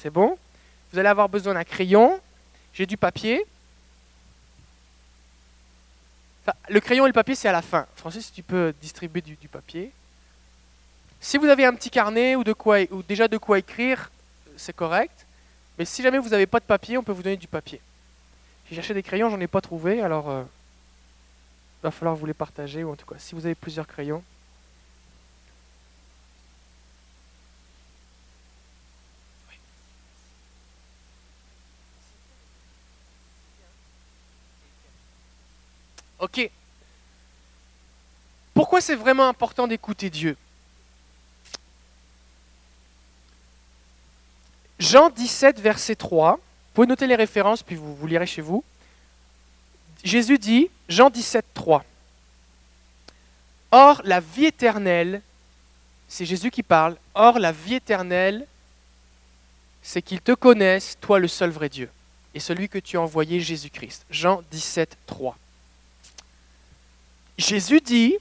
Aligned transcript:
C'est 0.00 0.10
bon? 0.10 0.38
Vous 0.92 0.98
allez 0.98 1.08
avoir 1.08 1.28
besoin 1.28 1.52
d'un 1.52 1.64
crayon. 1.64 2.18
J'ai 2.72 2.86
du 2.86 2.96
papier. 2.96 3.44
le 6.68 6.80
crayon 6.80 7.04
et 7.04 7.08
le 7.08 7.12
papier, 7.12 7.34
c'est 7.34 7.48
à 7.48 7.52
la 7.52 7.62
fin. 7.62 7.86
Francis, 7.96 8.32
tu 8.32 8.42
peux 8.42 8.72
distribuer 8.80 9.20
du, 9.20 9.36
papier. 9.48 9.92
Si 11.20 11.36
vous 11.36 11.46
avez 11.46 11.64
un 11.64 11.74
petit 11.74 11.90
carnet 11.90 12.34
ou, 12.34 12.42
déjà 13.06 13.28
de 13.28 13.36
quoi 13.36 13.58
écrire, 13.58 14.10
c'est 14.56 14.74
correct. 14.74 15.26
Mais 15.78 15.84
si 15.84 16.02
jamais 16.02 16.18
vous 16.18 16.30
n'avez 16.30 16.46
pas 16.46 16.60
de 16.60 16.64
papier, 16.64 16.96
on 16.96 17.02
peut 17.02 17.12
vous 17.12 17.22
donner 17.22 17.36
du 17.36 17.46
papier. 17.46 17.80
J'ai 18.68 18.76
cherché 18.76 18.94
des 18.94 19.02
crayons, 19.02 19.30
j'en 19.30 19.40
ai 19.40 19.46
pas 19.46 19.60
trouvé, 19.60 20.00
alors 20.00 20.26
il 20.26 20.32
euh, 20.32 20.44
va 21.82 21.90
falloir 21.90 22.16
vous 22.16 22.26
les 22.26 22.34
partager, 22.34 22.84
ou 22.84 22.92
en 22.92 22.96
tout 22.96 23.06
cas, 23.06 23.16
si 23.18 23.34
vous 23.34 23.44
avez 23.44 23.54
plusieurs 23.54 23.86
crayons. 23.86 24.22
Ok. 36.20 36.50
Pourquoi 38.52 38.80
c'est 38.80 38.94
vraiment 38.94 39.28
important 39.28 39.66
d'écouter 39.66 40.10
Dieu? 40.10 40.36
Jean 44.78 45.10
17, 45.10 45.60
verset 45.60 45.94
3. 45.94 46.36
Vous 46.36 46.40
pouvez 46.74 46.86
noter 46.86 47.06
les 47.06 47.14
références, 47.14 47.62
puis 47.62 47.76
vous, 47.76 48.06
lirez 48.06 48.26
chez 48.26 48.42
vous. 48.42 48.64
Jésus 50.04 50.38
dit, 50.38 50.70
Jean 50.88 51.10
17, 51.10 51.44
3. 51.54 51.84
Or, 53.72 54.00
la 54.04 54.20
vie 54.20 54.46
éternelle, 54.46 55.22
c'est 56.08 56.24
Jésus 56.24 56.50
qui 56.50 56.62
parle, 56.62 56.96
or 57.14 57.38
la 57.38 57.52
vie 57.52 57.74
éternelle, 57.74 58.46
c'est 59.82 60.02
qu'ils 60.02 60.20
te 60.20 60.32
connaissent, 60.32 60.96
toi 61.00 61.18
le 61.18 61.28
seul 61.28 61.50
vrai 61.50 61.68
Dieu, 61.68 61.90
et 62.34 62.40
celui 62.40 62.68
que 62.68 62.78
tu 62.78 62.96
as 62.96 63.00
envoyé, 63.00 63.40
Jésus-Christ. 63.40 64.06
Jean 64.10 64.42
17, 64.50 64.96
3. 65.06 65.36
Jésus 67.40 67.80
dit, 67.80 68.16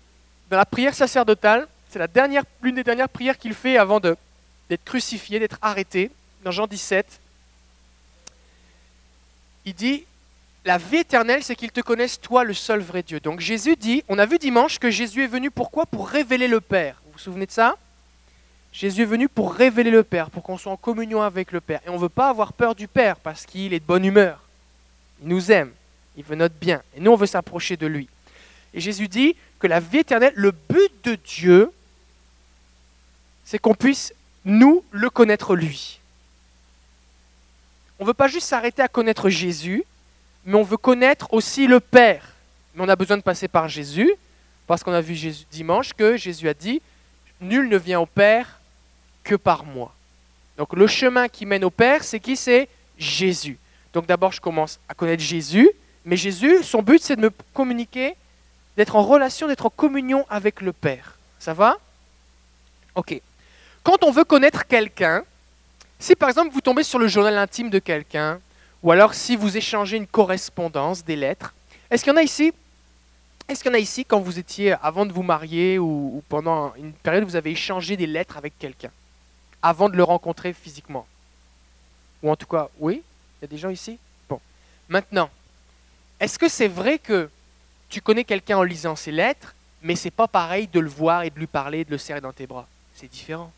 dans 0.49 0.57
la 0.57 0.65
prière 0.65 0.95
sacerdotale, 0.95 1.67
c'est 1.89 1.99
l'une 2.61 2.75
des 2.75 2.83
dernières 2.83 3.09
prières 3.09 3.37
qu'il 3.37 3.53
fait 3.53 3.77
avant 3.77 3.99
d'être 3.99 4.83
crucifié, 4.85 5.39
d'être 5.39 5.57
arrêté, 5.61 6.11
dans 6.43 6.51
Jean 6.51 6.67
17. 6.67 7.19
Il 9.65 9.73
dit, 9.73 10.05
la 10.65 10.77
vie 10.77 10.97
éternelle, 10.97 11.43
c'est 11.43 11.55
qu'ils 11.55 11.71
te 11.71 11.81
connaissent, 11.81 12.19
toi, 12.19 12.43
le 12.43 12.53
seul 12.53 12.79
vrai 12.79 13.03
Dieu. 13.03 13.19
Donc 13.19 13.39
Jésus 13.39 13.75
dit, 13.75 14.03
on 14.07 14.19
a 14.19 14.25
vu 14.25 14.37
dimanche 14.37 14.79
que 14.79 14.91
Jésus 14.91 15.23
est 15.23 15.27
venu 15.27 15.51
pourquoi? 15.51 15.85
Pour 15.85 16.09
révéler 16.09 16.47
le 16.47 16.61
Père. 16.61 17.01
Vous 17.05 17.13
vous 17.13 17.19
souvenez 17.19 17.45
de 17.45 17.51
ça? 17.51 17.75
Jésus 18.71 19.01
est 19.01 19.05
venu 19.05 19.27
pour 19.27 19.53
révéler 19.53 19.89
le 19.89 20.03
Père, 20.03 20.29
pour 20.29 20.43
qu'on 20.43 20.57
soit 20.57 20.71
en 20.71 20.77
communion 20.77 21.21
avec 21.21 21.51
le 21.51 21.59
Père. 21.59 21.81
Et 21.85 21.89
on 21.89 21.95
ne 21.95 21.99
veut 21.99 22.09
pas 22.09 22.29
avoir 22.29 22.53
peur 22.53 22.75
du 22.75 22.87
Père 22.87 23.15
parce 23.17 23.45
qu'il 23.45 23.73
est 23.73 23.79
de 23.79 23.85
bonne 23.85 24.05
humeur. 24.05 24.43
Il 25.23 25.29
nous 25.29 25.51
aime, 25.51 25.71
il 26.15 26.23
veut 26.23 26.35
notre 26.35 26.55
bien. 26.55 26.83
Et 26.95 26.99
nous, 26.99 27.11
on 27.11 27.15
veut 27.15 27.25
s'approcher 27.25 27.75
de 27.75 27.87
lui. 27.87 28.07
Et 28.73 28.79
Jésus 28.79 29.07
dit 29.07 29.35
que 29.59 29.67
la 29.67 29.79
vie 29.79 29.99
éternelle, 29.99 30.33
le 30.35 30.51
but 30.51 30.91
de 31.03 31.15
Dieu, 31.15 31.71
c'est 33.45 33.59
qu'on 33.59 33.73
puisse, 33.73 34.13
nous, 34.45 34.83
le 34.91 35.09
connaître 35.09 35.55
lui. 35.55 35.99
On 37.99 38.03
ne 38.03 38.07
veut 38.07 38.13
pas 38.13 38.27
juste 38.27 38.47
s'arrêter 38.47 38.81
à 38.81 38.87
connaître 38.87 39.29
Jésus, 39.29 39.83
mais 40.45 40.55
on 40.55 40.63
veut 40.63 40.77
connaître 40.77 41.33
aussi 41.33 41.67
le 41.67 41.79
Père. 41.79 42.33
Mais 42.73 42.83
on 42.83 42.89
a 42.89 42.95
besoin 42.95 43.17
de 43.17 43.23
passer 43.23 43.47
par 43.47 43.67
Jésus, 43.67 44.11
parce 44.67 44.83
qu'on 44.83 44.93
a 44.93 45.01
vu 45.01 45.15
Jésus 45.15 45.45
dimanche 45.51 45.93
que 45.93 46.15
Jésus 46.15 46.47
a 46.47 46.53
dit, 46.53 46.81
nul 47.41 47.67
ne 47.67 47.77
vient 47.77 47.99
au 47.99 48.05
Père 48.05 48.59
que 49.23 49.35
par 49.35 49.65
moi. 49.65 49.93
Donc 50.57 50.73
le 50.73 50.87
chemin 50.87 51.27
qui 51.27 51.45
mène 51.45 51.63
au 51.63 51.69
Père, 51.69 52.03
c'est 52.03 52.19
qui? 52.19 52.35
C'est 52.35 52.69
Jésus. 52.97 53.57
Donc 53.93 54.05
d'abord, 54.05 54.31
je 54.31 54.39
commence 54.39 54.79
à 54.87 54.93
connaître 54.93 55.23
Jésus, 55.23 55.69
mais 56.05 56.17
Jésus, 56.17 56.63
son 56.63 56.81
but, 56.81 57.01
c'est 57.01 57.15
de 57.15 57.21
me 57.21 57.31
communiquer 57.53 58.15
d'être 58.79 58.95
en 58.95 59.03
relation, 59.03 59.49
d'être 59.49 59.65
en 59.65 59.69
communion 59.69 60.25
avec 60.29 60.61
le 60.61 60.71
Père. 60.71 61.17
Ça 61.37 61.53
va? 61.53 61.75
Ok. 62.95 63.19
Quand 63.83 64.05
on 64.05 64.11
veut 64.11 64.23
connaître 64.23 64.65
quelqu'un, 64.67 65.25
si 65.99 66.15
par 66.15 66.29
exemple 66.29 66.53
vous 66.53 66.61
tombez 66.61 66.83
sur 66.83 66.97
le 66.97 67.09
journal 67.09 67.37
intime 67.37 67.69
de 67.69 67.79
quelqu'un, 67.79 68.39
ou 68.81 68.93
alors 68.93 69.15
si 69.15 69.35
vous 69.35 69.57
échangez 69.57 69.97
une 69.97 70.07
correspondance, 70.07 71.03
des 71.03 71.17
lettres, 71.17 71.53
est-ce 71.91 72.05
qu'il 72.05 72.13
y 72.13 72.15
en 72.15 72.19
a 72.19 72.23
ici? 72.23 72.53
Est-ce 73.49 73.61
qu'il 73.61 73.69
y 73.69 73.75
en 73.75 73.77
a 73.77 73.81
ici 73.81 74.05
quand 74.05 74.21
vous 74.21 74.39
étiez 74.39 74.71
avant 74.81 75.05
de 75.05 75.11
vous 75.11 75.23
marier 75.23 75.77
ou, 75.77 76.23
pendant 76.29 76.73
une 76.75 76.93
période 76.93 77.25
vous 77.25 77.35
avez 77.35 77.51
échangé 77.51 77.97
des 77.97 78.07
lettres 78.07 78.37
avec 78.37 78.57
quelqu'un? 78.57 78.91
Avant 79.61 79.89
de 79.89 79.97
le 79.97 80.03
rencontrer 80.03 80.53
physiquement? 80.53 81.05
Ou 82.23 82.31
en 82.31 82.37
tout 82.37 82.47
cas, 82.47 82.69
oui? 82.79 83.03
Il 83.03 83.41
y 83.41 83.45
a 83.45 83.47
des 83.49 83.57
gens 83.57 83.71
ici? 83.71 83.99
Bon. 84.29 84.39
Maintenant, 84.87 85.29
est-ce 86.21 86.39
que 86.39 86.47
c'est 86.47 86.69
vrai 86.69 86.97
que 86.97 87.29
tu 87.89 88.01
connais 88.01 88.23
quelqu'un 88.23 88.57
en 88.57 88.63
lisant 88.63 88.95
ses 88.95 89.11
lettres, 89.11 89.55
mais 89.81 89.95
c'est 89.95 90.11
pas 90.11 90.27
pareil 90.27 90.67
de 90.67 90.79
le 90.79 90.89
voir 90.89 91.23
et 91.23 91.29
de 91.29 91.39
lui 91.39 91.47
parler, 91.47 91.85
de 91.85 91.91
le 91.91 91.97
serrer 91.97 92.21
dans 92.21 92.33
tes 92.33 92.47
bras. 92.47 92.67
C'est 92.93 93.09
différent. 93.09 93.51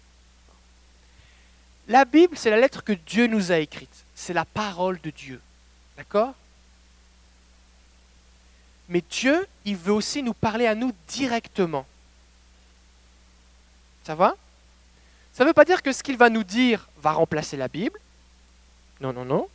La 1.87 2.05
Bible, 2.05 2.37
c'est 2.37 2.49
la 2.49 2.59
lettre 2.59 2.83
que 2.83 2.93
Dieu 2.93 3.27
nous 3.27 3.51
a 3.51 3.57
écrite. 3.57 4.05
C'est 4.15 4.33
la 4.33 4.45
parole 4.45 4.99
de 5.01 5.09
Dieu. 5.09 5.41
D'accord? 5.97 6.33
Mais 8.87 9.03
Dieu, 9.09 9.47
il 9.65 9.75
veut 9.75 9.93
aussi 9.93 10.21
nous 10.21 10.33
parler 10.33 10.67
à 10.67 10.75
nous 10.75 10.93
directement. 11.07 11.85
Ça 14.03 14.15
va? 14.15 14.35
Ça 15.33 15.43
ne 15.43 15.49
veut 15.49 15.53
pas 15.53 15.65
dire 15.65 15.81
que 15.81 15.91
ce 15.91 16.03
qu'il 16.03 16.17
va 16.17 16.29
nous 16.29 16.43
dire 16.43 16.87
va 17.01 17.11
remplacer 17.13 17.57
la 17.57 17.67
Bible. 17.67 17.99
Non, 18.99 19.13
non, 19.13 19.25
non. 19.25 19.47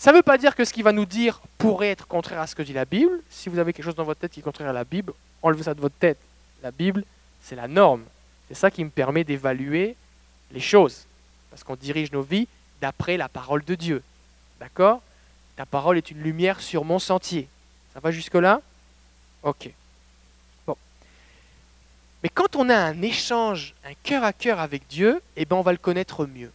Ça 0.00 0.12
ne 0.12 0.16
veut 0.16 0.22
pas 0.22 0.38
dire 0.38 0.56
que 0.56 0.64
ce 0.64 0.72
qu'il 0.72 0.82
va 0.82 0.92
nous 0.92 1.04
dire 1.04 1.42
pourrait 1.58 1.90
être 1.90 2.06
contraire 2.06 2.40
à 2.40 2.46
ce 2.46 2.54
que 2.54 2.62
dit 2.62 2.72
la 2.72 2.86
Bible. 2.86 3.20
Si 3.28 3.50
vous 3.50 3.58
avez 3.58 3.74
quelque 3.74 3.84
chose 3.84 3.94
dans 3.94 4.04
votre 4.04 4.18
tête 4.18 4.32
qui 4.32 4.40
est 4.40 4.42
contraire 4.42 4.70
à 4.70 4.72
la 4.72 4.84
Bible, 4.84 5.12
enlevez 5.42 5.64
ça 5.64 5.74
de 5.74 5.80
votre 5.82 5.94
tête. 5.96 6.16
La 6.62 6.70
Bible, 6.70 7.04
c'est 7.42 7.54
la 7.54 7.68
norme. 7.68 8.04
C'est 8.48 8.54
ça 8.54 8.70
qui 8.70 8.82
me 8.82 8.88
permet 8.88 9.24
d'évaluer 9.24 9.94
les 10.52 10.60
choses. 10.60 11.04
Parce 11.50 11.62
qu'on 11.62 11.76
dirige 11.76 12.12
nos 12.12 12.22
vies 12.22 12.48
d'après 12.80 13.18
la 13.18 13.28
parole 13.28 13.62
de 13.62 13.74
Dieu. 13.74 14.02
D'accord? 14.58 15.02
Ta 15.56 15.66
parole 15.66 15.98
est 15.98 16.10
une 16.10 16.22
lumière 16.22 16.62
sur 16.62 16.82
mon 16.82 16.98
sentier. 16.98 17.46
Ça 17.92 18.00
va 18.00 18.10
jusque-là? 18.10 18.62
Ok. 19.42 19.68
Bon. 20.66 20.78
Mais 22.22 22.30
quand 22.30 22.56
on 22.56 22.70
a 22.70 22.74
un 22.74 23.02
échange, 23.02 23.74
un 23.84 23.92
cœur 24.02 24.24
à 24.24 24.32
cœur 24.32 24.60
avec 24.60 24.88
Dieu, 24.88 25.20
eh 25.36 25.44
ben 25.44 25.56
on 25.56 25.62
va 25.62 25.72
le 25.72 25.78
connaître 25.78 26.24
mieux. 26.24 26.50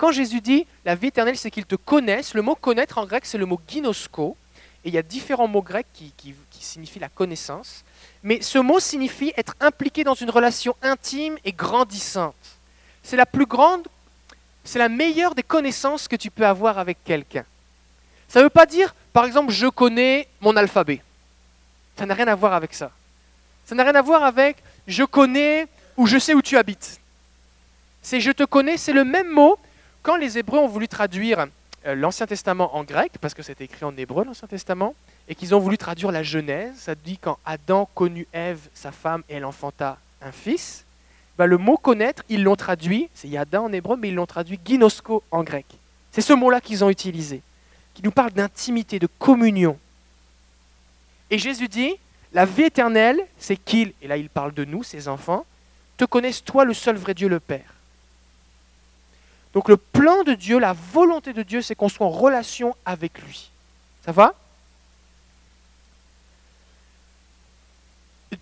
Quand 0.00 0.12
Jésus 0.12 0.40
dit 0.40 0.66
la 0.86 0.94
vie 0.94 1.08
éternelle, 1.08 1.36
c'est 1.36 1.50
qu'ils 1.50 1.66
te 1.66 1.74
connaissent, 1.74 2.32
le 2.32 2.40
mot 2.40 2.54
connaître 2.54 2.96
en 2.96 3.04
grec, 3.04 3.26
c'est 3.26 3.36
le 3.36 3.44
mot 3.44 3.60
ginosko. 3.68 4.34
Et 4.82 4.88
il 4.88 4.94
y 4.94 4.98
a 4.98 5.02
différents 5.02 5.46
mots 5.46 5.60
grecs 5.60 5.86
qui, 5.92 6.14
qui, 6.16 6.34
signifient 6.58 7.00
la 7.00 7.10
connaissance. 7.10 7.84
Mais 8.22 8.40
ce 8.40 8.56
mot 8.56 8.80
signifie 8.80 9.34
être 9.36 9.54
impliqué 9.60 10.02
dans 10.02 10.14
une 10.14 10.30
relation 10.30 10.74
intime 10.80 11.36
et 11.44 11.52
grandissante. 11.52 12.34
C'est 13.02 13.18
la 13.18 13.26
plus 13.26 13.44
grande, 13.44 13.86
c'est 14.64 14.78
la 14.78 14.88
meilleure 14.88 15.34
des 15.34 15.42
connaissances 15.42 16.08
que 16.08 16.16
tu 16.16 16.30
peux 16.30 16.46
avoir 16.46 16.78
avec 16.78 17.04
quelqu'un. 17.04 17.44
Ça 18.26 18.38
ne 18.38 18.44
veut 18.44 18.50
pas 18.50 18.64
dire, 18.64 18.94
par 19.12 19.26
exemple, 19.26 19.52
je 19.52 19.66
connais 19.66 20.28
mon 20.40 20.56
alphabet. 20.56 21.02
Ça 21.98 22.06
n'a 22.06 22.14
rien 22.14 22.28
à 22.28 22.34
voir 22.34 22.54
avec 22.54 22.72
ça. 22.72 22.90
Ça 23.66 23.74
n'a 23.74 23.84
rien 23.84 23.96
à 23.96 24.02
voir 24.02 24.24
avec 24.24 24.56
je 24.86 25.04
connais 25.04 25.66
ou 25.98 26.06
je 26.06 26.18
sais 26.18 26.32
où 26.32 26.40
tu 26.40 26.56
habites. 26.56 26.98
C'est 28.00 28.22
je 28.22 28.30
te 28.30 28.44
connais, 28.44 28.78
c'est 28.78 28.94
le 28.94 29.04
même 29.04 29.28
mot, 29.28 29.58
quand 30.02 30.16
les 30.16 30.38
Hébreux 30.38 30.58
ont 30.58 30.68
voulu 30.68 30.88
traduire 30.88 31.46
euh, 31.86 31.94
l'Ancien 31.94 32.26
Testament 32.26 32.76
en 32.76 32.84
grec, 32.84 33.12
parce 33.20 33.34
que 33.34 33.42
c'était 33.42 33.64
écrit 33.64 33.84
en 33.84 33.96
hébreu 33.96 34.24
l'Ancien 34.24 34.48
Testament, 34.48 34.94
et 35.28 35.34
qu'ils 35.34 35.54
ont 35.54 35.58
voulu 35.58 35.78
traduire 35.78 36.12
la 36.12 36.22
Genèse, 36.22 36.74
ça 36.76 36.94
dit 36.94 37.18
quand 37.18 37.38
Adam 37.44 37.88
connut 37.94 38.26
Ève, 38.32 38.60
sa 38.74 38.92
femme, 38.92 39.22
et 39.28 39.36
elle 39.36 39.44
enfanta 39.44 39.98
un 40.22 40.32
fils, 40.32 40.84
bah, 41.38 41.46
le 41.46 41.56
mot 41.56 41.78
connaître, 41.78 42.22
ils 42.28 42.42
l'ont 42.42 42.56
traduit, 42.56 43.08
c'est 43.14 43.28
Yada 43.28 43.62
en 43.62 43.72
hébreu, 43.72 43.96
mais 43.96 44.08
ils 44.08 44.14
l'ont 44.14 44.26
traduit 44.26 44.60
ginosko 44.62 45.22
en 45.30 45.42
grec. 45.42 45.64
C'est 46.12 46.20
ce 46.20 46.34
mot-là 46.34 46.60
qu'ils 46.60 46.84
ont 46.84 46.90
utilisé, 46.90 47.40
qui 47.94 48.02
nous 48.02 48.10
parle 48.10 48.32
d'intimité, 48.32 48.98
de 48.98 49.08
communion. 49.18 49.78
Et 51.30 51.38
Jésus 51.38 51.68
dit, 51.68 51.94
la 52.32 52.44
vie 52.44 52.64
éternelle, 52.64 53.20
c'est 53.38 53.56
qu'ils, 53.56 53.94
et 54.02 54.08
là 54.08 54.16
il 54.16 54.28
parle 54.28 54.52
de 54.52 54.64
nous, 54.64 54.82
ses 54.82 55.08
enfants, 55.08 55.46
te 55.96 56.04
connaissent 56.04 56.44
toi 56.44 56.64
le 56.64 56.74
seul 56.74 56.96
vrai 56.96 57.14
Dieu, 57.14 57.28
le 57.28 57.40
Père. 57.40 57.74
Donc 59.52 59.68
le 59.68 59.76
plan 59.76 60.22
de 60.22 60.34
Dieu, 60.34 60.58
la 60.58 60.72
volonté 60.72 61.32
de 61.32 61.42
Dieu, 61.42 61.62
c'est 61.62 61.74
qu'on 61.74 61.88
soit 61.88 62.06
en 62.06 62.10
relation 62.10 62.76
avec 62.84 63.20
lui. 63.22 63.50
Ça 64.04 64.12
va? 64.12 64.34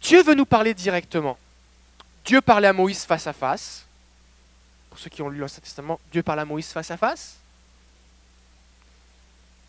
Dieu 0.00 0.22
veut 0.22 0.34
nous 0.34 0.46
parler 0.46 0.74
directement. 0.74 1.38
Dieu 2.24 2.40
parlait 2.40 2.68
à 2.68 2.72
Moïse 2.72 3.04
face 3.04 3.26
à 3.26 3.32
face. 3.32 3.86
Pour 4.90 4.98
ceux 4.98 5.08
qui 5.08 5.22
ont 5.22 5.28
lu 5.28 5.38
l'Ancien 5.38 5.60
Testament, 5.60 5.98
Dieu 6.12 6.22
parle 6.22 6.40
à 6.40 6.44
Moïse 6.44 6.68
face 6.68 6.90
à 6.90 6.96
face. 6.96 7.36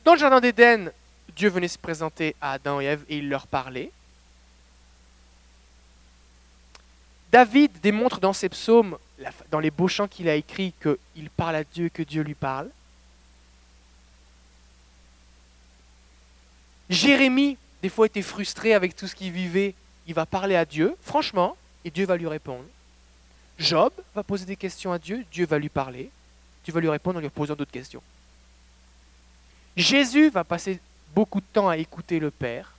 Dans 0.03 0.13
le 0.13 0.19
Jardin 0.19 0.41
d'Éden, 0.41 0.91
Dieu 1.35 1.49
venait 1.49 1.67
se 1.67 1.77
présenter 1.77 2.35
à 2.41 2.53
Adam 2.53 2.81
et 2.81 2.85
Ève 2.85 3.05
et 3.07 3.17
il 3.17 3.29
leur 3.29 3.47
parlait. 3.47 3.91
David 7.31 7.71
démontre 7.81 8.19
dans 8.19 8.33
ses 8.33 8.49
psaumes 8.49 8.97
dans 9.51 9.59
les 9.59 9.71
beaux 9.71 9.87
chants 9.87 10.07
qu'il 10.07 10.29
a 10.29 10.35
écrits 10.35 10.73
qu'il 10.81 11.29
parle 11.29 11.55
à 11.55 11.63
Dieu 11.63 11.89
que 11.89 12.03
Dieu 12.03 12.21
lui 12.23 12.35
parle. 12.35 12.69
Jérémie, 16.89 17.57
des 17.83 17.89
fois, 17.89 18.07
était 18.07 18.21
frustré 18.21 18.73
avec 18.73 18.95
tout 18.95 19.07
ce 19.07 19.15
qu'il 19.15 19.31
vivait. 19.31 19.75
Il 20.07 20.13
va 20.15 20.25
parler 20.25 20.55
à 20.55 20.65
Dieu, 20.65 20.95
franchement, 21.01 21.55
et 21.85 21.91
Dieu 21.91 22.05
va 22.05 22.17
lui 22.17 22.27
répondre. 22.27 22.65
Job 23.59 23.91
va 24.15 24.23
poser 24.23 24.45
des 24.45 24.55
questions 24.55 24.91
à 24.91 24.97
Dieu, 24.97 25.23
Dieu 25.31 25.45
va 25.45 25.59
lui 25.59 25.69
parler. 25.69 26.09
Dieu 26.63 26.73
va 26.73 26.79
lui 26.79 26.89
répondre 26.89 27.19
en 27.19 27.21
lui 27.21 27.29
posant 27.29 27.55
d'autres 27.55 27.71
questions. 27.71 28.01
Jésus 29.77 30.29
va 30.29 30.43
passer 30.43 30.79
beaucoup 31.13 31.41
de 31.41 31.45
temps 31.53 31.69
à 31.69 31.77
écouter 31.77 32.19
le 32.19 32.31
Père, 32.31 32.73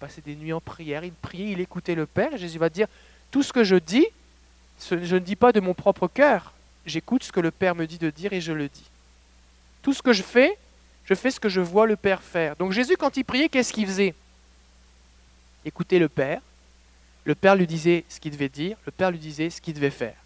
passer 0.00 0.20
des 0.20 0.34
nuits 0.34 0.52
en 0.52 0.60
prière, 0.60 1.04
il 1.04 1.12
priait, 1.12 1.52
il 1.52 1.60
écoutait 1.60 1.94
le 1.94 2.06
Père, 2.06 2.34
et 2.34 2.38
Jésus 2.38 2.58
va 2.58 2.68
dire, 2.68 2.88
tout 3.30 3.42
ce 3.42 3.52
que 3.52 3.64
je 3.64 3.76
dis, 3.76 4.06
je 4.90 5.14
ne 5.14 5.20
dis 5.20 5.36
pas 5.36 5.52
de 5.52 5.60
mon 5.60 5.74
propre 5.74 6.08
cœur, 6.08 6.52
j'écoute 6.86 7.24
ce 7.24 7.32
que 7.32 7.40
le 7.40 7.50
Père 7.50 7.74
me 7.74 7.86
dit 7.86 7.98
de 7.98 8.10
dire 8.10 8.32
et 8.32 8.40
je 8.40 8.52
le 8.52 8.68
dis. 8.68 8.84
Tout 9.82 9.92
ce 9.92 10.02
que 10.02 10.12
je 10.12 10.22
fais, 10.22 10.56
je 11.04 11.14
fais 11.14 11.30
ce 11.30 11.40
que 11.40 11.48
je 11.48 11.60
vois 11.60 11.86
le 11.86 11.96
Père 11.96 12.22
faire. 12.22 12.56
Donc 12.56 12.72
Jésus, 12.72 12.96
quand 12.96 13.16
il 13.16 13.24
priait, 13.24 13.48
qu'est-ce 13.48 13.72
qu'il 13.72 13.86
faisait? 13.86 14.14
Écouter 15.64 15.98
le 15.98 16.08
Père. 16.08 16.40
Le 17.24 17.34
Père 17.34 17.56
lui 17.56 17.66
disait 17.66 18.04
ce 18.08 18.20
qu'il 18.20 18.32
devait 18.32 18.48
dire, 18.48 18.76
le 18.84 18.92
Père 18.92 19.10
lui 19.10 19.18
disait 19.18 19.50
ce 19.50 19.60
qu'il 19.60 19.74
devait 19.74 19.90
faire. 19.90 20.16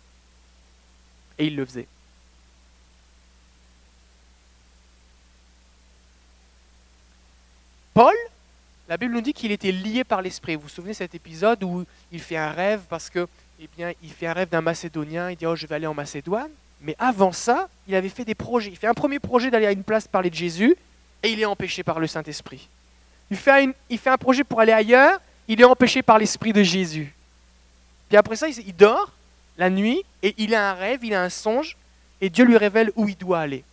Et 1.39 1.47
il 1.47 1.57
le 1.57 1.65
faisait. 1.65 1.87
Paul, 7.95 8.15
la 8.89 8.97
Bible 8.97 9.13
nous 9.13 9.21
dit 9.21 9.35
qu'il 9.35 9.53
était 9.53 9.71
lié 9.71 10.03
par 10.03 10.23
l'Esprit. 10.23 10.57
Vous 10.57 10.63
vous 10.63 10.69
souvenez 10.69 10.93
de 10.93 10.97
cet 10.97 11.15
épisode 11.15 11.63
où 11.63 11.85
il 12.11 12.21
fait 12.21 12.39
un 12.39 12.51
rêve 12.51 12.81
parce 12.89 13.11
que, 13.11 13.29
eh 13.61 13.69
bien, 13.77 13.93
il 14.03 14.11
fait 14.11 14.27
un 14.27 14.33
rêve 14.33 14.49
d'un 14.49 14.63
Macédonien, 14.63 15.31
il 15.31 15.37
dit, 15.37 15.47
oh, 15.47 15.55
je 15.55 15.67
vais 15.67 15.75
aller 15.75 15.87
en 15.87 15.93
Macédoine. 15.93 16.51
Mais 16.81 16.97
avant 16.99 17.33
ça, 17.33 17.69
il 17.87 17.95
avait 17.95 18.09
fait 18.09 18.25
des 18.25 18.35
projets. 18.35 18.71
Il 18.71 18.77
fait 18.77 18.87
un 18.87 18.95
premier 18.95 19.19
projet 19.19 19.51
d'aller 19.51 19.67
à 19.67 19.73
une 19.73 19.83
place 19.83 20.09
parler 20.09 20.31
de 20.31 20.35
Jésus 20.35 20.75
et 21.23 21.31
il 21.31 21.41
est 21.41 21.45
empêché 21.45 21.83
par 21.83 22.01
le 22.01 22.07
Saint-Esprit. 22.07 22.67
Il 23.31 23.37
fait, 23.37 23.69
il 23.91 23.99
fait 23.99 24.11
un 24.11 24.17
projet 24.17 24.43
pour 24.43 24.61
aller 24.61 24.73
ailleurs, 24.73 25.21
il 25.49 25.61
est 25.61 25.65
empêché 25.65 26.01
par 26.03 26.19
l'Esprit 26.19 26.55
de 26.55 26.63
Jésus. 26.63 27.13
Puis 28.09 28.17
après 28.17 28.37
ça, 28.37 28.49
il 28.49 28.75
dort 28.75 29.13
la 29.59 29.69
nuit 29.69 30.03
et 30.23 30.35
il 30.39 30.55
a 30.55 30.71
un 30.71 30.75
rêve, 30.75 31.05
il 31.05 31.13
a 31.13 31.23
un 31.23 31.29
songe 31.29 31.77
et 32.23 32.31
Dieu 32.31 32.47
lui 32.47 32.57
révèle 32.57 32.91
où 32.97 33.07
il 33.07 33.17
doit 33.17 33.41
aller. 33.41 33.65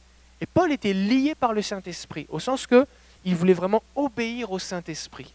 Et 0.41 0.45
Paul 0.45 0.73
était 0.73 0.93
lié 0.93 1.35
par 1.35 1.53
le 1.53 1.61
Saint-Esprit, 1.61 2.25
au 2.29 2.39
sens 2.39 2.67
que 2.67 2.85
il 3.25 3.35
voulait 3.35 3.53
vraiment 3.53 3.83
obéir 3.95 4.51
au 4.51 4.59
Saint-Esprit. 4.59 5.33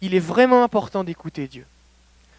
Il 0.00 0.14
est 0.14 0.20
vraiment 0.20 0.62
important 0.62 1.02
d'écouter 1.02 1.48
Dieu. 1.48 1.66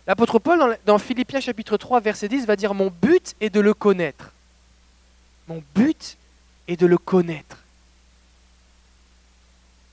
L'apôtre 0.07 0.39
Paul, 0.39 0.77
dans, 0.85 0.97
Philippiens 0.97 1.41
chapitre 1.41 1.75
3, 1.75 1.99
verset 1.99 2.29
10, 2.29 2.45
va 2.45 2.55
dire, 2.55 2.73
mon 2.73 2.89
but 2.89 3.35
est 3.41 3.49
de 3.49 3.59
le 3.59 3.73
connaître. 3.73 4.31
Mon 5.49 5.61
but 5.75 6.17
est 6.69 6.77
de 6.77 6.85
le 6.85 6.97
connaître. 6.97 7.57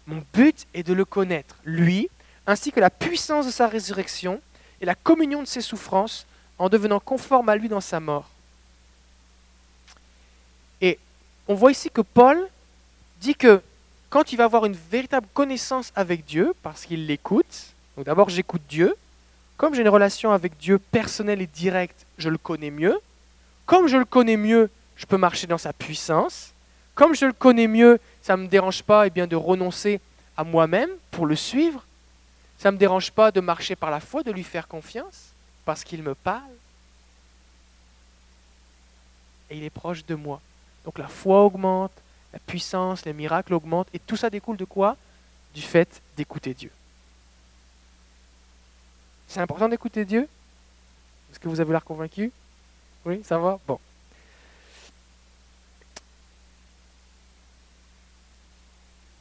Mon 0.06 0.22
but 0.32 0.67
est 0.72 0.84
de 0.84 0.93
le 0.93 1.05
connaître, 1.05 1.56
lui, 1.64 2.08
ainsi 2.46 2.70
que 2.70 2.78
la 2.78 2.90
puissance 2.90 3.46
de 3.46 3.50
sa 3.50 3.67
résurrection 3.67 4.40
et 4.81 4.84
la 4.84 4.94
communion 4.94 5.43
de 5.43 5.49
ses 5.49 5.62
souffrances, 5.62 6.26
en 6.58 6.69
devenant 6.69 7.00
conforme 7.00 7.49
à 7.49 7.56
lui 7.56 7.69
dans 7.69 7.81
sa 7.81 7.99
mort. 7.99 8.28
Et 10.81 10.99
on 11.49 11.55
voit 11.55 11.73
ici 11.73 11.91
que 11.91 12.00
Paul 12.00 12.49
dit 13.20 13.35
que 13.35 13.61
quand 14.11 14.32
il 14.32 14.37
va 14.37 14.44
avoir 14.44 14.64
une 14.64 14.76
véritable 14.91 15.26
connaissance 15.35 15.93
avec 15.96 16.25
Dieu, 16.25 16.55
parce 16.62 16.85
qu'il 16.85 17.06
l'écoute, 17.06 17.75
donc 17.96 18.06
d'abord 18.06 18.29
j'écoute 18.29 18.62
Dieu, 18.69 18.94
comme 19.56 19.75
j'ai 19.75 19.82
une 19.82 19.88
relation 19.88 20.32
avec 20.32 20.56
Dieu 20.58 20.79
personnelle 20.79 21.43
et 21.43 21.46
directe, 21.46 22.06
je 22.19 22.29
le 22.29 22.38
connais 22.38 22.70
mieux. 22.70 22.99
Comme 23.67 23.87
je 23.87 23.96
le 23.96 24.05
connais 24.05 24.37
mieux, 24.37 24.70
je 24.96 25.06
peux 25.06 25.17
marcher 25.17 25.46
dans 25.46 25.58
sa 25.58 25.73
puissance. 25.73 26.52
Comme 26.94 27.14
je 27.14 27.26
le 27.26 27.32
connais 27.32 27.67
mieux, 27.67 27.99
ça 28.23 28.37
ne 28.37 28.43
me 28.43 28.49
dérange 28.49 28.82
pas 28.82 29.06
eh 29.06 29.11
bien, 29.11 29.26
de 29.26 29.37
renoncer 29.37 30.00
à 30.37 30.44
moi-même 30.44 30.91
pour 31.11 31.26
le 31.26 31.37
suivre. 31.37 31.85
Ça 32.58 32.70
ne 32.70 32.76
me 32.76 32.79
dérange 32.79 33.11
pas 33.11 33.31
de 33.31 33.41
marcher 33.41 33.76
par 33.76 33.91
la 33.91 34.00
foi, 34.00 34.23
de 34.23 34.31
lui 34.31 34.44
faire 34.44 34.69
confiance, 34.69 35.32
parce 35.64 35.85
qu'il 35.85 36.02
me 36.02 36.14
parle. 36.14 36.43
Et 39.50 39.56
il 39.56 39.64
est 39.64 39.70
proche 39.70 40.05
de 40.06 40.14
moi. 40.14 40.41
Donc 40.84 40.98
la 40.98 41.08
foi 41.08 41.42
augmente, 41.42 41.92
la 42.32 42.38
puissance, 42.38 43.04
les 43.04 43.12
miracles 43.12 43.54
augmentent. 43.54 43.88
Et 43.94 43.98
tout 43.98 44.16
ça 44.16 44.31
découle 44.31 44.56
de 44.56 44.64
quoi? 44.64 44.96
Du 45.54 45.62
fait 45.62 46.00
d'écouter 46.16 46.54
Dieu. 46.54 46.70
C'est 49.28 49.40
important 49.40 49.69
d'écouter 49.69 50.04
Dieu? 50.04 50.28
Est-ce 51.31 51.40
que 51.40 51.48
vous 51.48 51.60
avez 51.60 51.72
l'air 51.72 51.84
convaincu? 51.84 52.31
Oui, 53.04 53.22
ça 53.25 53.38
va? 53.38 53.58
Bon. 53.66 53.78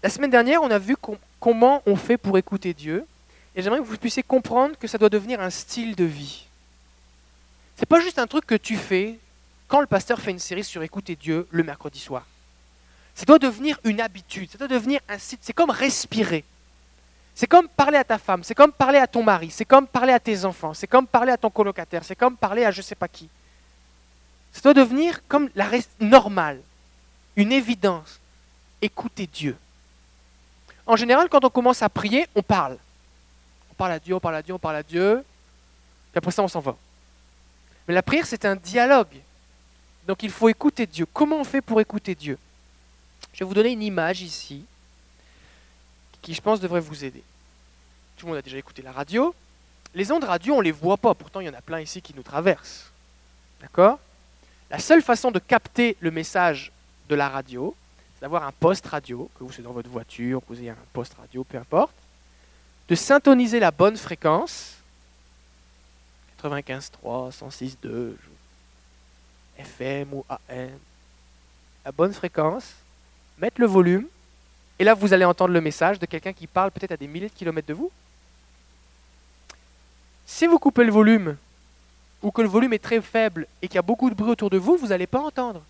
La 0.04 0.10
semaine 0.10 0.32
dernière, 0.32 0.62
on 0.62 0.70
a 0.70 0.80
vu 0.80 0.98
comment 1.40 1.82
on 1.86 1.96
fait 1.96 2.18
pour 2.18 2.38
écouter 2.38 2.74
Dieu. 2.74 3.08
Et 3.56 3.62
j'aimerais 3.62 3.80
que 3.80 3.86
vous 3.86 3.98
puissiez 3.98 4.24
comprendre 4.24 4.78
que 4.78 4.88
ça 4.88 4.98
doit 4.98 5.10
devenir 5.10 5.40
un 5.40 5.50
style 5.50 5.96
de 5.96 6.04
vie. 6.04 6.46
C'est 7.78 7.86
pas 7.86 8.00
juste 8.00 8.20
un 8.20 8.28
truc 8.28 8.46
que 8.46 8.56
tu 8.56 8.76
fais 8.76 9.18
quand 9.74 9.82
le 9.82 9.88
pasteur 9.88 10.22
fait 10.22 10.30
une 10.30 10.38
série 10.38 10.64
sur 10.64 10.84
écouter 10.84 11.16
Dieu 11.16 11.48
le 11.50 11.64
mercredi 11.64 11.98
soir. 11.98 12.28
Ça 13.16 13.26
doit 13.26 13.40
devenir 13.40 13.80
une 13.84 14.02
habitude, 14.02 14.52
ça 14.52 14.60
doit 14.60 14.68
devenir 14.68 15.02
un 15.10 15.18
site, 15.18 15.40
c'est 15.42 15.52
comme 15.52 15.72
respirer. 15.72 16.44
C'est 17.34 17.48
comme 17.48 17.68
parler 17.68 17.98
à 17.98 18.04
ta 18.04 18.20
femme, 18.20 18.44
c'est 18.44 18.54
comme 18.54 18.72
parler 18.72 19.00
à 19.00 19.08
ton 19.08 19.24
mari, 19.24 19.50
c'est 19.50 19.66
comme 19.66 19.88
parler 19.88 20.14
à 20.14 20.20
tes 20.20 20.46
enfants, 20.46 20.76
c'est 20.76 20.86
comme 20.86 21.08
parler 21.08 21.32
à 21.32 21.38
ton 21.38 21.50
colocataire, 21.50 22.04
c'est 22.04 22.16
comme 22.16 22.38
parler 22.38 22.66
à 22.66 22.70
je 22.70 22.82
ne 22.82 22.84
sais 22.84 22.94
pas 22.94 23.08
qui. 23.08 23.28
Ça 24.52 24.62
doit 24.62 24.76
devenir 24.76 25.26
comme 25.28 25.50
la 25.56 25.72
normale, 26.00 26.62
une 27.36 27.52
évidence. 27.52 28.20
Écoutez 28.80 29.26
Dieu. 29.26 29.58
En 30.86 30.96
général, 30.96 31.30
quand 31.30 31.44
on 31.46 31.50
commence 31.50 31.82
à 31.82 31.90
prier, 31.90 32.28
on 32.36 32.44
parle. 32.44 32.78
On 33.72 33.74
parle 33.74 33.94
à 33.94 34.00
Dieu, 34.00 34.14
on 34.14 34.20
parle 34.20 34.36
à 34.36 34.44
Dieu, 34.44 34.54
on 34.54 34.60
parle 34.60 34.76
à 34.76 34.84
Dieu. 34.84 35.26
Et 36.14 36.18
après 36.20 36.30
ça, 36.30 36.44
on 36.44 36.48
s'en 36.48 36.60
va. 36.60 36.76
Mais 37.88 37.96
la 37.96 38.04
prière, 38.04 38.28
c'est 38.28 38.46
un 38.46 38.56
dialogue. 38.56 39.18
Donc 40.08 40.24
il 40.24 40.32
faut 40.32 40.50
écouter 40.50 40.86
Dieu. 40.86 41.06
Comment 41.12 41.40
on 41.40 41.44
fait 41.44 41.62
pour 41.62 41.80
écouter 41.80 42.16
Dieu? 42.16 42.38
Je 43.34 43.40
vais 43.40 43.46
vous 43.46 43.54
donner 43.54 43.72
une 43.72 43.82
image 43.82 44.22
ici 44.22 44.66
qui, 46.22 46.34
je 46.34 46.42
pense, 46.42 46.60
devrait 46.60 46.80
vous 46.80 47.04
aider. 47.04 47.24
Tout 48.18 48.26
le 48.26 48.32
monde 48.32 48.40
a 48.40 48.42
déjà 48.42 48.58
écouté 48.58 48.82
la 48.82 48.92
radio. 48.92 49.34
Les 49.96 50.12
ondes 50.12 50.24
radio, 50.24 50.56
on 50.56 50.60
ne 50.60 50.64
les 50.64 50.72
voit 50.72 50.98
pas, 50.98 51.14
pourtant 51.14 51.40
il 51.40 51.48
y 51.48 51.50
en 51.50 51.54
a 51.54 51.62
plein 51.62 51.80
ici 51.80 52.02
qui 52.02 52.14
nous 52.16 52.24
traversent. 52.24 52.92
D'accord? 53.62 54.00
La 54.70 54.80
seule 54.80 55.02
façon 55.02 55.30
de 55.32 55.40
capter 55.40 55.98
le 56.00 56.10
message 56.10 56.72
de 57.10 57.16
la 57.16 57.30
radio, 57.30 57.76
c'est 58.16 58.22
d'avoir 58.22 58.44
un 58.44 58.52
poste 58.52 58.88
radio, 58.88 59.30
que 59.38 59.44
vous 59.44 59.52
soyez 59.52 59.64
dans 59.64 59.74
votre 59.74 59.90
voiture, 59.90 60.42
que 60.42 60.46
vous 60.48 60.60
ayez 60.60 60.72
un 60.72 60.78
poste 60.94 61.14
radio, 61.14 61.44
peu 61.44 61.58
importe, 61.58 61.94
de 62.88 62.96
syntoniser 62.96 63.60
la 63.60 63.72
bonne 63.72 63.98
fréquence, 63.98 64.78
95.3, 66.42 67.32
106.2, 67.32 68.16
FM 69.58 70.14
ou 70.14 70.26
AM, 70.30 70.80
la 71.86 71.92
bonne 71.92 72.14
fréquence, 72.14 72.74
mettre 73.38 73.60
le 73.60 73.68
volume, 73.68 74.08
et 74.80 74.84
là, 74.84 74.94
vous 74.94 75.14
allez 75.14 75.26
entendre 75.26 75.54
le 75.54 75.62
message 75.62 76.00
de 76.00 76.06
quelqu'un 76.06 76.34
qui 76.34 76.48
parle 76.48 76.72
peut-être 76.72 76.92
à 76.92 76.98
des 76.98 77.08
milliers 77.08 77.30
de 77.30 77.34
kilomètres 77.34 77.68
de 77.68 77.74
vous. 77.74 77.92
Si 80.26 80.48
vous 80.48 80.60
coupez 80.60 80.84
le 80.84 80.92
volume, 80.92 81.38
ou 82.22 82.32
que 82.32 82.42
le 82.42 82.48
volume 82.48 82.74
est 82.74 82.84
très 82.84 83.02
faible 83.02 83.48
et 83.62 83.68
qu'il 83.68 83.76
y 83.76 83.80
a 83.80 83.84
beaucoup 83.84 84.10
de 84.10 84.16
bruit 84.16 84.32
autour 84.32 84.50
de 84.50 84.58
vous, 84.58 84.78
vous 84.78 84.88
n'allez 84.88 85.08
pas 85.08 85.20
entendre. 85.20 85.62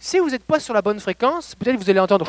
Si 0.00 0.18
vous 0.18 0.30
n'êtes 0.30 0.44
pas 0.44 0.60
sur 0.60 0.74
la 0.74 0.82
bonne 0.82 1.00
fréquence, 1.00 1.54
peut-être 1.54 1.76
vous 1.76 1.88
allez 1.88 2.00
entendre. 2.00 2.26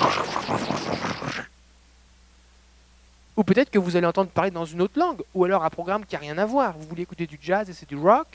Ou 3.35 3.43
peut-être 3.43 3.69
que 3.69 3.79
vous 3.79 3.95
allez 3.95 4.05
entendre 4.05 4.29
parler 4.29 4.51
dans 4.51 4.65
une 4.65 4.81
autre 4.81 4.99
langue, 4.99 5.21
ou 5.33 5.45
alors 5.45 5.63
un 5.63 5.69
programme 5.69 6.05
qui 6.05 6.15
n'a 6.15 6.19
rien 6.19 6.37
à 6.37 6.45
voir. 6.45 6.77
Vous 6.77 6.87
voulez 6.87 7.03
écouter 7.03 7.25
du 7.25 7.39
jazz 7.41 7.69
et 7.69 7.73
c'est 7.73 7.89
du 7.89 7.95
rock, 7.95 8.27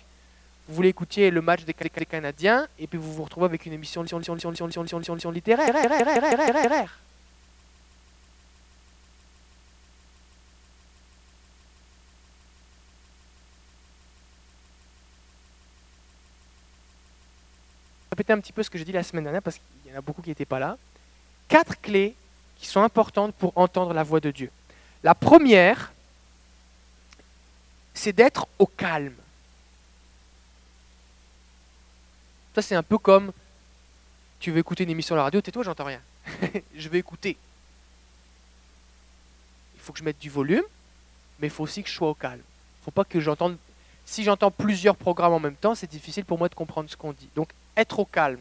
vous 0.69 0.75
voulez 0.75 0.89
écouter 0.89 1.31
le 1.31 1.43
match 1.43 1.65
des 1.65 1.75
Canadiens, 1.75 2.67
et 2.79 2.87
puis 2.87 2.99
vous 2.99 3.13
vous 3.13 3.25
retrouvez 3.25 3.47
avec 3.47 3.67
une 3.67 3.73
émission 3.75 4.03
littéraire. 5.31 7.01
répéter 18.15 18.33
un 18.33 18.39
petit 18.39 18.53
peu 18.53 18.63
ce 18.63 18.71
que 18.71 18.79
j'ai 18.79 18.85
dit 18.85 18.93
la 18.93 19.03
semaine 19.03 19.25
dernière 19.25 19.43
parce 19.43 19.57
qu'il 19.57 19.91
y 19.91 19.95
en 19.95 19.99
a 19.99 20.01
beaucoup 20.01 20.23
qui 20.23 20.29
n'étaient 20.29 20.45
pas 20.45 20.61
là. 20.61 20.79
Quatre 21.49 21.81
clés 21.81 22.15
qui 22.57 22.67
sont 22.67 22.81
importantes 22.81 23.35
pour 23.35 23.53
entendre 23.57 23.93
la 23.93 24.05
voix 24.05 24.21
de 24.21 24.31
Dieu. 24.31 24.51
La 25.03 25.17
première, 25.17 25.93
c'est 27.93 28.13
d'être 28.13 28.47
au 28.61 28.67
calme. 28.67 29.17
Ça, 32.55 32.63
c'est 32.63 32.75
un 32.75 32.83
peu 32.83 32.99
comme 32.99 33.33
tu 34.39 34.51
veux 34.51 34.59
écouter 34.59 34.85
une 34.85 34.91
émission 34.91 35.15
à 35.15 35.19
la 35.19 35.23
radio, 35.25 35.41
tais-toi, 35.41 35.63
j'entends 35.63 35.85
rien. 35.85 36.01
je 36.77 36.89
vais 36.89 36.99
écouter. 36.99 37.37
Il 39.75 39.81
faut 39.81 39.93
que 39.93 39.99
je 39.99 40.05
mette 40.05 40.19
du 40.19 40.31
volume, 40.31 40.65
mais 41.41 41.47
il 41.47 41.51
faut 41.51 41.65
aussi 41.65 41.83
que 41.83 41.89
je 41.89 41.95
sois 41.95 42.11
au 42.11 42.15
calme. 42.15 42.43
faut 42.85 42.91
pas 42.91 43.05
que 43.05 43.21
j'entende. 43.21 43.57
Si 44.07 44.23
j'entends 44.23 44.51
plusieurs 44.51 44.97
programmes 44.97 45.33
en 45.33 45.41
même 45.41 45.57
temps, 45.57 45.75
c'est 45.75 45.91
difficile 45.91 46.25
pour 46.25 46.39
moi 46.39 46.49
de 46.49 46.55
comprendre 46.55 46.91
ce 46.91 46.97
qu'on 46.97 47.13
dit. 47.13 47.29
Donc, 47.35 47.49
être 47.77 47.99
au 47.99 48.05
calme. 48.05 48.41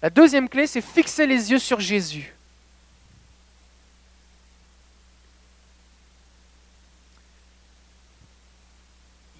La 0.00 0.10
deuxième 0.10 0.48
clé, 0.48 0.66
c'est 0.66 0.80
fixer 0.80 1.26
les 1.26 1.50
yeux 1.50 1.58
sur 1.58 1.80
Jésus. 1.80 2.34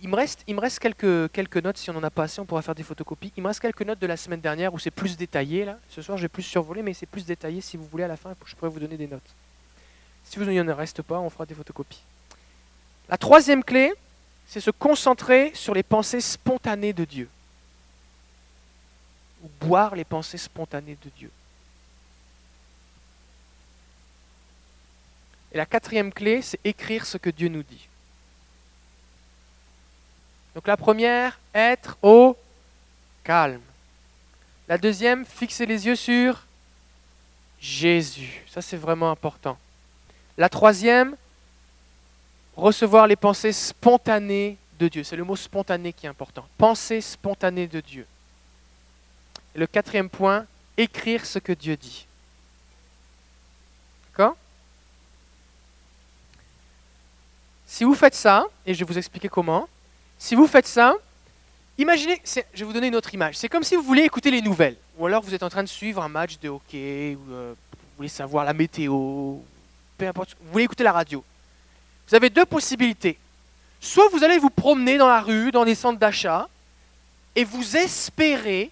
Il 0.03 0.09
me 0.09 0.17
reste, 0.17 0.43
quelques, 0.81 1.57
notes, 1.59 1.79
si 1.79 1.89
on 1.89 1.93
n'en 1.93 2.03
a 2.03 2.11
pas 2.11 2.25
assez, 2.25 2.41
on 2.41 2.45
pourra 2.45 2.61
faire 2.61 2.75
des 2.75 2.83
photocopies. 2.83 3.33
Il 3.37 3.43
me 3.43 3.47
reste 3.47 3.61
quelques 3.61 3.83
notes 3.83 4.01
de 4.01 4.07
la 4.09 4.17
semaine 4.17 4.41
dernière 4.41 4.75
où 4.75 4.79
c'est 4.81 4.91
plus 4.91 5.17
détaillé. 5.17 5.73
Ce 5.89 6.03
soir, 6.03 6.19
j'ai 6.19 6.27
plus 6.27 6.43
survolé, 6.43 6.83
mais 6.83 6.93
c'est 6.93 7.07
plus 7.07 7.25
détaillé. 7.25 7.61
Si 7.61 7.77
vous 7.77 7.87
voulez, 7.87 8.03
à 8.03 8.09
la 8.09 8.17
fin, 8.17 8.35
je 8.45 8.57
pourrais 8.57 8.71
vous 8.71 8.81
donner 8.81 8.97
des 8.97 9.07
notes. 9.07 9.23
Si 10.25 10.41
vous 10.41 10.45
n'y 10.45 10.61
en 10.61 10.75
reste 10.75 11.03
pas, 11.03 11.21
on 11.21 11.31
fera 11.31 11.47
des 11.47 11.55
photocopies. 11.55 12.03
La 13.09 13.17
troisième 13.17 13.63
clé, 13.63 13.93
c'est 14.49 14.61
se 14.61 14.73
concentrer 14.73 15.53
sur 15.55 15.73
les 15.73 15.85
pensées 15.85 16.21
spontanées 16.21 16.93
de 16.93 17.05
Dieu. 17.05 17.29
Ou 19.45 19.51
boire 19.65 19.95
les 19.95 20.05
pensées 20.05 20.39
spontanées 20.39 20.99
de 21.05 21.11
Dieu. 21.17 21.31
Et 25.53 25.59
la 25.59 25.67
quatrième 25.67 26.13
clé, 26.13 26.43
c'est 26.43 26.59
écrire 26.65 27.07
ce 27.07 27.19
que 27.19 27.31
Dieu 27.31 27.49
nous 27.49 27.63
dit. 27.63 27.89
Donc 30.55 30.67
la 30.67 30.77
première, 30.77 31.39
être 31.55 31.97
au 32.03 32.37
calme. 33.25 33.61
La 34.69 34.79
deuxième, 34.79 35.25
fixer 35.25 35.67
les 35.67 35.87
yeux 35.87 35.97
sur 35.97 36.45
Jésus. 37.61 38.43
Ça, 38.49 38.61
c'est 38.63 38.77
vraiment 38.77 39.11
important. 39.11 39.59
La 40.37 40.49
troisième, 40.49 41.17
recevoir 42.57 43.07
les 43.07 43.17
pensées 43.17 43.53
spontanées 43.53 44.57
de 44.79 44.89
Dieu. 44.89 45.05
C'est 45.05 45.17
le 45.17 45.25
mot 45.25 45.37
spontané 45.37 45.93
qui 45.93 46.07
est 46.07 46.09
important. 46.09 46.47
Pensée 46.59 47.01
spontanée 47.01 47.67
de 47.67 47.81
Dieu. 47.81 48.07
Le 49.55 49.67
quatrième 49.67 50.09
point, 50.09 50.47
écrire 50.77 51.27
ce 51.27 51.39
que 51.39 51.53
Dieu 51.53 51.77
dit. 51.77 52.07
D'accord? 54.09 54.37
Si 57.67 57.85
vous 57.85 57.95
faites 57.95 58.15
ça, 58.15 58.47
et 58.67 58.75
je 58.75 58.81
vais 58.81 58.85
vous 58.85 58.99
expliquer 58.99 59.29
comment, 59.29 59.69
si 60.23 60.37
vous 60.37 60.47
faites 60.47 60.69
ça, 60.69 60.95
imaginez, 61.77 62.23
je 62.25 62.61
vais 62.61 62.65
vous 62.65 62.73
donner 62.73 62.87
une 62.87 62.95
autre 62.95 63.13
image. 63.13 63.37
C'est 63.37 63.49
comme 63.49 63.65
si 63.65 63.75
vous 63.75 63.83
voulez 63.83 64.03
écouter 64.03 64.31
les 64.31 64.41
nouvelles, 64.41 64.77
ou 64.97 65.05
alors 65.05 65.21
vous 65.21 65.35
êtes 65.35 65.43
en 65.43 65.49
train 65.49 65.65
de 65.65 65.69
suivre 65.69 66.01
un 66.01 66.09
match 66.09 66.39
de 66.39 66.49
hockey, 66.49 67.17
ou 67.17 67.33
euh, 67.33 67.55
vous 67.73 67.97
voulez 67.97 68.09
savoir 68.09 68.45
la 68.45 68.53
météo, 68.53 69.39
peu 69.99 70.07
importe, 70.07 70.37
vous 70.41 70.53
voulez 70.53 70.63
écouter 70.63 70.85
la 70.85 70.93
radio. 70.93 71.25
Vous 72.07 72.15
avez 72.15 72.31
deux 72.31 72.45
possibilités. 72.45 73.19
Soit 73.81 74.09
vous 74.13 74.23
allez 74.23 74.39
vous 74.39 74.49
promener 74.49 74.97
dans 74.97 75.09
la 75.09 75.21
rue, 75.21 75.51
dans 75.51 75.65
des 75.65 75.75
centres 75.75 75.99
d'achat, 75.99 76.49
et 77.35 77.43
vous 77.43 77.77
espérez 77.77 78.71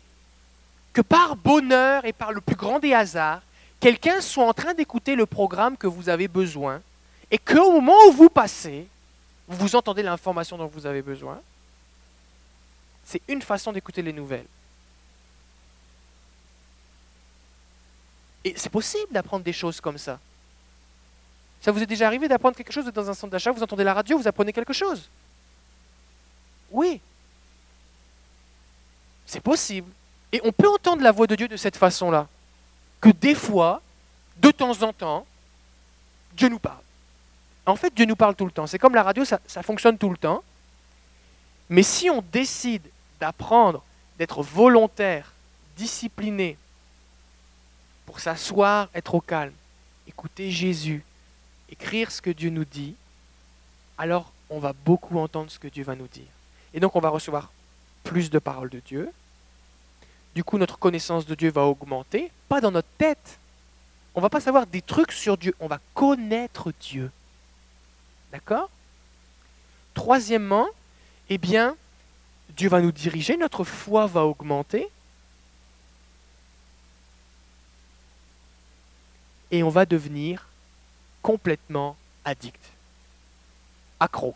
que 0.92 1.00
par 1.00 1.34
bonheur 1.34 2.04
et 2.04 2.12
par 2.12 2.30
le 2.30 2.40
plus 2.40 2.54
grand 2.54 2.78
des 2.78 2.94
hasards, 2.94 3.42
quelqu'un 3.80 4.20
soit 4.20 4.46
en 4.46 4.52
train 4.52 4.72
d'écouter 4.72 5.16
le 5.16 5.26
programme 5.26 5.76
que 5.76 5.88
vous 5.88 6.10
avez 6.10 6.28
besoin, 6.28 6.80
et 7.28 7.38
qu'au 7.38 7.72
moment 7.72 7.96
où 8.06 8.12
vous 8.12 8.30
passez, 8.30 8.86
vous 9.50 9.74
entendez 9.74 10.02
l'information 10.02 10.56
dont 10.56 10.68
vous 10.68 10.86
avez 10.86 11.02
besoin. 11.02 11.40
C'est 13.04 13.20
une 13.26 13.42
façon 13.42 13.72
d'écouter 13.72 14.00
les 14.00 14.12
nouvelles. 14.12 14.46
Et 18.44 18.54
c'est 18.56 18.70
possible 18.70 19.12
d'apprendre 19.12 19.44
des 19.44 19.52
choses 19.52 19.80
comme 19.80 19.98
ça. 19.98 20.20
Ça 21.60 21.72
vous 21.72 21.82
est 21.82 21.86
déjà 21.86 22.06
arrivé 22.06 22.28
d'apprendre 22.28 22.56
quelque 22.56 22.72
chose 22.72 22.86
dans 22.86 23.10
un 23.10 23.14
centre 23.14 23.32
d'achat, 23.32 23.50
vous 23.50 23.62
entendez 23.62 23.84
la 23.84 23.92
radio, 23.92 24.16
vous 24.16 24.28
apprenez 24.28 24.52
quelque 24.52 24.72
chose 24.72 25.08
Oui. 26.70 27.00
C'est 29.26 29.40
possible. 29.40 29.90
Et 30.32 30.40
on 30.44 30.52
peut 30.52 30.68
entendre 30.68 31.02
la 31.02 31.10
voix 31.10 31.26
de 31.26 31.34
Dieu 31.34 31.48
de 31.48 31.56
cette 31.56 31.76
façon-là. 31.76 32.28
Que 33.00 33.10
des 33.10 33.34
fois, 33.34 33.82
de 34.38 34.52
temps 34.52 34.80
en 34.82 34.92
temps, 34.92 35.26
Dieu 36.34 36.48
nous 36.48 36.60
parle. 36.60 36.82
En 37.66 37.76
fait, 37.76 37.94
Dieu 37.94 38.06
nous 38.06 38.16
parle 38.16 38.34
tout 38.34 38.46
le 38.46 38.50
temps. 38.50 38.66
C'est 38.66 38.78
comme 38.78 38.94
la 38.94 39.02
radio, 39.02 39.24
ça, 39.24 39.62
fonctionne 39.62 39.98
tout 39.98 40.10
le 40.10 40.16
temps. 40.16 40.42
Mais 41.68 41.82
si 41.82 42.10
on 42.10 42.22
décide 42.32 42.82
d'apprendre, 43.20 43.82
d'être 44.18 44.42
volontaire, 44.42 45.32
discipliné, 45.76 46.56
pour 48.06 48.18
s'asseoir, 48.18 48.88
être 48.94 49.14
au 49.14 49.20
calme, 49.20 49.52
écouter 50.08 50.50
Jésus, 50.50 51.04
écrire 51.70 52.10
ce 52.10 52.20
que 52.20 52.30
Dieu 52.30 52.50
nous 52.50 52.64
dit, 52.64 52.96
alors 53.96 54.32
on 54.48 54.58
va 54.58 54.72
beaucoup 54.72 55.18
entendre 55.18 55.50
ce 55.50 55.58
que 55.58 55.68
Dieu 55.68 55.84
va 55.84 55.94
nous 55.94 56.08
dire. 56.08 56.26
Et 56.74 56.80
donc 56.80 56.96
on 56.96 57.00
va 57.00 57.08
recevoir 57.08 57.52
plus 58.02 58.30
de 58.30 58.38
paroles 58.38 58.70
de 58.70 58.80
Dieu. 58.80 59.12
Du 60.34 60.44
coup, 60.44 60.58
notre 60.58 60.78
connaissance 60.78 61.26
de 61.26 61.34
Dieu 61.34 61.50
va 61.50 61.66
augmenter, 61.66 62.30
pas 62.48 62.60
dans 62.60 62.70
notre 62.70 62.88
tête. 62.98 63.38
On 64.14 64.20
va 64.20 64.30
pas 64.30 64.40
savoir 64.40 64.66
des 64.66 64.82
trucs 64.82 65.12
sur 65.12 65.36
Dieu, 65.36 65.54
on 65.60 65.66
va 65.66 65.78
connaître 65.94 66.72
Dieu. 66.80 67.10
D'accord? 68.32 68.70
Troisièmement, 69.94 70.68
eh 71.28 71.38
bien, 71.38 71.76
Dieu 72.56 72.68
va 72.68 72.80
nous 72.80 72.92
diriger, 72.92 73.36
notre 73.36 73.64
foi 73.64 74.06
va 74.06 74.24
augmenter. 74.24 74.88
Et 79.50 79.62
on 79.62 79.68
va 79.68 79.84
devenir 79.84 80.46
complètement 81.22 81.96
addict, 82.24 82.60
accro, 83.98 84.34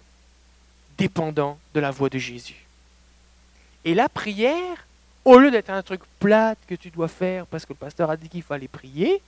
dépendant 0.99 1.59
de 1.73 1.81
la 1.81 1.91
voix 1.91 2.09
de 2.09 2.19
Jésus. 2.19 2.67
Et 3.85 3.95
la 3.95 4.09
prière, 4.09 4.87
au 5.25 5.39
lieu 5.39 5.51
d'être 5.51 5.71
un 5.71 5.83
truc 5.83 6.01
plate 6.19 6.59
que 6.67 6.75
tu 6.75 6.91
dois 6.91 7.09
faire 7.09 7.47
parce 7.47 7.65
que 7.65 7.73
le 7.73 7.79
pasteur 7.79 8.11
a 8.11 8.17
dit 8.17 8.29
qu'il 8.29 8.43
fallait 8.43 8.69
prier, 8.69 9.23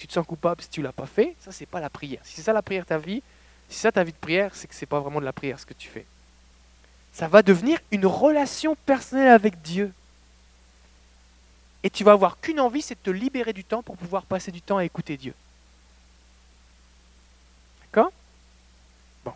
tu 0.00 0.06
te 0.06 0.14
sens 0.14 0.26
coupable 0.26 0.62
si 0.62 0.70
tu 0.70 0.80
l'as 0.80 0.92
pas 0.92 1.04
fait, 1.04 1.36
ça 1.40 1.52
c'est 1.52 1.66
pas 1.66 1.78
la 1.78 1.90
prière. 1.90 2.20
Si 2.24 2.36
c'est 2.36 2.42
ça 2.42 2.54
la 2.54 2.62
prière 2.62 2.86
ta 2.86 2.96
vie, 2.96 3.22
si 3.68 3.76
c'est 3.76 3.82
ça 3.82 3.92
ta 3.92 4.02
vie 4.02 4.12
de 4.12 4.16
prière, 4.16 4.54
c'est 4.54 4.66
que 4.66 4.74
c'est 4.74 4.86
pas 4.86 4.98
vraiment 4.98 5.20
de 5.20 5.26
la 5.26 5.34
prière 5.34 5.60
ce 5.60 5.66
que 5.66 5.74
tu 5.74 5.90
fais. 5.90 6.06
Ça 7.12 7.28
va 7.28 7.42
devenir 7.42 7.78
une 7.90 8.06
relation 8.06 8.76
personnelle 8.86 9.28
avec 9.28 9.60
Dieu. 9.60 9.92
Et 11.82 11.90
tu 11.90 12.02
vas 12.02 12.12
avoir 12.12 12.40
qu'une 12.40 12.60
envie, 12.60 12.80
c'est 12.80 12.94
de 12.94 13.00
te 13.00 13.10
libérer 13.10 13.52
du 13.52 13.62
temps 13.62 13.82
pour 13.82 13.98
pouvoir 13.98 14.24
passer 14.24 14.50
du 14.50 14.62
temps 14.62 14.78
à 14.78 14.84
écouter 14.86 15.18
Dieu. 15.18 15.34
D'accord? 17.82 18.10
Bon. 19.22 19.34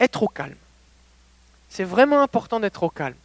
Être 0.00 0.22
au 0.22 0.28
calme. 0.28 0.56
C'est 1.68 1.84
vraiment 1.84 2.22
important 2.22 2.58
d'être 2.58 2.82
au 2.82 2.90
calme. 2.90 3.16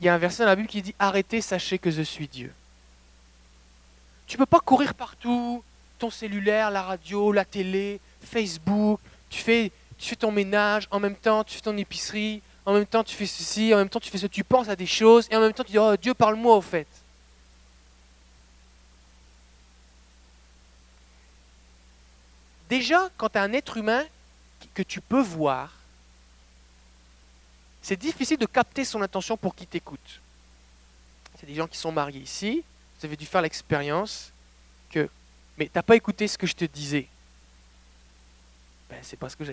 Il 0.00 0.06
y 0.06 0.08
a 0.08 0.14
un 0.14 0.18
verset 0.18 0.42
dans 0.42 0.48
la 0.48 0.56
Bible 0.56 0.68
qui 0.68 0.82
dit 0.82 0.94
Arrêtez, 0.98 1.40
sachez 1.40 1.78
que 1.78 1.90
je 1.90 2.02
suis 2.02 2.26
Dieu. 2.26 2.52
Tu 4.26 4.36
ne 4.36 4.38
peux 4.38 4.46
pas 4.46 4.60
courir 4.60 4.94
partout, 4.94 5.62
ton 5.98 6.10
cellulaire, 6.10 6.70
la 6.70 6.82
radio, 6.82 7.32
la 7.32 7.44
télé, 7.44 8.00
Facebook, 8.22 9.00
tu 9.28 9.42
fais, 9.42 9.72
tu 9.98 10.16
ton 10.16 10.32
ménage, 10.32 10.88
en 10.90 11.00
même 11.00 11.16
temps 11.16 11.44
tu 11.44 11.56
fais 11.56 11.60
ton 11.60 11.76
épicerie, 11.76 12.40
en 12.64 12.72
même 12.72 12.86
temps 12.86 13.04
tu 13.04 13.14
fais 13.14 13.26
ceci, 13.26 13.74
en 13.74 13.78
même 13.78 13.88
temps 13.88 14.00
tu 14.00 14.10
fais 14.10 14.18
ce, 14.18 14.26
tu 14.26 14.44
penses 14.44 14.68
à 14.68 14.76
des 14.76 14.86
choses, 14.86 15.26
et 15.30 15.36
en 15.36 15.40
même 15.40 15.52
temps 15.52 15.64
tu 15.64 15.72
dis, 15.72 15.78
oh 15.78 15.96
Dieu 15.96 16.14
parle-moi 16.14 16.56
au 16.56 16.60
fait. 16.60 16.86
Déjà, 22.70 23.10
quand 23.16 23.30
tu 23.30 23.38
as 23.38 23.42
un 23.42 23.52
être 23.52 23.76
humain 23.76 24.04
que 24.74 24.82
tu 24.82 25.00
peux 25.00 25.20
voir, 25.20 25.79
c'est 27.82 27.98
difficile 27.98 28.38
de 28.38 28.46
capter 28.46 28.84
son 28.84 29.02
attention 29.02 29.36
pour 29.36 29.54
qu'il 29.54 29.66
t'écoute. 29.66 30.20
C'est 31.38 31.46
des 31.46 31.54
gens 31.54 31.66
qui 31.66 31.78
sont 31.78 31.92
mariés 31.92 32.20
ici, 32.20 32.62
vous 32.98 33.06
avez 33.06 33.16
dû 33.16 33.24
faire 33.24 33.40
l'expérience 33.40 34.30
que, 34.90 35.08
mais 35.56 35.66
tu 35.66 35.72
n'as 35.74 35.82
pas 35.82 35.96
écouté 35.96 36.28
ce 36.28 36.36
que 36.36 36.46
je 36.46 36.54
te 36.54 36.64
disais. 36.66 37.06
Ben, 38.90 38.98
c'est 39.02 39.16
parce 39.16 39.34
que 39.36 39.44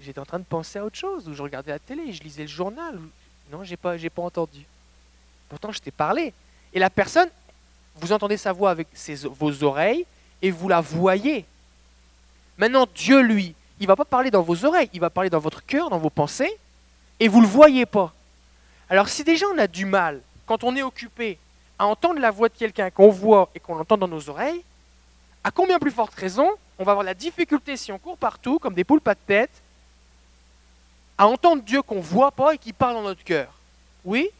j'étais 0.00 0.18
en 0.18 0.24
train 0.24 0.38
de 0.38 0.44
penser 0.44 0.78
à 0.78 0.84
autre 0.84 0.96
chose, 0.96 1.28
ou 1.28 1.34
je 1.34 1.42
regardais 1.42 1.70
la 1.70 1.78
télé, 1.78 2.12
je 2.12 2.22
lisais 2.22 2.42
le 2.42 2.48
journal. 2.48 2.98
Non, 3.52 3.62
j'ai 3.62 3.76
pas, 3.76 3.96
pas 3.98 4.22
entendu. 4.22 4.64
Pourtant, 5.48 5.70
je 5.72 5.78
t'ai 5.78 5.90
parlé. 5.90 6.32
Et 6.72 6.78
la 6.78 6.90
personne, 6.90 7.28
vous 7.96 8.12
entendez 8.12 8.36
sa 8.36 8.52
voix 8.52 8.70
avec 8.70 8.88
vos 9.24 9.62
oreilles 9.62 10.06
et 10.42 10.50
vous 10.50 10.68
la 10.68 10.80
voyez. 10.80 11.44
Maintenant, 12.56 12.86
Dieu, 12.94 13.20
lui, 13.20 13.54
il 13.78 13.86
va 13.86 13.94
pas 13.94 14.04
parler 14.04 14.30
dans 14.30 14.42
vos 14.42 14.64
oreilles, 14.64 14.90
il 14.92 15.00
va 15.00 15.10
parler 15.10 15.30
dans 15.30 15.38
votre 15.38 15.64
cœur, 15.64 15.90
dans 15.90 15.98
vos 15.98 16.10
pensées, 16.10 16.58
et 17.20 17.28
vous 17.28 17.40
le 17.40 17.46
voyez 17.46 17.86
pas. 17.86 18.12
Alors, 18.88 19.08
si 19.08 19.24
déjà 19.24 19.46
on 19.54 19.58
a 19.58 19.66
du 19.66 19.84
mal, 19.84 20.20
quand 20.46 20.64
on 20.64 20.74
est 20.76 20.82
occupé, 20.82 21.38
à 21.78 21.86
entendre 21.86 22.20
la 22.20 22.30
voix 22.30 22.48
de 22.48 22.54
quelqu'un 22.56 22.90
qu'on 22.90 23.10
voit 23.10 23.50
et 23.54 23.60
qu'on 23.60 23.78
entend 23.78 23.96
dans 23.96 24.08
nos 24.08 24.28
oreilles, 24.28 24.64
à 25.44 25.50
combien 25.50 25.78
plus 25.78 25.90
forte 25.90 26.14
raison 26.14 26.50
on 26.78 26.84
va 26.84 26.92
avoir 26.92 27.04
la 27.04 27.14
difficulté, 27.14 27.76
si 27.76 27.90
on 27.92 27.98
court 27.98 28.16
partout, 28.16 28.58
comme 28.58 28.74
des 28.74 28.84
poules 28.84 29.00
pas 29.00 29.14
de 29.14 29.20
tête, 29.26 29.62
à 31.16 31.26
entendre 31.26 31.62
Dieu 31.62 31.82
qu'on 31.82 31.96
ne 31.96 32.00
voit 32.00 32.30
pas 32.30 32.54
et 32.54 32.58
qui 32.58 32.72
parle 32.72 32.94
dans 32.94 33.02
notre 33.02 33.24
cœur? 33.24 33.52
Oui? 34.04 34.30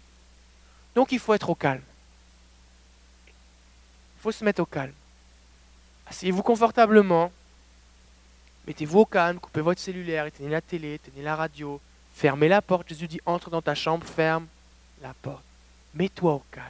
Donc 0.94 1.12
il 1.12 1.18
faut 1.18 1.35
être 1.35 1.50
au 1.50 1.54
calme. 1.54 1.82
Il 3.26 4.23
faut 4.23 4.32
se 4.32 4.44
mettre 4.44 4.62
au 4.62 4.66
calme. 4.66 4.94
Asseyez-vous 6.06 6.42
confortablement. 6.42 7.30
Mettez-vous 8.66 9.00
au 9.00 9.06
calme, 9.06 9.40
coupez 9.40 9.61
votre 9.61 9.80
cellulaire, 9.80 10.26
éteignez 10.26 10.50
la 10.50 10.61
télé, 10.61 10.94
éteignez 10.94 11.23
la 11.23 11.37
radio, 11.37 11.80
fermez 12.18 12.48
la 12.48 12.60
porte. 12.60 12.88
Jésus 12.88 13.06
dit 13.06 13.20
entre 13.25 13.48
dans 13.48 13.62
ta 13.62 13.75
chambre, 13.75 14.06
ferme 14.06 14.46
la 15.02 15.14
porte. 15.22 15.44
Mets-toi 15.94 16.32
au 16.32 16.42
calme. 16.50 16.66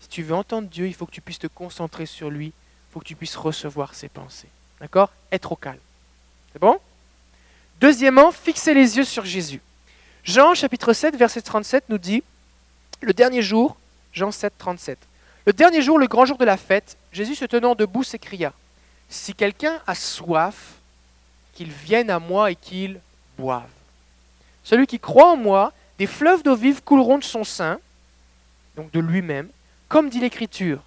Si 0.00 0.08
tu 0.08 0.22
veux 0.22 0.34
entendre 0.34 0.68
Dieu, 0.68 0.88
il 0.88 0.94
faut 0.94 1.06
que 1.06 1.12
tu 1.12 1.20
puisses 1.20 1.38
te 1.38 1.46
concentrer 1.46 2.06
sur 2.06 2.28
lui, 2.28 2.46
il 2.46 2.92
faut 2.92 3.00
que 3.00 3.04
tu 3.04 3.14
puisses 3.14 3.36
recevoir 3.36 3.94
ses 3.94 4.08
pensées. 4.08 4.48
D'accord? 4.80 5.10
Être 5.30 5.52
au 5.52 5.56
calme. 5.56 5.78
C'est 6.52 6.58
bon? 6.58 6.78
Deuxièmement, 7.80 8.32
fixez 8.32 8.74
les 8.74 8.96
yeux 8.96 9.04
sur 9.04 9.24
Jésus. 9.24 9.60
Jean 10.24 10.54
chapitre 10.54 10.92
7, 10.92 11.16
verset 11.16 11.42
37 11.42 11.84
nous 11.88 11.98
dit, 11.98 12.22
le 13.00 13.12
dernier 13.12 13.42
jour, 13.42 13.76
Jean 14.12 14.30
7, 14.30 14.52
37, 14.58 14.98
le 15.46 15.52
dernier 15.52 15.82
jour, 15.82 15.98
le 15.98 16.06
grand 16.06 16.26
jour 16.26 16.38
de 16.38 16.44
la 16.44 16.56
fête, 16.56 16.96
Jésus 17.12 17.34
se 17.34 17.44
tenant 17.44 17.74
debout 17.74 18.04
s'écria, 18.04 18.52
Si 19.08 19.34
quelqu'un 19.34 19.80
a 19.86 19.94
soif, 19.94 20.74
qu'il 21.54 21.70
vienne 21.70 22.10
à 22.10 22.18
moi 22.18 22.50
et 22.50 22.56
qu'il 22.56 23.00
boive. 23.36 23.68
Celui 24.64 24.86
qui 24.86 24.98
croit 24.98 25.32
en 25.32 25.36
moi, 25.36 25.72
des 25.98 26.06
fleuves 26.06 26.42
d'eau 26.42 26.56
vive 26.56 26.82
couleront 26.82 27.18
de 27.18 27.24
son 27.24 27.44
sein, 27.44 27.78
donc 28.76 28.90
de 28.92 29.00
lui-même, 29.00 29.48
comme 29.88 30.08
dit 30.08 30.20
l'Écriture. 30.20 30.82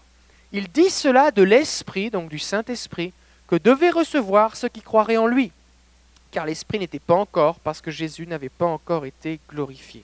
Il 0.51 0.70
dit 0.70 0.89
cela 0.89 1.32
de 1.32 1.44
l'Esprit, 1.44 2.10
donc 2.10 2.29
du 2.29 2.39
Saint-Esprit, 2.39 3.13
que 3.48 3.55
devait 3.55 3.89
recevoir 3.89 4.55
ceux 4.55 4.70
qui 4.70 4.82
croiraient 4.82 5.17
en 5.17 5.27
lui, 5.27 5.51
car 6.32 6.46
l'Esprit 6.46 6.79
n'était 6.79 7.00
pas 7.00 7.13
encore, 7.13 7.60
parce 7.60 7.82
que 7.82 7.91
Jésus 7.91 8.25
n'avait 8.25 8.50
pas 8.50 8.65
encore 8.65 9.05
été 9.05 9.39
glorifié. 9.50 10.03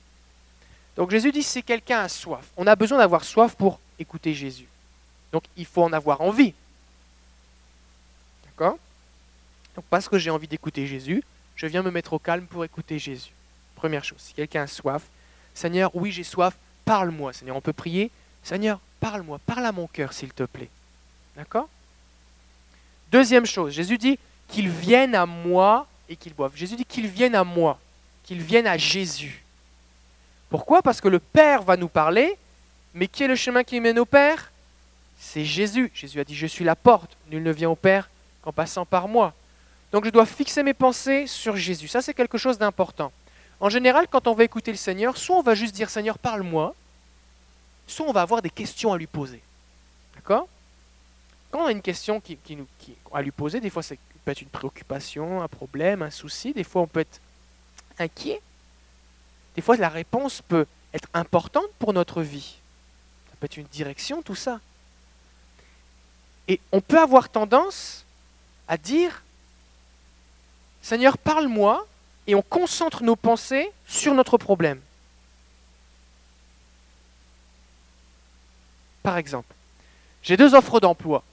Donc 0.95 1.09
Jésus 1.11 1.31
dit, 1.31 1.43
si 1.43 1.63
quelqu'un 1.63 2.01
a 2.01 2.09
soif, 2.09 2.45
on 2.57 2.67
a 2.67 2.75
besoin 2.75 2.97
d'avoir 2.97 3.23
soif 3.23 3.55
pour 3.55 3.79
écouter 3.97 4.33
Jésus. 4.33 4.67
Donc 5.31 5.43
il 5.55 5.65
faut 5.65 5.83
en 5.83 5.93
avoir 5.93 6.21
envie. 6.21 6.53
D'accord? 8.45 8.77
Donc 9.75 9.85
parce 9.89 10.09
que 10.09 10.19
j'ai 10.19 10.29
envie 10.29 10.47
d'écouter 10.47 10.85
Jésus, 10.85 11.23
je 11.55 11.65
viens 11.65 11.81
me 11.81 11.91
mettre 11.91 12.13
au 12.13 12.19
calme 12.19 12.45
pour 12.45 12.65
écouter 12.65 12.99
Jésus. 12.99 13.31
Première 13.81 14.03
chose, 14.03 14.19
si 14.19 14.35
quelqu'un 14.35 14.61
a 14.61 14.67
soif, 14.67 15.01
Seigneur, 15.55 15.89
oui 15.95 16.11
j'ai 16.11 16.23
soif, 16.23 16.55
parle-moi. 16.85 17.33
Seigneur, 17.33 17.55
on 17.55 17.61
peut 17.61 17.73
prier, 17.73 18.11
Seigneur, 18.43 18.79
parle-moi, 18.99 19.39
parle 19.47 19.65
à 19.65 19.71
mon 19.71 19.87
cœur 19.87 20.13
s'il 20.13 20.31
te 20.31 20.43
plaît. 20.43 20.69
D'accord? 21.35 21.67
Deuxième 23.11 23.47
chose, 23.47 23.73
Jésus 23.73 23.97
dit 23.97 24.19
qu'il 24.47 24.69
vienne 24.69 25.15
à 25.15 25.25
moi 25.25 25.87
et 26.09 26.15
qu'il 26.15 26.35
boive. 26.35 26.55
Jésus 26.55 26.75
dit 26.75 26.85
qu'il 26.85 27.07
vienne 27.07 27.33
à 27.33 27.43
moi, 27.43 27.79
qu'il 28.23 28.39
vienne 28.39 28.67
à 28.67 28.77
Jésus. 28.77 29.43
Pourquoi? 30.51 30.83
Parce 30.83 31.01
que 31.01 31.07
le 31.07 31.17
Père 31.17 31.63
va 31.63 31.75
nous 31.75 31.89
parler, 31.89 32.37
mais 32.93 33.07
qui 33.07 33.23
est 33.23 33.27
le 33.27 33.35
chemin 33.35 33.63
qui 33.63 33.79
mène 33.79 33.97
au 33.97 34.05
Père? 34.05 34.51
C'est 35.17 35.43
Jésus. 35.43 35.89
Jésus 35.95 36.19
a 36.19 36.23
dit, 36.23 36.35
je 36.35 36.45
suis 36.45 36.65
la 36.65 36.75
porte, 36.75 37.17
nul 37.31 37.41
ne 37.41 37.51
vient 37.51 37.71
au 37.71 37.75
Père 37.75 38.11
qu'en 38.43 38.51
passant 38.51 38.85
par 38.85 39.07
moi. 39.07 39.33
Donc 39.91 40.05
je 40.05 40.11
dois 40.11 40.27
fixer 40.27 40.61
mes 40.61 40.75
pensées 40.75 41.25
sur 41.25 41.55
Jésus. 41.55 41.87
Ça, 41.87 42.03
c'est 42.03 42.13
quelque 42.13 42.37
chose 42.37 42.59
d'important. 42.59 43.11
En 43.61 43.69
général, 43.69 44.07
quand 44.09 44.27
on 44.27 44.33
va 44.33 44.43
écouter 44.43 44.71
le 44.71 44.77
Seigneur, 44.77 45.15
soit 45.17 45.37
on 45.37 45.41
va 45.41 45.55
juste 45.55 45.73
dire 45.73 45.89
Seigneur, 45.89 46.17
parle-moi, 46.17 46.75
soit 47.87 48.05
on 48.07 48.11
va 48.11 48.21
avoir 48.21 48.41
des 48.41 48.49
questions 48.49 48.91
à 48.91 48.97
lui 48.97 49.07
poser. 49.07 49.41
D'accord? 50.15 50.47
Quand 51.51 51.61
on 51.61 51.67
a 51.67 51.71
une 51.71 51.81
question 51.81 52.21
à 53.13 53.21
lui 53.21 53.31
poser, 53.31 53.59
des 53.61 53.69
fois 53.69 53.83
ça 53.83 53.95
peut 54.25 54.31
être 54.31 54.41
une 54.41 54.49
préoccupation, 54.49 55.41
un 55.41 55.47
problème, 55.47 56.01
un 56.01 56.09
souci, 56.09 56.53
des 56.53 56.63
fois 56.63 56.81
on 56.81 56.87
peut 56.87 57.01
être 57.01 57.21
inquiet, 57.99 58.41
des 59.55 59.61
fois 59.61 59.77
la 59.77 59.89
réponse 59.89 60.41
peut 60.41 60.65
être 60.93 61.07
importante 61.13 61.71
pour 61.79 61.93
notre 61.93 62.21
vie 62.21 62.57
peut 63.41 63.45
être 63.45 63.57
une 63.57 63.65
direction, 63.65 64.21
tout 64.21 64.35
ça. 64.35 64.59
Et 66.47 66.61
on 66.71 66.79
peut 66.79 66.99
avoir 66.99 67.27
tendance 67.27 68.05
à 68.67 68.77
dire, 68.77 69.23
Seigneur, 70.83 71.17
parle-moi, 71.17 71.85
et 72.27 72.35
on 72.35 72.41
concentre 72.41 73.03
nos 73.03 73.15
pensées 73.15 73.71
sur 73.87 74.13
notre 74.13 74.37
problème. 74.37 74.79
Par 79.03 79.17
exemple, 79.17 79.53
j'ai 80.21 80.37
deux 80.37 80.53
offres 80.53 80.79
d'emploi. 80.79 81.23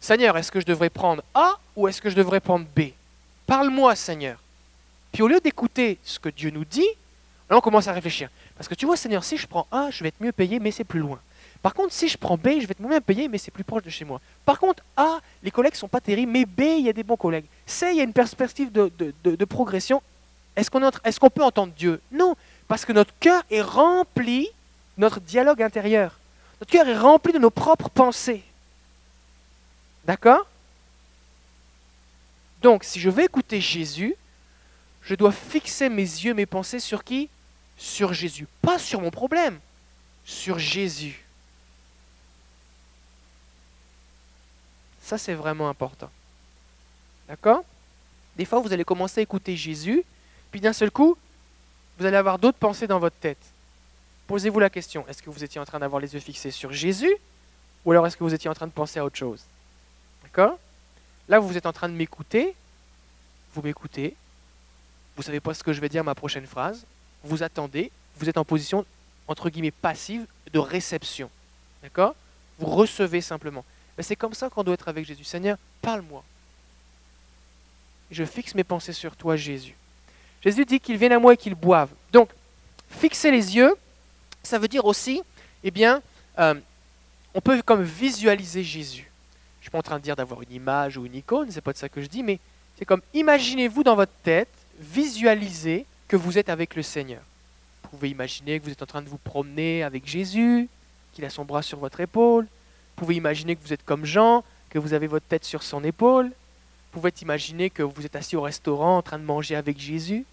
Seigneur, 0.00 0.36
est-ce 0.36 0.50
que 0.50 0.60
je 0.60 0.66
devrais 0.66 0.90
prendre 0.90 1.22
A 1.34 1.56
ou 1.76 1.86
est-ce 1.86 2.02
que 2.02 2.10
je 2.10 2.16
devrais 2.16 2.40
prendre 2.40 2.66
B? 2.76 2.90
Parle-moi, 3.46 3.94
Seigneur. 3.94 4.38
Puis 5.12 5.22
au 5.22 5.28
lieu 5.28 5.40
d'écouter 5.40 5.98
ce 6.02 6.18
que 6.18 6.28
Dieu 6.28 6.50
nous 6.50 6.64
dit, 6.64 6.88
là 7.48 7.56
on 7.56 7.60
commence 7.60 7.86
à 7.86 7.92
réfléchir. 7.92 8.28
Parce 8.56 8.68
que 8.68 8.74
tu 8.74 8.86
vois, 8.86 8.96
Seigneur, 8.96 9.22
si 9.22 9.36
je 9.36 9.46
prends 9.46 9.66
A, 9.70 9.90
je 9.90 10.02
vais 10.02 10.08
être 10.08 10.20
mieux 10.20 10.32
payé, 10.32 10.58
mais 10.58 10.70
c'est 10.70 10.84
plus 10.84 11.00
loin. 11.00 11.20
Par 11.62 11.74
contre, 11.74 11.92
si 11.92 12.08
je 12.08 12.18
prends 12.18 12.36
B, 12.36 12.58
je 12.60 12.66
vais 12.66 12.72
être 12.72 12.80
moins 12.80 13.00
payé, 13.00 13.28
mais 13.28 13.38
c'est 13.38 13.52
plus 13.52 13.62
proche 13.62 13.84
de 13.84 13.90
chez 13.90 14.04
moi. 14.04 14.20
Par 14.44 14.58
contre, 14.58 14.82
A, 14.96 15.20
les 15.44 15.52
collègues 15.52 15.76
sont 15.76 15.88
pas 15.88 16.00
terribles, 16.00 16.32
mais 16.32 16.44
B, 16.44 16.62
il 16.78 16.86
y 16.86 16.88
a 16.88 16.92
des 16.92 17.04
bons 17.04 17.16
collègues. 17.16 17.44
C, 17.66 17.90
il 17.92 17.96
y 17.96 18.00
a 18.00 18.04
une 18.04 18.12
perspective 18.12 18.72
de, 18.72 19.44
progression. 19.44 20.02
Est-ce 20.56 21.18
qu'on 21.20 21.30
peut 21.30 21.44
entendre 21.44 21.72
Dieu? 21.72 22.00
Non, 22.10 22.36
parce 22.68 22.84
que 22.84 22.92
notre 22.92 23.12
cœur 23.20 23.42
est 23.50 23.62
rempli, 23.62 24.48
notre 24.98 25.20
dialogue 25.20 25.62
intérieur. 25.62 26.18
Notre 26.60 26.72
cœur 26.72 26.88
est 26.88 26.98
rempli 26.98 27.32
de 27.32 27.38
nos 27.38 27.50
propres 27.50 27.88
pensées. 27.88 28.42
D'accord? 30.04 30.46
Donc, 32.60 32.84
si 32.84 33.00
je 33.00 33.10
veux 33.10 33.24
écouter 33.24 33.60
Jésus, 33.60 34.14
je 35.02 35.14
dois 35.14 35.32
fixer 35.32 35.88
mes 35.88 36.02
yeux, 36.02 36.34
mes 36.34 36.46
pensées 36.46 36.78
sur 36.80 37.02
qui? 37.02 37.28
Sur 37.76 38.12
Jésus. 38.12 38.46
Pas 38.60 38.78
sur 38.78 39.00
mon 39.00 39.10
problème, 39.10 39.58
sur 40.24 40.58
Jésus. 40.58 41.24
Ça, 45.02 45.18
c'est 45.18 45.34
vraiment 45.34 45.68
important. 45.68 46.10
D'accord? 47.28 47.64
Des 48.36 48.44
fois, 48.44 48.60
vous 48.60 48.72
allez 48.72 48.84
commencer 48.84 49.20
à 49.20 49.22
écouter 49.22 49.56
Jésus, 49.56 50.04
puis 50.52 50.60
d'un 50.60 50.72
seul 50.72 50.90
coup, 50.90 51.16
vous 51.98 52.06
allez 52.06 52.16
avoir 52.16 52.38
d'autres 52.38 52.58
pensées 52.58 52.86
dans 52.86 52.98
votre 52.98 53.16
tête. 53.16 53.38
Posez-vous 54.28 54.60
la 54.60 54.70
question, 54.70 55.04
est-ce 55.08 55.22
que 55.22 55.30
vous 55.30 55.42
étiez 55.42 55.60
en 55.60 55.64
train 55.64 55.80
d'avoir 55.80 56.00
les 56.00 56.14
yeux 56.14 56.20
fixés 56.20 56.52
sur 56.52 56.72
Jésus, 56.72 57.16
ou 57.84 57.90
alors 57.90 58.06
est-ce 58.06 58.16
que 58.16 58.22
vous 58.22 58.34
étiez 58.34 58.48
en 58.48 58.54
train 58.54 58.66
de 58.66 58.72
penser 58.72 59.00
à 59.00 59.04
autre 59.04 59.16
chose? 59.16 59.42
D'accord? 60.22 60.58
Là, 61.28 61.40
vous 61.40 61.56
êtes 61.56 61.66
en 61.66 61.72
train 61.72 61.88
de 61.88 61.94
m'écouter, 61.94 62.54
vous 63.54 63.62
m'écoutez, 63.62 64.14
vous 65.16 65.22
ne 65.22 65.24
savez 65.24 65.40
pas 65.40 65.54
ce 65.54 65.64
que 65.64 65.72
je 65.72 65.80
vais 65.80 65.88
dire 65.88 66.04
ma 66.04 66.14
prochaine 66.14 66.46
phrase, 66.46 66.84
vous 67.24 67.42
attendez, 67.42 67.90
vous 68.16 68.28
êtes 68.28 68.36
en 68.36 68.44
position, 68.44 68.84
entre 69.28 69.48
guillemets, 69.48 69.70
passive 69.70 70.26
de 70.52 70.58
réception. 70.58 71.30
D'accord? 71.82 72.14
Vous 72.58 72.66
recevez 72.66 73.22
simplement. 73.22 73.64
Mais 73.96 74.02
c'est 74.02 74.16
comme 74.16 74.34
ça 74.34 74.50
qu'on 74.50 74.62
doit 74.62 74.74
être 74.74 74.88
avec 74.88 75.06
Jésus. 75.06 75.24
Seigneur, 75.24 75.56
parle-moi. 75.80 76.22
Je 78.10 78.24
fixe 78.24 78.54
mes 78.54 78.64
pensées 78.64 78.92
sur 78.92 79.16
toi, 79.16 79.36
Jésus. 79.36 79.74
Jésus 80.44 80.64
dit 80.64 80.80
qu'il 80.80 80.96
vienne 80.96 81.12
à 81.12 81.18
moi 81.18 81.34
et 81.34 81.36
qu'il 81.36 81.54
boive. 81.54 81.88
Donc, 82.12 82.28
fixer 82.88 83.30
les 83.30 83.56
yeux, 83.56 83.74
ça 84.42 84.58
veut 84.58 84.68
dire 84.68 84.84
aussi, 84.84 85.22
eh 85.62 85.70
bien, 85.70 86.02
euh, 86.38 86.54
on 87.34 87.40
peut 87.40 87.62
comme 87.62 87.82
visualiser 87.82 88.62
Jésus. 88.62 89.10
Je 89.60 89.60
ne 89.60 89.62
suis 89.62 89.70
pas 89.70 89.78
en 89.78 89.82
train 89.82 89.98
de 89.98 90.02
dire 90.02 90.16
d'avoir 90.16 90.42
une 90.42 90.52
image 90.52 90.96
ou 90.96 91.06
une 91.06 91.14
icône, 91.14 91.50
c'est 91.50 91.60
pas 91.60 91.72
de 91.72 91.78
ça 91.78 91.88
que 91.88 92.00
je 92.00 92.06
dis, 92.06 92.22
mais 92.22 92.38
c'est 92.76 92.84
comme 92.84 93.02
imaginez-vous 93.14 93.84
dans 93.84 93.94
votre 93.94 94.12
tête, 94.24 94.48
visualisez 94.80 95.86
que 96.08 96.16
vous 96.16 96.38
êtes 96.38 96.48
avec 96.48 96.74
le 96.74 96.82
Seigneur. 96.82 97.22
Vous 97.84 97.90
pouvez 97.90 98.10
imaginer 98.10 98.58
que 98.58 98.64
vous 98.64 98.72
êtes 98.72 98.82
en 98.82 98.86
train 98.86 99.02
de 99.02 99.08
vous 99.08 99.18
promener 99.18 99.82
avec 99.82 100.06
Jésus, 100.06 100.68
qu'il 101.12 101.24
a 101.24 101.30
son 101.30 101.44
bras 101.44 101.62
sur 101.62 101.78
votre 101.78 102.00
épaule, 102.00 102.44
vous 102.44 103.06
pouvez 103.06 103.14
imaginer 103.14 103.56
que 103.56 103.62
vous 103.62 103.72
êtes 103.72 103.84
comme 103.84 104.04
Jean, 104.04 104.44
que 104.70 104.78
vous 104.78 104.92
avez 104.92 105.06
votre 105.06 105.26
tête 105.26 105.44
sur 105.44 105.62
son 105.62 105.82
épaule. 105.84 106.26
Vous 106.26 107.00
pouvez 107.00 107.12
imaginer 107.22 107.70
que 107.70 107.82
vous 107.82 108.04
êtes 108.04 108.16
assis 108.16 108.36
au 108.36 108.42
restaurant 108.42 108.98
en 108.98 109.02
train 109.02 109.18
de 109.18 109.24
manger 109.24 109.56
avec 109.56 109.78
Jésus, 109.78 110.24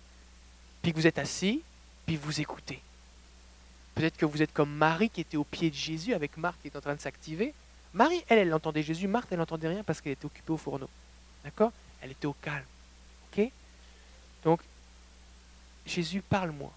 puis 0.82 0.92
que 0.92 0.98
vous 0.98 1.08
êtes 1.08 1.20
assis, 1.20 1.62
puis 2.06 2.15
vous 2.15 2.42
écoutez. 2.42 2.82
Peut-être 3.96 4.18
que 4.18 4.26
vous 4.26 4.42
êtes 4.42 4.54
comme 4.54 4.74
Marie 4.74 5.10
qui 5.10 5.22
était 5.22 5.38
au 5.38 5.44
pied 5.44 5.70
de 5.70 5.76
Jésus 5.76 6.13
avec 6.13 6.38
Marthe 6.38 6.58
qui 6.62 6.68
est 6.68 6.76
en 6.76 6.82
train 6.82 6.96
de 6.96 7.02
s'activer. 7.02 7.54
Marie, 7.94 8.24
elle, 8.30 8.39
elle 8.39 8.54
entendait 8.54 8.84
Jésus. 8.84 9.08
Marthe, 9.08 9.28
elle 9.32 9.39
n'entendait 9.39 9.68
rien 9.68 9.84
parce 9.84 10.00
qu'elle 10.00 10.13
était 10.13 10.26
occupée 10.26 10.54
au 10.54 10.58
fourneau. 10.58 10.89
D'accord? 11.44 11.72
Elle 12.02 12.12
était 12.12 12.28
au 12.28 12.36
calme. 12.42 12.65
Ok? 13.32 13.50
Donc, 14.44 14.62
Jésus, 15.86 16.22
parle-moi. 16.22 16.72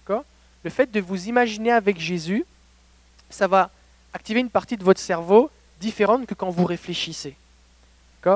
D'accord? 0.00 0.24
Le 0.62 0.70
fait 0.70 0.90
de 0.90 1.00
vous 1.00 1.28
imaginer 1.28 1.72
avec 1.72 1.98
Jésus, 1.98 2.44
ça 3.28 3.48
va 3.48 3.70
activer 4.12 4.40
une 4.40 4.50
partie 4.50 4.76
de 4.76 4.84
votre 4.84 5.00
cerveau 5.00 5.50
différente 5.80 6.26
que 6.26 6.34
quand 6.34 6.50
vous 6.50 6.64
réfléchissez. 6.64 7.36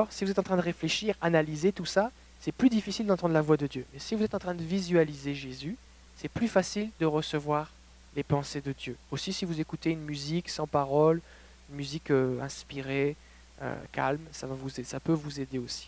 Si 0.09 0.23
vous 0.23 0.31
êtes 0.31 0.39
en 0.39 0.43
train 0.43 0.55
de 0.55 0.61
réfléchir, 0.61 1.15
analyser 1.19 1.73
tout 1.73 1.85
ça, 1.85 2.11
c'est 2.41 2.51
plus 2.51 2.69
difficile 2.69 3.05
d'entendre 3.05 3.33
la 3.33 3.41
voix 3.41 3.57
de 3.57 3.67
Dieu. 3.67 3.85
Mais 3.93 3.99
si 3.99 4.15
vous 4.15 4.23
êtes 4.23 4.33
en 4.33 4.39
train 4.39 4.55
de 4.55 4.63
visualiser 4.63 5.35
Jésus, 5.35 5.77
c'est 6.17 6.27
plus 6.27 6.47
facile 6.47 6.89
de 6.99 7.05
recevoir 7.05 7.71
les 8.15 8.23
pensées 8.23 8.61
de 8.61 8.73
Dieu. 8.73 8.97
Aussi, 9.11 9.31
si 9.31 9.45
vous 9.45 9.59
écoutez 9.61 9.91
une 9.91 10.01
musique 10.01 10.49
sans 10.49 10.67
parole, 10.67 11.21
une 11.69 11.77
musique 11.77 12.11
euh, 12.11 12.41
inspirée, 12.41 13.15
euh, 13.61 13.75
calme, 13.91 14.21
ça, 14.31 14.47
va 14.47 14.55
vous, 14.55 14.69
ça 14.69 14.99
peut 14.99 15.13
vous 15.13 15.39
aider 15.39 15.59
aussi. 15.59 15.87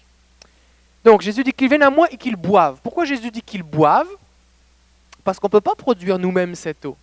Donc 1.03 1.21
Jésus 1.21 1.43
dit 1.43 1.51
qu'il 1.51 1.67
vienne 1.67 1.83
à 1.83 1.89
moi 1.89 2.07
et 2.11 2.17
qu'il 2.17 2.35
boive. 2.35 2.79
Pourquoi 2.81 3.05
Jésus 3.05 3.31
dit 3.31 3.41
qu'il 3.41 3.63
boive? 3.63 4.07
Parce 5.23 5.39
qu'on 5.39 5.47
ne 5.47 5.51
peut 5.51 5.61
pas 5.61 5.75
produire 5.75 6.19
nous-mêmes 6.19 6.55
cette 6.55 6.85
eau. 6.85 6.95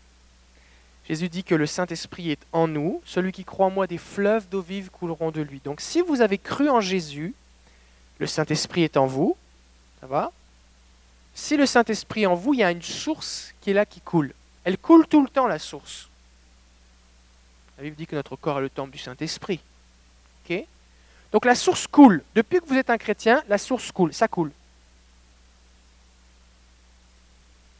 Jésus 1.08 1.28
dit 1.28 1.42
que 1.42 1.56
le 1.56 1.66
Saint-Esprit 1.66 2.30
est 2.30 2.46
en 2.52 2.68
nous. 2.68 3.02
Celui 3.04 3.32
qui 3.32 3.44
croit 3.44 3.66
en 3.66 3.70
moi, 3.70 3.86
des 3.86 3.98
fleuves 3.98 4.48
d'eau 4.48 4.60
vive 4.60 4.90
couleront 4.90 5.32
de 5.32 5.40
lui. 5.40 5.60
Donc 5.64 5.80
si 5.80 6.02
vous 6.02 6.20
avez 6.20 6.38
cru 6.38 6.70
en 6.70 6.80
Jésus, 6.80 7.34
le 8.18 8.26
Saint-Esprit 8.26 8.84
est 8.84 8.96
en 8.96 9.06
vous. 9.06 9.36
Ça 10.00 10.06
va? 10.06 10.32
Si 11.34 11.56
le 11.56 11.66
Saint-Esprit 11.66 12.26
en 12.26 12.34
vous, 12.34 12.54
il 12.54 12.60
y 12.60 12.64
a 12.64 12.70
une 12.70 12.82
source 12.82 13.54
qui 13.60 13.70
est 13.70 13.74
là, 13.74 13.86
qui 13.86 14.00
coule. 14.00 14.34
Elle 14.64 14.78
coule 14.78 15.06
tout 15.06 15.22
le 15.22 15.28
temps, 15.28 15.46
la 15.46 15.58
source. 15.58 16.08
La 17.78 17.84
Bible 17.84 17.96
dit 17.96 18.06
que 18.06 18.16
notre 18.16 18.36
corps 18.36 18.58
est 18.58 18.62
le 18.62 18.70
temple 18.70 18.92
du 18.92 18.98
Saint-Esprit. 18.98 19.60
Donc 21.32 21.44
la 21.44 21.54
source 21.54 21.86
coule. 21.86 22.22
Depuis 22.34 22.60
que 22.60 22.66
vous 22.66 22.74
êtes 22.74 22.90
un 22.90 22.98
chrétien, 22.98 23.42
la 23.48 23.58
source 23.58 23.92
coule. 23.92 24.12
Ça 24.12 24.28
coule. 24.28 24.50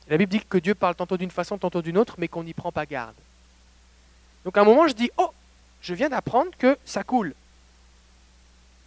La 0.08 0.16
Bible 0.16 0.30
dit 0.30 0.40
que 0.40 0.58
Dieu 0.58 0.74
parle 0.74 0.94
tantôt 0.94 1.16
d'une 1.16 1.30
façon, 1.30 1.58
tantôt 1.58 1.82
d'une 1.82 1.98
autre, 1.98 2.16
mais 2.18 2.28
qu'on 2.28 2.44
n'y 2.44 2.54
prend 2.54 2.72
pas 2.72 2.86
garde. 2.86 3.14
Donc 4.44 4.56
à 4.56 4.62
un 4.62 4.64
moment, 4.64 4.88
je 4.88 4.94
dis, 4.94 5.10
oh, 5.18 5.30
je 5.82 5.94
viens 5.94 6.08
d'apprendre 6.08 6.50
que 6.58 6.76
ça 6.84 7.04
coule. 7.04 7.34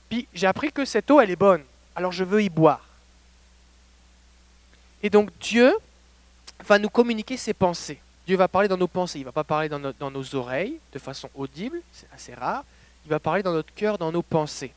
Puis 0.10 0.28
j'ai 0.34 0.48
appris 0.48 0.72
que 0.72 0.86
cette 0.86 1.10
eau, 1.12 1.20
elle 1.22 1.32
est 1.32 1.36
bonne. 1.36 1.64
Alors 1.96 2.12
je 2.12 2.24
veux 2.24 2.44
y 2.44 2.50
boire. 2.50 2.86
Et 5.04 5.10
donc 5.10 5.30
Dieu 5.40 5.76
va 6.66 6.80
nous 6.80 6.90
communiquer 6.90 7.38
ses 7.38 7.54
pensées. 7.54 8.00
Dieu 8.26 8.38
va 8.38 8.48
parler 8.48 8.68
dans 8.68 8.78
nos 8.78 8.88
pensées. 8.88 9.20
Il 9.20 9.24
ne 9.24 9.26
va 9.26 9.32
pas 9.34 9.44
parler 9.44 9.70
dans, 9.70 10.12
nos 10.12 10.36
oreilles 10.36 10.80
de 10.94 11.00
façon 11.00 11.30
audible, 11.36 11.82
c'est 11.92 12.08
assez 12.16 12.34
rare. 12.34 12.64
Il 13.06 13.10
va 13.10 13.20
parler 13.20 13.44
dans 13.44 13.52
notre 13.52 13.74
cœur, 13.74 13.98
dans 13.98 14.12
nos 14.12 14.22
pensées. 14.22 14.72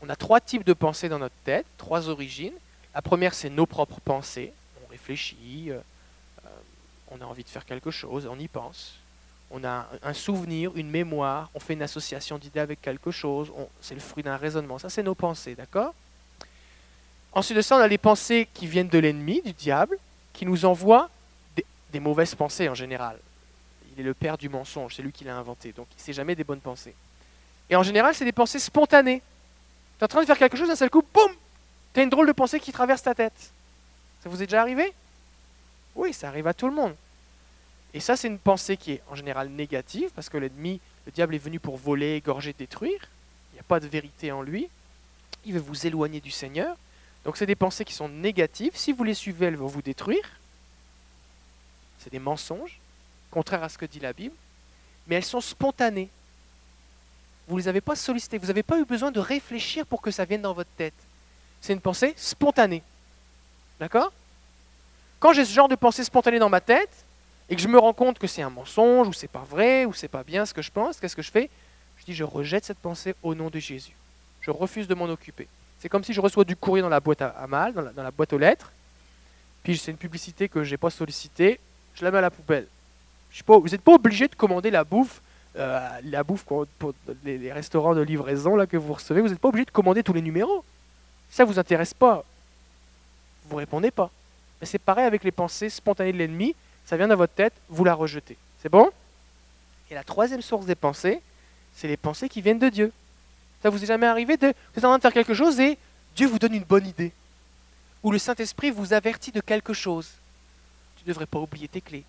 On 0.00 0.08
a 0.08 0.16
trois 0.16 0.40
types 0.40 0.64
de 0.64 0.72
pensées 0.72 1.08
dans 1.08 1.18
notre 1.18 1.34
tête, 1.44 1.66
trois 1.76 2.08
origines. 2.08 2.54
La 2.94 3.02
première, 3.02 3.34
c'est 3.34 3.50
nos 3.50 3.66
propres 3.66 4.00
pensées 4.00 4.52
réfléchit, 4.94 5.70
euh, 5.70 5.80
euh, 6.44 6.48
on 7.10 7.20
a 7.20 7.24
envie 7.24 7.42
de 7.42 7.48
faire 7.48 7.64
quelque 7.64 7.90
chose, 7.90 8.26
on 8.30 8.38
y 8.38 8.48
pense. 8.48 8.94
On 9.50 9.62
a 9.64 9.86
un 10.02 10.12
souvenir, 10.14 10.72
une 10.74 10.90
mémoire, 10.90 11.50
on 11.54 11.60
fait 11.60 11.74
une 11.74 11.82
association 11.82 12.38
d'idées 12.38 12.60
avec 12.60 12.80
quelque 12.80 13.10
chose, 13.10 13.52
c'est 13.80 13.94
le 13.94 14.00
fruit 14.00 14.22
d'un 14.22 14.36
raisonnement. 14.36 14.78
Ça, 14.78 14.88
c'est 14.88 15.02
nos 15.02 15.14
pensées, 15.14 15.54
d'accord? 15.54 15.94
Ensuite 17.34 17.56
de 17.56 17.62
ça, 17.62 17.76
on 17.76 17.80
a 17.80 17.88
les 17.88 17.98
pensées 17.98 18.48
qui 18.54 18.68
viennent 18.68 18.88
de 18.88 18.98
l'ennemi, 18.98 19.42
du 19.42 19.52
diable, 19.52 19.98
qui 20.32 20.46
nous 20.46 20.64
envoie 20.64 21.10
des, 21.92 22.00
mauvaises 22.00 22.34
pensées 22.34 22.68
en 22.68 22.74
général. 22.74 23.18
Il 23.92 24.00
est 24.00 24.04
le 24.04 24.14
père 24.14 24.38
du 24.38 24.48
mensonge, 24.48 24.94
c'est 24.94 25.02
lui 25.02 25.12
qui 25.12 25.24
l'a 25.24 25.36
inventé, 25.36 25.72
donc 25.72 25.86
il 25.96 26.02
sait 26.02 26.12
jamais 26.12 26.34
des 26.34 26.44
bonnes 26.44 26.60
pensées. 26.60 26.94
Et 27.70 27.76
en 27.76 27.82
général, 27.82 28.14
c'est 28.14 28.24
des 28.24 28.32
pensées 28.32 28.58
spontanées. 28.58 29.22
Tu 29.98 30.00
es 30.00 30.04
en 30.04 30.08
train 30.08 30.20
de 30.20 30.26
faire 30.26 30.38
quelque 30.38 30.56
chose, 30.56 30.68
d'un 30.68 30.76
seul 30.76 30.90
coup, 30.90 31.04
boum 31.14 31.32
Tu 31.92 32.00
as 32.00 32.02
une 32.02 32.10
drôle 32.10 32.26
de 32.26 32.32
pensée 32.32 32.60
qui 32.60 32.72
traverse 32.72 33.02
ta 33.02 33.14
tête. 33.14 33.52
Ça 34.22 34.28
vous 34.28 34.42
est 34.42 34.46
déjà 34.46 34.60
arrivé? 34.60 34.92
Oui, 35.94 36.12
ça 36.12 36.28
arrive 36.28 36.46
à 36.46 36.54
tout 36.54 36.68
le 36.68 36.74
monde. 36.74 36.94
Et 37.94 38.00
ça, 38.00 38.16
c'est 38.16 38.28
une 38.28 38.38
pensée 38.38 38.76
qui 38.76 38.92
est 38.92 39.02
en 39.10 39.14
général 39.14 39.48
négative, 39.48 40.10
parce 40.14 40.28
que 40.28 40.36
l'ennemi, 40.36 40.80
le 41.06 41.12
diable 41.12 41.34
est 41.34 41.38
venu 41.38 41.60
pour 41.60 41.76
voler, 41.76 42.14
égorger, 42.16 42.52
détruire. 42.52 43.08
Il 43.52 43.54
n'y 43.54 43.60
a 43.60 43.64
pas 43.64 43.80
de 43.80 43.86
vérité 43.86 44.32
en 44.32 44.42
lui. 44.42 44.68
Il 45.44 45.54
veut 45.54 45.60
vous 45.60 45.86
éloigner 45.86 46.20
du 46.20 46.32
Seigneur. 46.32 46.76
Donc 47.24 47.36
c'est 47.36 47.46
des 47.46 47.54
pensées 47.54 47.84
qui 47.84 47.94
sont 47.94 48.08
négatives. 48.08 48.72
Si 48.74 48.92
vous 48.92 49.04
les 49.04 49.14
suivez, 49.14 49.46
elles 49.46 49.56
vont 49.56 49.66
vous 49.66 49.82
détruire. 49.82 50.28
C'est 51.98 52.12
des 52.12 52.18
mensonges, 52.18 52.78
contraires 53.30 53.62
à 53.62 53.68
ce 53.68 53.78
que 53.78 53.86
dit 53.86 54.00
la 54.00 54.12
Bible. 54.12 54.34
Mais 55.06 55.16
elles 55.16 55.24
sont 55.24 55.40
spontanées. 55.40 56.10
Vous 57.48 57.56
ne 57.56 57.60
les 57.62 57.68
avez 57.68 57.80
pas 57.80 57.96
sollicitées. 57.96 58.38
Vous 58.38 58.48
n'avez 58.48 58.62
pas 58.62 58.78
eu 58.78 58.84
besoin 58.84 59.10
de 59.10 59.20
réfléchir 59.20 59.86
pour 59.86 60.02
que 60.02 60.10
ça 60.10 60.24
vienne 60.24 60.42
dans 60.42 60.52
votre 60.52 60.70
tête. 60.76 60.94
C'est 61.60 61.72
une 61.72 61.80
pensée 61.80 62.14
spontanée. 62.16 62.82
D'accord? 63.80 64.12
Quand 65.18 65.32
j'ai 65.32 65.44
ce 65.44 65.52
genre 65.52 65.68
de 65.68 65.74
pensée 65.74 66.04
spontanée 66.04 66.38
dans 66.38 66.50
ma 66.50 66.60
tête, 66.60 67.04
et 67.48 67.56
que 67.56 67.62
je 67.62 67.68
me 67.68 67.78
rends 67.78 67.92
compte 67.92 68.18
que 68.18 68.26
c'est 68.26 68.42
un 68.42 68.50
mensonge, 68.50 69.08
ou 69.08 69.12
c'est 69.12 69.28
pas 69.28 69.44
vrai, 69.44 69.84
ou 69.84 69.92
c'est 69.92 70.08
pas 70.08 70.22
bien 70.22 70.46
ce 70.46 70.54
que 70.54 70.62
je 70.62 70.70
pense, 70.70 70.98
qu'est-ce 70.98 71.16
que 71.16 71.22
je 71.22 71.30
fais? 71.30 71.50
Je 71.98 72.04
dis 72.04 72.14
je 72.14 72.24
rejette 72.24 72.64
cette 72.64 72.78
pensée 72.78 73.14
au 73.22 73.34
nom 73.34 73.50
de 73.50 73.58
Jésus. 73.58 73.94
Je 74.40 74.50
refuse 74.50 74.88
de 74.88 74.94
m'en 74.94 75.06
occuper. 75.06 75.48
C'est 75.84 75.90
comme 75.90 76.02
si 76.02 76.14
je 76.14 76.20
reçois 76.22 76.44
du 76.44 76.56
courrier 76.56 76.80
dans 76.80 76.88
la 76.88 77.00
boîte 77.00 77.20
à, 77.20 77.46
mal, 77.46 77.74
dans 77.74 78.02
la, 78.02 78.10
boîte 78.10 78.32
aux 78.32 78.38
lettres, 78.38 78.72
puis 79.62 79.76
c'est 79.76 79.90
une 79.90 79.98
publicité 79.98 80.48
que 80.48 80.64
je 80.64 80.70
n'ai 80.70 80.78
pas 80.78 80.88
sollicitée, 80.88 81.60
je 81.94 82.02
la 82.02 82.10
mets 82.10 82.16
à 82.16 82.22
la 82.22 82.30
poubelle. 82.30 82.66
vous 83.46 83.68
n'êtes 83.68 83.82
pas 83.82 83.92
obligé 83.92 84.26
de 84.26 84.34
commander 84.34 84.70
la 84.70 84.82
bouffe, 84.84 85.20
euh, 85.58 86.00
la 86.04 86.24
bouffe 86.24 86.44
pour, 86.44 86.64
les, 87.22 87.52
restaurants 87.52 87.94
de 87.94 88.00
livraison 88.00 88.56
là, 88.56 88.66
que 88.66 88.78
vous 88.78 88.94
recevez, 88.94 89.20
vous 89.20 89.28
n'êtes 89.28 89.38
pas 89.38 89.48
obligé 89.48 89.66
de 89.66 89.70
commander 89.72 90.02
tous 90.02 90.14
les 90.14 90.22
numéros. 90.22 90.64
Ça 91.28 91.44
ne 91.44 91.48
vous 91.48 91.58
intéresse 91.58 91.92
pas 91.92 92.24
vous 93.50 93.56
répondez 93.56 93.90
pas. 93.90 94.10
C'est 94.62 94.78
pareil 94.78 95.04
avec 95.04 95.22
les 95.22 95.32
pensées 95.32 95.68
spontanées 95.68 96.14
de 96.14 96.16
l'ennemi, 96.16 96.54
ça 96.86 96.96
vient 96.96 97.08
dans 97.08 97.16
votre 97.16 97.34
tête, 97.34 97.52
vous 97.68 97.84
la 97.84 97.92
rejetez. 97.92 98.38
C'est 98.62 98.70
bon? 98.70 98.88
Et 99.90 99.94
la 99.94 100.02
troisième 100.02 100.40
source 100.40 100.64
des 100.64 100.76
pensées, 100.76 101.20
c'est 101.74 101.88
les 101.88 101.98
pensées 101.98 102.30
qui 102.30 102.40
viennent 102.40 102.58
de 102.58 102.70
Dieu. 102.70 102.90
Ça 103.64 103.70
vous 103.70 103.82
est 103.82 103.86
jamais 103.86 104.06
arrivé 104.06 104.36
de 104.36 104.48
vous 104.48 104.78
êtes 104.78 104.84
en 104.84 104.88
train 104.90 104.98
de 104.98 105.02
faire 105.02 105.12
quelque 105.14 105.32
chose 105.32 105.58
et 105.58 105.78
Dieu 106.14 106.26
vous 106.26 106.38
donne 106.38 106.52
une 106.52 106.64
bonne 106.64 106.86
idée. 106.86 107.12
Ou 108.02 108.12
le 108.12 108.18
Saint-Esprit 108.18 108.70
vous 108.70 108.92
avertit 108.92 109.32
de 109.32 109.40
quelque 109.40 109.72
chose. 109.72 110.10
Tu 110.98 111.04
ne 111.04 111.08
devrais 111.08 111.24
pas 111.24 111.38
oublier 111.38 111.66
tes 111.66 111.80
clés. 111.80 112.04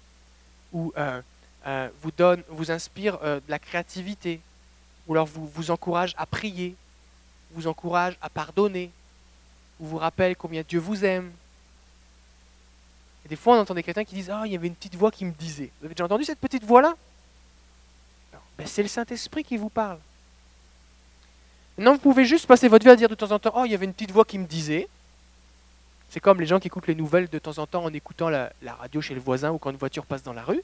Ou 0.74 0.92
euh, 0.98 1.22
euh, 1.66 1.88
vous 2.02 2.12
donne, 2.12 2.44
inspire 2.68 3.20
euh, 3.24 3.38
de 3.38 3.50
la 3.50 3.58
créativité. 3.58 4.42
Ou 5.08 5.14
alors 5.14 5.28
vous 5.28 5.48
vous 5.48 5.72
encourage 5.72 6.14
à 6.18 6.26
prier, 6.26 6.76
vous 7.52 7.68
encourage 7.68 8.18
à 8.22 8.28
pardonner, 8.30 8.92
ou 9.80 9.86
vous 9.86 9.98
rappelle 9.98 10.36
combien 10.36 10.62
Dieu 10.68 10.80
vous 10.80 11.06
aime. 11.06 11.32
Et 13.26 13.30
des 13.30 13.38
fois, 13.38 13.56
on 13.56 13.62
entend 13.62 13.76
des 13.76 13.84
chrétiens 13.84 14.04
qui 14.04 14.16
disent 14.16 14.30
Ah, 14.30 14.44
il 14.46 14.52
y 14.52 14.58
avait 14.58 14.68
une 14.68 14.76
petite 14.76 14.96
voix 14.96 15.10
qui 15.10 15.24
me 15.24 15.32
disait. 15.32 15.72
Vous 15.80 15.86
avez 15.86 15.96
déjà 15.96 16.04
entendu 16.04 16.26
cette 16.26 16.40
petite 16.40 16.66
voix-là? 16.66 16.98
Ben, 18.58 18.68
C'est 18.68 18.84
le 18.84 18.90
Saint-Esprit 18.90 19.46
qui 19.46 19.56
vous 19.56 19.70
parle. 19.70 20.00
Non, 21.78 21.94
vous 21.94 22.00
pouvez 22.00 22.26
juste 22.26 22.48
passer 22.48 22.68
votre 22.68 22.86
vie 22.86 22.92
à 22.92 22.96
dire 22.96 23.10
de 23.10 23.16
temps 23.16 23.32
en 23.32 23.40
temps 23.40 23.54
Oh, 23.56 23.66
il 23.66 23.72
y 23.72 23.76
avait 23.76 23.86
une 23.86 23.94
petite 23.94 24.12
voix 24.12 24.26
qui 24.26 24.38
me 24.38 24.46
disait. 24.46 24.88
C'est 26.10 26.20
comme 26.20 26.40
les 26.40 26.46
gens 26.46 26.60
qui 26.60 26.68
écoutent 26.68 26.88
les 26.88 26.96
nouvelles 26.96 27.28
de 27.28 27.40
temps 27.40 27.58
en 27.58 27.68
temps 27.68 27.84
en 27.84 27.94
écoutant 27.94 28.30
la, 28.30 28.52
radio 28.80 29.02
chez 29.02 29.14
le 29.14 29.20
voisin 29.20 29.52
ou 29.52 29.58
quand 29.58 29.72
une 29.72 29.78
voiture 29.78 30.06
passe 30.06 30.24
dans 30.24 30.34
la 30.34 30.44
rue. 30.44 30.62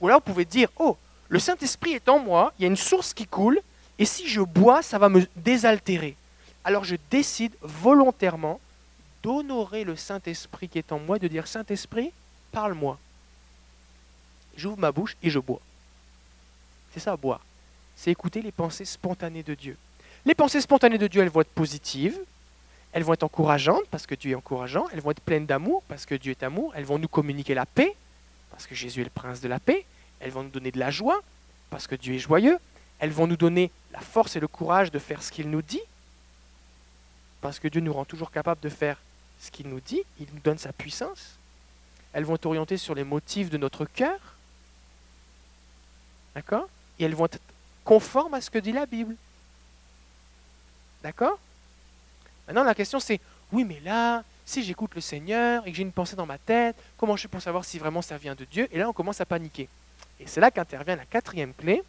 Ou 0.00 0.08
là, 0.08 0.16
vous 0.16 0.20
pouvez 0.20 0.44
dire 0.44 0.68
Oh, 0.76 0.96
le 1.28 1.38
Saint-Esprit 1.38 1.92
est 1.92 2.08
en 2.08 2.18
moi, 2.18 2.52
il 2.58 2.62
y 2.62 2.64
a 2.64 2.68
une 2.68 2.76
source 2.76 3.14
qui 3.14 3.26
coule, 3.26 3.60
et 3.98 4.04
si 4.04 4.28
je 4.28 4.40
bois, 4.40 4.82
ça 4.82 4.98
va 4.98 5.08
me 5.08 5.26
désaltérer 5.36 6.16
alors 6.64 6.84
je 6.84 6.96
décide 7.10 7.54
volontairement 7.62 8.60
d'honorer 9.22 9.84
le 9.84 9.96
Saint-Esprit 9.96 10.68
qui 10.68 10.78
est 10.78 10.92
en 10.92 10.98
moi, 10.98 11.18
de 11.18 11.28
dire 11.28 11.46
Saint-Esprit, 11.46 12.12
parle-moi. 12.52 12.98
J'ouvre 14.56 14.78
ma 14.78 14.92
bouche 14.92 15.16
et 15.22 15.30
je 15.30 15.38
bois. 15.38 15.60
C'est 16.92 17.00
ça, 17.00 17.16
boire. 17.16 17.40
C'est 17.96 18.10
écouter 18.10 18.42
les 18.42 18.52
pensées 18.52 18.84
spontanées 18.84 19.42
de 19.42 19.54
Dieu. 19.54 19.76
Les 20.26 20.34
pensées 20.34 20.60
spontanées 20.60 20.98
de 20.98 21.06
Dieu, 21.06 21.22
elles 21.22 21.30
vont 21.30 21.40
être 21.40 21.50
positives, 21.50 22.18
elles 22.92 23.04
vont 23.04 23.14
être 23.14 23.22
encourageantes 23.22 23.86
parce 23.90 24.06
que 24.06 24.14
Dieu 24.14 24.32
est 24.32 24.34
encourageant, 24.34 24.86
elles 24.92 25.00
vont 25.00 25.12
être 25.12 25.22
pleines 25.22 25.46
d'amour 25.46 25.82
parce 25.88 26.06
que 26.06 26.14
Dieu 26.14 26.32
est 26.32 26.42
amour, 26.42 26.72
elles 26.74 26.84
vont 26.84 26.98
nous 26.98 27.08
communiquer 27.08 27.54
la 27.54 27.66
paix 27.66 27.94
parce 28.50 28.66
que 28.66 28.74
Jésus 28.74 29.00
est 29.00 29.04
le 29.04 29.10
prince 29.10 29.40
de 29.40 29.48
la 29.48 29.60
paix, 29.60 29.84
elles 30.18 30.30
vont 30.30 30.42
nous 30.42 30.50
donner 30.50 30.70
de 30.70 30.78
la 30.78 30.90
joie 30.90 31.22
parce 31.70 31.86
que 31.86 31.94
Dieu 31.94 32.14
est 32.14 32.18
joyeux, 32.18 32.58
elles 32.98 33.12
vont 33.12 33.26
nous 33.26 33.36
donner 33.36 33.70
la 33.92 34.00
force 34.00 34.36
et 34.36 34.40
le 34.40 34.48
courage 34.48 34.90
de 34.90 34.98
faire 34.98 35.22
ce 35.22 35.30
qu'il 35.32 35.48
nous 35.48 35.62
dit 35.62 35.80
parce 37.40 37.58
que 37.58 37.68
Dieu 37.68 37.80
nous 37.80 37.92
rend 37.92 38.04
toujours 38.04 38.30
capables 38.30 38.60
de 38.60 38.68
faire 38.68 38.98
ce 39.40 39.50
qu'il 39.50 39.68
nous 39.68 39.80
dit, 39.80 40.02
il 40.20 40.26
nous 40.34 40.40
donne 40.40 40.58
sa 40.58 40.72
puissance. 40.72 41.36
Elles 42.12 42.24
vont 42.24 42.34
être 42.34 42.46
orientées 42.46 42.76
sur 42.76 42.94
les 42.94 43.04
motifs 43.04 43.50
de 43.50 43.56
notre 43.56 43.86
cœur. 43.86 44.18
D'accord? 46.34 46.68
Et 46.98 47.04
elles 47.04 47.14
vont 47.14 47.26
être 47.26 47.40
conformes 47.84 48.34
à 48.34 48.40
ce 48.40 48.50
que 48.50 48.58
dit 48.58 48.72
la 48.72 48.84
Bible. 48.84 49.16
D'accord? 51.02 51.38
Maintenant, 52.46 52.64
la 52.64 52.74
question 52.74 53.00
c'est, 53.00 53.20
oui, 53.52 53.64
mais 53.64 53.80
là, 53.80 54.22
si 54.44 54.62
j'écoute 54.62 54.94
le 54.94 55.00
Seigneur 55.00 55.66
et 55.66 55.70
que 55.70 55.76
j'ai 55.76 55.82
une 55.82 55.92
pensée 55.92 56.16
dans 56.16 56.26
ma 56.26 56.38
tête, 56.38 56.76
comment 56.96 57.16
je 57.16 57.22
fais 57.22 57.28
pour 57.28 57.42
savoir 57.42 57.64
si 57.64 57.78
vraiment 57.78 58.02
ça 58.02 58.16
vient 58.16 58.34
de 58.34 58.44
Dieu? 58.44 58.68
Et 58.72 58.78
là, 58.78 58.88
on 58.88 58.92
commence 58.92 59.20
à 59.20 59.24
paniquer. 59.24 59.68
Et 60.18 60.26
c'est 60.26 60.40
là 60.40 60.50
qu'intervient 60.50 60.96
la 60.96 61.06
quatrième 61.06 61.54
clé, 61.54 61.82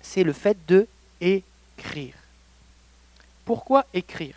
c'est 0.00 0.22
le 0.22 0.32
fait 0.32 0.56
de 0.66 0.86
écrire. 1.20 2.14
Pourquoi 3.44 3.86
écrire? 3.94 4.36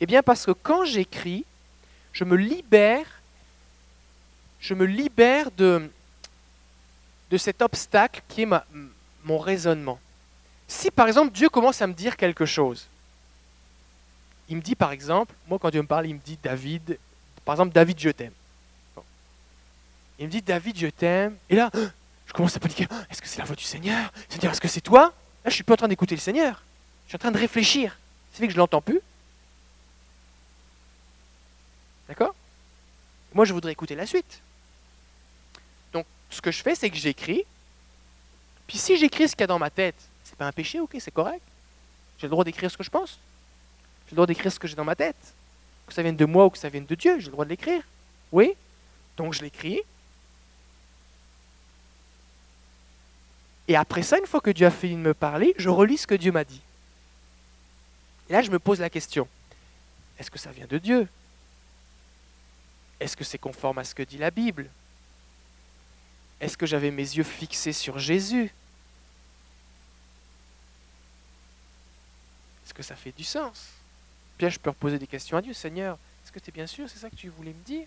Eh 0.00 0.06
bien 0.06 0.22
parce 0.22 0.46
que 0.46 0.50
quand 0.50 0.84
j'écris, 0.84 1.44
je 2.12 2.24
me 2.24 2.36
libère, 2.36 3.06
je 4.60 4.74
me 4.74 4.84
libère 4.84 5.50
de, 5.52 5.88
cet 7.38 7.62
obstacle 7.62 8.22
qui 8.28 8.42
est 8.42 8.48
mon 9.24 9.38
raisonnement. 9.38 9.98
Si 10.72 10.90
par 10.90 11.06
exemple 11.06 11.32
Dieu 11.32 11.50
commence 11.50 11.82
à 11.82 11.86
me 11.86 11.92
dire 11.92 12.16
quelque 12.16 12.46
chose, 12.46 12.88
il 14.48 14.56
me 14.56 14.62
dit 14.62 14.74
par 14.74 14.90
exemple, 14.90 15.34
moi 15.46 15.58
quand 15.58 15.68
Dieu 15.70 15.82
me 15.82 15.86
parle, 15.86 16.06
il 16.06 16.14
me 16.14 16.20
dit 16.20 16.38
David, 16.42 16.98
par 17.44 17.54
exemple 17.54 17.74
David 17.74 18.00
je 18.00 18.08
t'aime. 18.08 18.32
Il 20.18 20.26
me 20.26 20.30
dit 20.30 20.40
David 20.40 20.78
je 20.78 20.86
t'aime, 20.86 21.36
et 21.50 21.56
là 21.56 21.70
je 22.26 22.32
commence 22.32 22.56
à 22.56 22.60
paniquer, 22.60 22.88
est-ce 23.10 23.20
que 23.20 23.28
c'est 23.28 23.38
la 23.38 23.44
voix 23.44 23.54
du 23.54 23.64
Seigneur? 23.64 24.10
Dire 24.40 24.50
est-ce 24.50 24.62
que 24.62 24.66
c'est 24.66 24.80
toi? 24.80 25.02
Là 25.02 25.12
je 25.44 25.50
ne 25.50 25.54
suis 25.54 25.64
pas 25.64 25.74
en 25.74 25.76
train 25.76 25.88
d'écouter 25.88 26.14
le 26.14 26.20
Seigneur, 26.20 26.62
je 27.04 27.10
suis 27.10 27.16
en 27.16 27.18
train 27.18 27.32
de 27.32 27.38
réfléchir. 27.38 27.98
C'est 28.32 28.38
vrai 28.38 28.46
que 28.46 28.54
je 28.54 28.58
l'entends 28.58 28.80
plus, 28.80 29.00
D'accord? 32.08 32.34
Moi, 33.34 33.44
je 33.44 33.52
voudrais 33.52 33.72
écouter 33.72 33.94
la 33.94 34.06
suite. 34.06 34.40
Donc, 35.92 36.06
ce 36.30 36.40
que 36.40 36.50
je 36.50 36.62
fais, 36.62 36.74
c'est 36.74 36.90
que 36.90 36.96
j'écris. 36.96 37.44
Puis 38.66 38.78
si 38.78 38.96
j'écris 38.96 39.28
ce 39.28 39.32
qu'il 39.36 39.42
y 39.42 39.44
a 39.44 39.46
dans 39.46 39.58
ma 39.58 39.70
tête, 39.70 39.96
c'est 40.32 40.38
pas 40.38 40.46
un 40.46 40.52
péché, 40.52 40.80
ok, 40.80 40.96
c'est 40.98 41.10
correct. 41.10 41.42
J'ai 42.16 42.26
le 42.26 42.30
droit 42.30 42.42
d'écrire 42.42 42.70
ce 42.70 42.78
que 42.78 42.82
je 42.82 42.88
pense. 42.88 43.18
J'ai 44.06 44.12
le 44.12 44.16
droit 44.16 44.26
d'écrire 44.26 44.50
ce 44.50 44.58
que 44.58 44.66
j'ai 44.66 44.74
dans 44.74 44.84
ma 44.84 44.96
tête. 44.96 45.34
Que 45.86 45.92
ça 45.92 46.00
vienne 46.00 46.16
de 46.16 46.24
moi 46.24 46.46
ou 46.46 46.50
que 46.50 46.56
ça 46.56 46.70
vienne 46.70 46.86
de 46.86 46.94
Dieu, 46.94 47.18
j'ai 47.18 47.26
le 47.26 47.32
droit 47.32 47.44
de 47.44 47.50
l'écrire. 47.50 47.82
Oui 48.32 48.54
Donc 49.18 49.34
je 49.34 49.42
l'écris. 49.42 49.80
Et 53.68 53.76
après 53.76 54.02
ça, 54.02 54.18
une 54.18 54.24
fois 54.24 54.40
que 54.40 54.50
Dieu 54.50 54.66
a 54.66 54.70
fini 54.70 54.94
de 54.94 55.00
me 55.00 55.12
parler, 55.12 55.54
je 55.58 55.68
relis 55.68 55.98
ce 55.98 56.06
que 56.06 56.14
Dieu 56.14 56.32
m'a 56.32 56.44
dit. 56.44 56.62
Et 58.30 58.32
là, 58.32 58.40
je 58.40 58.50
me 58.50 58.58
pose 58.58 58.80
la 58.80 58.88
question, 58.88 59.28
est-ce 60.18 60.30
que 60.30 60.38
ça 60.38 60.50
vient 60.50 60.66
de 60.66 60.78
Dieu? 60.78 61.06
Est-ce 63.00 63.18
que 63.18 63.24
c'est 63.24 63.36
conforme 63.36 63.76
à 63.76 63.84
ce 63.84 63.94
que 63.94 64.02
dit 64.02 64.16
la 64.16 64.30
Bible? 64.30 64.70
Est-ce 66.40 66.56
que 66.56 66.64
j'avais 66.64 66.90
mes 66.90 67.02
yeux 67.02 67.22
fixés 67.22 67.74
sur 67.74 67.98
Jésus? 67.98 68.50
Est-ce 72.72 72.78
que 72.78 72.82
ça 72.82 72.96
fait 72.96 73.12
du 73.12 73.22
sens? 73.22 73.68
Bien, 74.38 74.48
je 74.48 74.58
peux 74.58 74.70
reposer 74.70 74.98
des 74.98 75.06
questions 75.06 75.36
à 75.36 75.42
Dieu. 75.42 75.52
Seigneur, 75.52 75.98
est-ce 76.24 76.32
que 76.32 76.38
tu 76.38 76.48
es 76.48 76.52
bien 76.52 76.66
sûr 76.66 76.88
C'est 76.88 76.98
ça 76.98 77.10
que 77.10 77.14
tu 77.14 77.28
voulais 77.28 77.52
me 77.52 77.64
dire? 77.66 77.86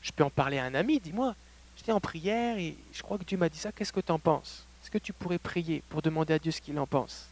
Je 0.00 0.10
peux 0.12 0.24
en 0.24 0.30
parler 0.30 0.56
à 0.56 0.64
un 0.64 0.74
ami, 0.74 0.98
dis-moi. 0.98 1.34
J'étais 1.76 1.92
en 1.92 2.00
prière 2.00 2.56
et 2.56 2.74
je 2.94 3.02
crois 3.02 3.18
que 3.18 3.24
Dieu 3.24 3.36
m'a 3.36 3.50
dit 3.50 3.58
ça. 3.58 3.72
Qu'est-ce 3.72 3.92
que 3.92 4.00
tu 4.00 4.10
en 4.10 4.18
penses? 4.18 4.64
Est-ce 4.82 4.90
que 4.90 4.96
tu 4.96 5.12
pourrais 5.12 5.38
prier 5.38 5.82
pour 5.90 6.00
demander 6.00 6.32
à 6.32 6.38
Dieu 6.38 6.52
ce 6.52 6.62
qu'il 6.62 6.78
en 6.78 6.86
pense? 6.86 7.26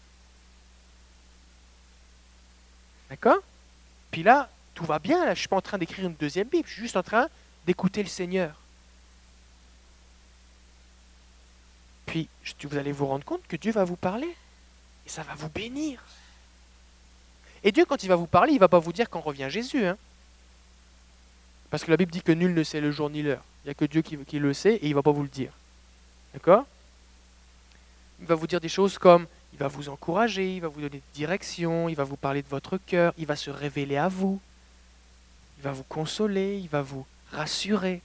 D'accord? 3.09 3.43
Puis 4.11 4.23
là, 4.23 4.51
tout 4.75 4.85
va 4.85 4.99
bien. 4.99 5.21
Là, 5.21 5.29
je 5.29 5.31
ne 5.31 5.37
suis 5.37 5.49
pas 5.49 5.57
en 5.57 5.63
train 5.63 5.79
d'écrire 5.79 6.05
une 6.05 6.15
deuxième 6.15 6.49
Bible. 6.49 6.69
Je 6.69 6.75
suis 6.75 6.83
juste 6.83 6.99
en 6.99 7.03
train 7.03 7.29
d'écouter 7.65 8.03
le 8.03 8.11
Seigneur. 8.11 8.55
Puis 12.05 12.29
vous 12.65 12.77
allez 12.77 12.93
vous 12.93 13.07
rendre 13.07 13.25
compte 13.25 13.47
que 13.49 13.57
Dieu 13.57 13.73
va 13.73 13.85
vous 13.85 13.97
parler. 13.97 14.37
Et 15.07 15.09
ça 15.09 15.23
va 15.23 15.35
vous 15.35 15.49
bénir. 15.49 16.03
Et 17.65 17.73
Dieu, 17.73 17.87
quand 17.87 18.03
il 18.05 18.09
va 18.09 18.17
vous 18.17 18.27
parler, 18.27 18.53
il 18.53 18.57
ne 18.57 18.61
va 18.61 18.69
pas 18.69 18.79
vous 18.79 18.93
dire 18.93 19.09
quand 19.09 19.21
revient 19.21 19.49
Jésus. 19.49 19.87
Hein. 19.87 19.97
Parce 21.71 21.83
que 21.83 21.91
la 21.91 21.97
Bible 21.97 22.13
dit 22.13 22.23
que 22.23 22.31
nul 22.31 22.55
ne 22.55 22.63
sait 22.63 22.81
le 22.81 22.93
jour 22.93 23.09
ni 23.09 23.23
l'heure. 23.23 23.43
Il 23.65 23.69
n'y 23.69 23.71
a 23.71 23.75
que 23.75 23.87
Dieu 23.87 24.03
qui, 24.03 24.39
le 24.39 24.53
sait 24.53 24.75
et 24.75 24.87
il 24.87 24.91
ne 24.91 24.95
va 24.95 25.03
pas 25.03 25.11
vous 25.11 25.23
le 25.23 25.29
dire. 25.29 25.51
D'accord? 26.35 26.67
Il 28.21 28.27
va 28.27 28.35
vous 28.35 28.47
dire 28.47 28.61
des 28.61 28.69
choses 28.69 28.99
comme, 28.99 29.27
il 29.55 29.59
va 29.59 29.69
vous 29.69 29.89
encourager, 29.89 30.57
il 30.57 30.61
va 30.61 30.69
vous 30.69 30.83
donner 30.83 30.91
des 30.91 31.03
directions, 31.15 31.89
il 31.89 31.95
va 31.95 32.05
vous 32.05 32.17
parler 32.17 32.43
de 32.43 32.49
votre 32.49 32.77
cœur, 32.77 33.15
il 33.17 33.27
va 33.27 33.35
se 33.35 33.51
révéler 33.51 33.97
à 33.97 34.09
vous, 34.09 34.41
il 35.59 35.65
va 35.65 35.73
vous 35.73 35.85
consoler, 35.85 36.59
il 36.59 36.69
va 36.69 36.83
vous 36.83 37.07
rassurer. 37.33 38.03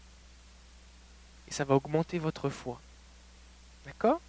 Et 1.49 1.51
ça 1.51 1.65
va 1.65 1.75
augmenter 1.75 2.17
votre 2.17 2.49
foi. 2.49 2.79
D'accord? 3.85 4.21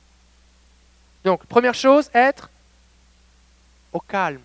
Donc, 1.25 1.47
première 1.47 1.75
chose, 1.75 2.11
être 2.15 2.51
au 3.93 4.01
calme. 4.01 4.41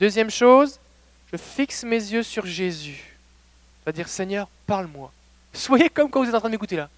Deuxième 0.00 0.30
chose, 0.30 0.80
je 1.30 1.36
fixe 1.36 1.84
mes 1.84 1.96
yeux 1.96 2.22
sur 2.22 2.46
Jésus. 2.46 3.16
C'est-à-dire, 3.82 4.08
Seigneur, 4.08 4.48
parle-moi. 4.66 5.12
Soyez 5.52 5.90
comme 5.90 6.10
quand 6.10 6.22
vous 6.22 6.28
êtes 6.28 6.34
en 6.34 6.40
train 6.40 6.50
d'écouter 6.50 6.76
là. 6.76 6.88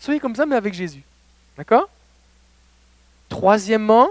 Soyez 0.00 0.20
comme 0.20 0.34
ça, 0.34 0.46
mais 0.46 0.56
avec 0.56 0.74
Jésus. 0.74 1.02
D'accord? 1.56 1.88
Troisièmement, 3.28 4.10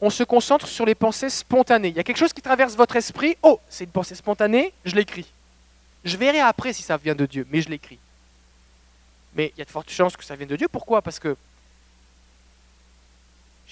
on 0.00 0.10
se 0.10 0.22
concentre 0.22 0.68
sur 0.68 0.86
les 0.86 0.94
pensées 0.94 1.30
spontanées. 1.30 1.88
Il 1.88 1.96
y 1.96 2.00
a 2.00 2.04
quelque 2.04 2.18
chose 2.18 2.32
qui 2.32 2.42
traverse 2.42 2.74
votre 2.74 2.96
esprit. 2.96 3.36
Oh, 3.42 3.60
c'est 3.68 3.84
une 3.84 3.90
pensée 3.90 4.14
spontanée, 4.14 4.72
je 4.84 4.94
l'écris. 4.94 5.26
Je 6.04 6.16
verrai 6.16 6.40
après 6.40 6.72
si 6.72 6.82
ça 6.82 6.96
vient 6.96 7.14
de 7.14 7.26
Dieu, 7.26 7.46
mais 7.50 7.60
je 7.60 7.68
l'écris. 7.68 7.98
Mais 9.34 9.52
il 9.54 9.58
y 9.58 9.62
a 9.62 9.64
de 9.64 9.70
fortes 9.70 9.90
chances 9.90 10.16
que 10.16 10.24
ça 10.24 10.36
vienne 10.36 10.48
de 10.48 10.56
Dieu. 10.56 10.68
Pourquoi? 10.68 11.02
Parce 11.02 11.18
que 11.18 11.36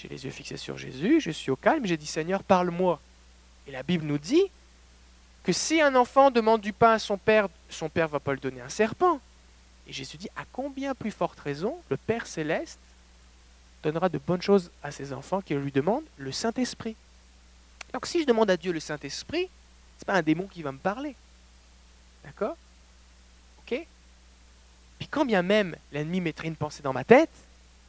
j'ai 0.00 0.08
les 0.08 0.24
yeux 0.24 0.30
fixés 0.30 0.56
sur 0.56 0.78
Jésus, 0.78 1.20
je 1.20 1.32
suis 1.32 1.50
au 1.50 1.56
calme, 1.56 1.84
j'ai 1.84 1.96
dit 1.96 2.06
Seigneur, 2.06 2.44
parle-moi. 2.44 3.00
Et 3.66 3.72
la 3.72 3.82
Bible 3.82 4.06
nous 4.06 4.18
dit 4.18 4.44
que 5.42 5.52
si 5.52 5.80
un 5.80 5.96
enfant 5.96 6.30
demande 6.30 6.61
du 6.61 6.72
pain 6.72 6.92
à 6.92 6.98
son 7.00 7.18
père, 7.18 7.48
son 7.68 7.88
père 7.88 8.06
va 8.06 8.20
pas 8.20 8.32
lui 8.32 8.40
donner 8.40 8.61
un 8.61 8.68
serpent. 8.68 9.20
Et 9.88 9.92
Jésus 9.92 10.16
dit 10.16 10.28
à 10.37 10.44
combien 10.52 10.94
plus 10.94 11.11
forte 11.11 11.40
raison 11.40 11.76
le 11.90 11.96
Père 11.96 12.28
céleste 12.28 12.78
donnera 13.82 14.08
de 14.08 14.18
bonnes 14.18 14.42
choses 14.42 14.70
à 14.84 14.92
ses 14.92 15.12
enfants 15.12 15.40
qui 15.40 15.54
lui 15.54 15.72
demandent 15.72 16.06
le 16.16 16.30
Saint-Esprit. 16.30 16.94
Donc 17.92 18.06
si 18.06 18.20
je 18.20 18.26
demande 18.26 18.50
à 18.50 18.56
Dieu 18.56 18.72
le 18.72 18.80
Saint-Esprit, 18.80 19.48
ce 19.96 20.02
n'est 20.02 20.06
pas 20.06 20.14
un 20.14 20.22
démon 20.22 20.46
qui 20.46 20.62
va 20.62 20.70
me 20.70 20.78
parler. 20.78 21.16
D'accord? 22.24 22.56
Ok? 23.61 23.84
Puis 24.98 25.08
quand 25.08 25.24
bien 25.24 25.42
même 25.42 25.74
l'ennemi 25.90 26.20
mettrait 26.20 26.48
une 26.48 26.56
pensée 26.56 26.82
dans 26.82 26.92
ma 26.92 27.04
tête, 27.04 27.30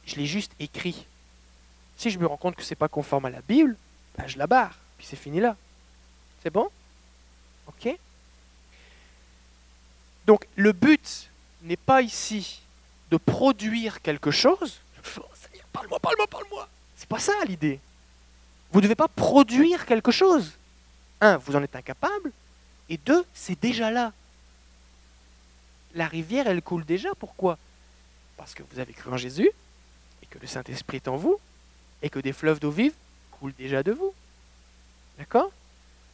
je 0.06 0.16
l'ai 0.16 0.26
juste 0.26 0.52
écrit. 0.58 1.06
Si 2.00 2.08
je 2.08 2.18
me 2.18 2.24
rends 2.24 2.38
compte 2.38 2.56
que 2.56 2.62
ce 2.62 2.70
n'est 2.70 2.76
pas 2.76 2.88
conforme 2.88 3.26
à 3.26 3.30
la 3.30 3.42
Bible, 3.42 3.76
ben 4.16 4.26
je 4.26 4.38
la 4.38 4.46
barre, 4.46 4.74
puis 4.96 5.06
c'est 5.06 5.16
fini 5.16 5.38
là. 5.38 5.54
C'est 6.42 6.48
bon? 6.48 6.70
Ok 7.66 7.94
Donc 10.24 10.46
le 10.56 10.72
but 10.72 11.28
n'est 11.60 11.76
pas 11.76 12.00
ici 12.00 12.62
de 13.10 13.18
produire 13.18 14.00
quelque 14.00 14.30
chose. 14.30 14.80
Parle-moi, 15.74 16.00
parle-moi, 16.00 16.26
parle-moi. 16.26 16.70
C'est 16.96 17.06
pas 17.06 17.18
ça 17.18 17.34
l'idée. 17.46 17.78
Vous 18.72 18.80
ne 18.80 18.84
devez 18.84 18.94
pas 18.94 19.08
produire 19.08 19.84
quelque 19.84 20.10
chose. 20.10 20.52
Un, 21.20 21.36
vous 21.36 21.54
en 21.54 21.62
êtes 21.62 21.76
incapable. 21.76 22.32
Et 22.88 22.96
deux, 22.96 23.26
c'est 23.34 23.60
déjà 23.60 23.90
là. 23.90 24.14
La 25.94 26.06
rivière, 26.06 26.46
elle 26.46 26.62
coule 26.62 26.86
déjà. 26.86 27.14
Pourquoi? 27.16 27.58
Parce 28.38 28.54
que 28.54 28.62
vous 28.70 28.78
avez 28.78 28.94
cru 28.94 29.12
en 29.12 29.18
Jésus 29.18 29.50
et 30.22 30.26
que 30.30 30.38
le 30.38 30.46
Saint-Esprit 30.46 30.96
est 30.96 31.08
en 31.08 31.18
vous 31.18 31.38
et 32.02 32.10
que 32.10 32.18
des 32.18 32.32
fleuves 32.32 32.60
d'eau 32.60 32.70
vive 32.70 32.94
coulent 33.32 33.54
déjà 33.58 33.82
de 33.82 33.92
vous. 33.92 34.12
D'accord? 35.18 35.50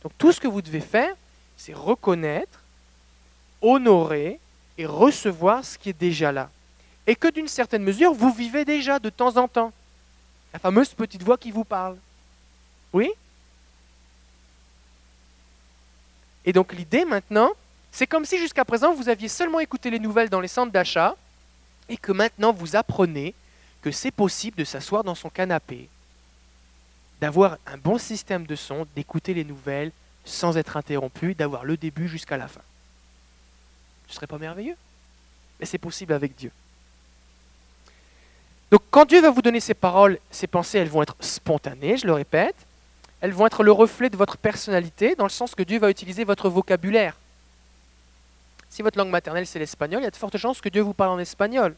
Donc 0.03 0.13
tout 0.19 0.33
ce 0.33 0.41
que 0.41 0.49
vous 0.49 0.63
devez 0.63 0.81
faire, 0.81 1.15
c'est 1.57 1.75
reconnaître, 1.75 2.61
honorer 3.63 4.39
et 4.79 4.87
recevoir 4.87 5.65
ce 5.65 5.79
qui 5.79 5.91
est 5.91 5.99
déjà 5.99 6.33
là. 6.33 6.51
Et 7.07 7.17
que 7.17 7.29
d'une 7.29 7.49
certaine 7.49 7.83
mesure, 7.83 8.13
vous 8.13 8.33
vivez 8.33 8.65
déjà 8.65 8.99
de 8.99 9.11
temps 9.11 9.37
en 9.37 9.49
temps. 9.49 9.73
La 10.53 10.59
fameuse 10.59 10.95
petite 10.95 11.23
voix 11.23 11.39
qui 11.39 11.51
vous 11.51 11.65
parle. 11.65 11.97
Oui? 12.93 13.11
Et 16.45 16.53
donc 16.53 16.73
l'idée 16.73 17.05
maintenant, 17.05 17.51
c'est 17.91 18.07
comme 18.07 18.25
si 18.25 18.39
jusqu'à 18.39 18.65
présent 18.65 18.95
vous 18.95 19.09
aviez 19.09 19.29
seulement 19.29 19.61
écouté 19.61 19.91
les 19.91 19.99
nouvelles 19.99 20.29
dans 20.29 20.41
les 20.41 20.49
centres 20.49 20.73
d'achat 20.73 21.17
et 21.89 21.97
que 21.97 22.13
maintenant 22.13 22.53
vous 22.53 22.77
apprenez 22.77 23.35
que 23.87 23.93
c'est 23.93 24.11
possible 24.11 24.59
de 24.59 24.65
s'asseoir 24.65 25.05
dans 25.05 25.15
son 25.15 25.31
canapé, 25.31 25.89
d'avoir 27.21 27.57
un 27.69 27.77
bon 27.77 27.99
système 27.99 28.45
de 28.45 28.57
son, 28.57 28.85
d'écouter 28.97 29.33
les 29.33 29.45
nouvelles 29.45 29.93
sans 30.25 30.57
être 30.57 30.77
interrompu, 30.77 31.37
d'avoir 31.37 31.65
le 31.65 31.77
début 31.77 32.09
jusqu'à 32.09 32.37
la 32.37 32.49
fin. 32.49 32.63
Ce 34.09 34.17
serait 34.17 34.27
pas 34.27 34.39
merveilleux 34.39 34.75
Mais 35.61 35.67
c'est 35.67 35.79
possible 35.79 36.15
avec 36.15 36.35
Dieu. 36.35 36.51
Donc 38.73 38.83
quand 38.91 39.05
Dieu 39.05 39.21
va 39.21 39.31
vous 39.31 39.41
donner 39.41 39.61
ces 39.61 39.75
paroles, 39.75 40.19
ces 40.33 40.49
pensées, 40.49 40.79
elles 40.79 40.89
vont 40.89 41.03
être 41.03 41.15
spontanées, 41.21 41.97
je 41.97 42.09
le 42.09 42.13
répète. 42.13 42.57
Elles 43.21 43.31
vont 43.31 43.47
être 43.47 43.63
le 43.63 43.71
reflet 43.71 44.11
de 44.11 44.17
votre 44.17 44.37
personnalité, 44.37 45.15
dans 45.15 45.27
le 45.27 45.31
sens 45.31 45.55
que 45.55 45.63
Dieu 45.63 45.79
va 45.79 45.91
utiliser 45.91 46.25
votre 46.25 46.49
vocabulaire. 46.49 47.15
Si 48.69 48.83
votre 48.83 48.99
langue 48.99 49.11
maternelle 49.11 49.47
c'est 49.47 49.61
l'espagnol, 49.61 50.01
il 50.01 50.07
y 50.07 50.09
a 50.09 50.11
de 50.11 50.17
fortes 50.17 50.39
chances 50.39 50.61
que 50.61 50.71
Dieu 50.71 50.83
vous 50.83 50.93
parle 50.93 51.11
en 51.11 51.21
espagnol. 51.21 51.77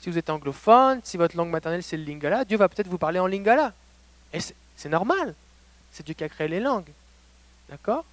Si 0.00 0.10
vous 0.10 0.18
êtes 0.18 0.30
anglophone, 0.30 1.00
si 1.02 1.16
votre 1.16 1.36
langue 1.36 1.50
maternelle 1.50 1.82
c'est 1.82 1.96
le 1.96 2.04
lingala, 2.04 2.44
Dieu 2.44 2.56
va 2.56 2.68
peut-être 2.68 2.88
vous 2.88 2.98
parler 2.98 3.18
en 3.18 3.26
lingala. 3.26 3.72
Et 4.32 4.38
c'est 4.40 4.88
normal. 4.88 5.34
C'est 5.92 6.04
Dieu 6.04 6.14
qui 6.14 6.24
a 6.24 6.28
créé 6.28 6.48
les 6.48 6.60
langues. 6.60 6.90
D'accord? 7.68 8.04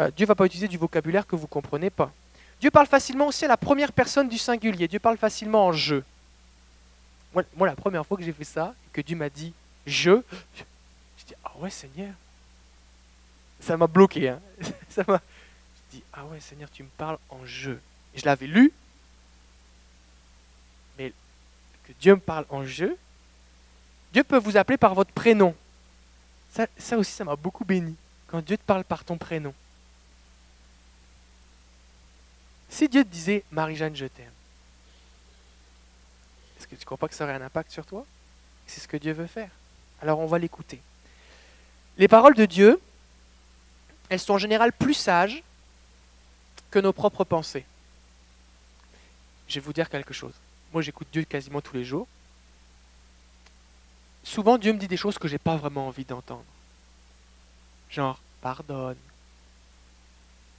Euh, 0.00 0.10
Dieu 0.16 0.24
ne 0.24 0.28
va 0.28 0.34
pas 0.34 0.46
utiliser 0.46 0.68
du 0.68 0.78
vocabulaire 0.78 1.26
que 1.26 1.36
vous 1.36 1.42
ne 1.42 1.48
comprenez 1.48 1.90
pas. 1.90 2.10
Dieu 2.60 2.70
parle 2.70 2.86
facilement 2.86 3.26
aussi 3.26 3.44
à 3.44 3.48
la 3.48 3.56
première 3.56 3.92
personne 3.92 4.28
du 4.28 4.38
singulier. 4.38 4.88
Dieu 4.88 4.98
parle 4.98 5.18
facilement 5.18 5.66
en 5.66 5.72
je. 5.72 5.96
Moi, 7.34 7.66
la 7.66 7.74
première 7.74 8.06
fois 8.06 8.16
que 8.16 8.22
j'ai 8.22 8.32
fait 8.32 8.44
ça, 8.44 8.74
que 8.92 9.00
Dieu 9.00 9.16
m'a 9.16 9.28
dit 9.28 9.52
je, 9.86 10.22
je 11.18 11.24
dis 11.26 11.34
ah 11.44 11.52
ouais 11.58 11.70
Seigneur. 11.70 12.14
Ça 13.60 13.76
m'a 13.76 13.86
bloqué. 13.86 14.28
Hein. 14.28 14.40
ça 14.88 15.02
m'a. 15.06 15.20
Je 15.76 15.96
dis 15.96 16.04
ah 16.12 16.24
ouais 16.26 16.40
Seigneur, 16.40 16.70
tu 16.72 16.82
me 16.82 16.88
parles 16.96 17.18
en 17.30 17.44
je. 17.44 17.72
Je 18.14 18.24
l'avais 18.24 18.46
lu, 18.46 18.72
que 20.96 21.92
Dieu 22.00 22.14
me 22.14 22.20
parle 22.20 22.46
en 22.48 22.64
jeu, 22.64 22.96
Dieu 24.12 24.24
peut 24.24 24.38
vous 24.38 24.56
appeler 24.56 24.76
par 24.76 24.94
votre 24.94 25.12
prénom. 25.12 25.54
Ça, 26.52 26.66
ça 26.78 26.98
aussi, 26.98 27.12
ça 27.12 27.24
m'a 27.24 27.36
beaucoup 27.36 27.64
béni. 27.64 27.96
Quand 28.26 28.44
Dieu 28.44 28.56
te 28.56 28.62
parle 28.62 28.84
par 28.84 29.04
ton 29.04 29.18
prénom. 29.18 29.54
Si 32.68 32.88
Dieu 32.88 33.04
te 33.04 33.08
disait 33.08 33.44
Marie-Jeanne, 33.50 33.96
je 33.96 34.06
t'aime, 34.06 34.32
est-ce 36.58 36.66
que 36.66 36.74
tu 36.74 36.80
ne 36.80 36.84
crois 36.86 36.96
pas 36.96 37.08
que 37.08 37.14
ça 37.14 37.24
aurait 37.24 37.34
un 37.34 37.42
impact 37.42 37.70
sur 37.70 37.84
toi? 37.84 38.06
C'est 38.66 38.80
ce 38.80 38.88
que 38.88 38.96
Dieu 38.96 39.12
veut 39.12 39.26
faire. 39.26 39.50
Alors 40.00 40.20
on 40.20 40.26
va 40.26 40.38
l'écouter. 40.38 40.80
Les 41.98 42.08
paroles 42.08 42.34
de 42.34 42.46
Dieu, 42.46 42.80
elles 44.08 44.20
sont 44.20 44.34
en 44.34 44.38
général 44.38 44.72
plus 44.72 44.94
sages 44.94 45.42
que 46.70 46.78
nos 46.78 46.92
propres 46.92 47.24
pensées. 47.24 47.66
Je 49.48 49.54
vais 49.54 49.60
vous 49.60 49.74
dire 49.74 49.90
quelque 49.90 50.14
chose. 50.14 50.32
Moi, 50.72 50.82
j'écoute 50.82 51.08
Dieu 51.12 51.24
quasiment 51.24 51.60
tous 51.60 51.76
les 51.76 51.84
jours. 51.84 52.06
Souvent, 54.24 54.56
Dieu 54.56 54.72
me 54.72 54.78
dit 54.78 54.88
des 54.88 54.96
choses 54.96 55.18
que 55.18 55.28
je 55.28 55.34
n'ai 55.34 55.38
pas 55.38 55.56
vraiment 55.56 55.88
envie 55.88 56.04
d'entendre. 56.04 56.44
Genre, 57.90 58.18
pardonne, 58.40 58.96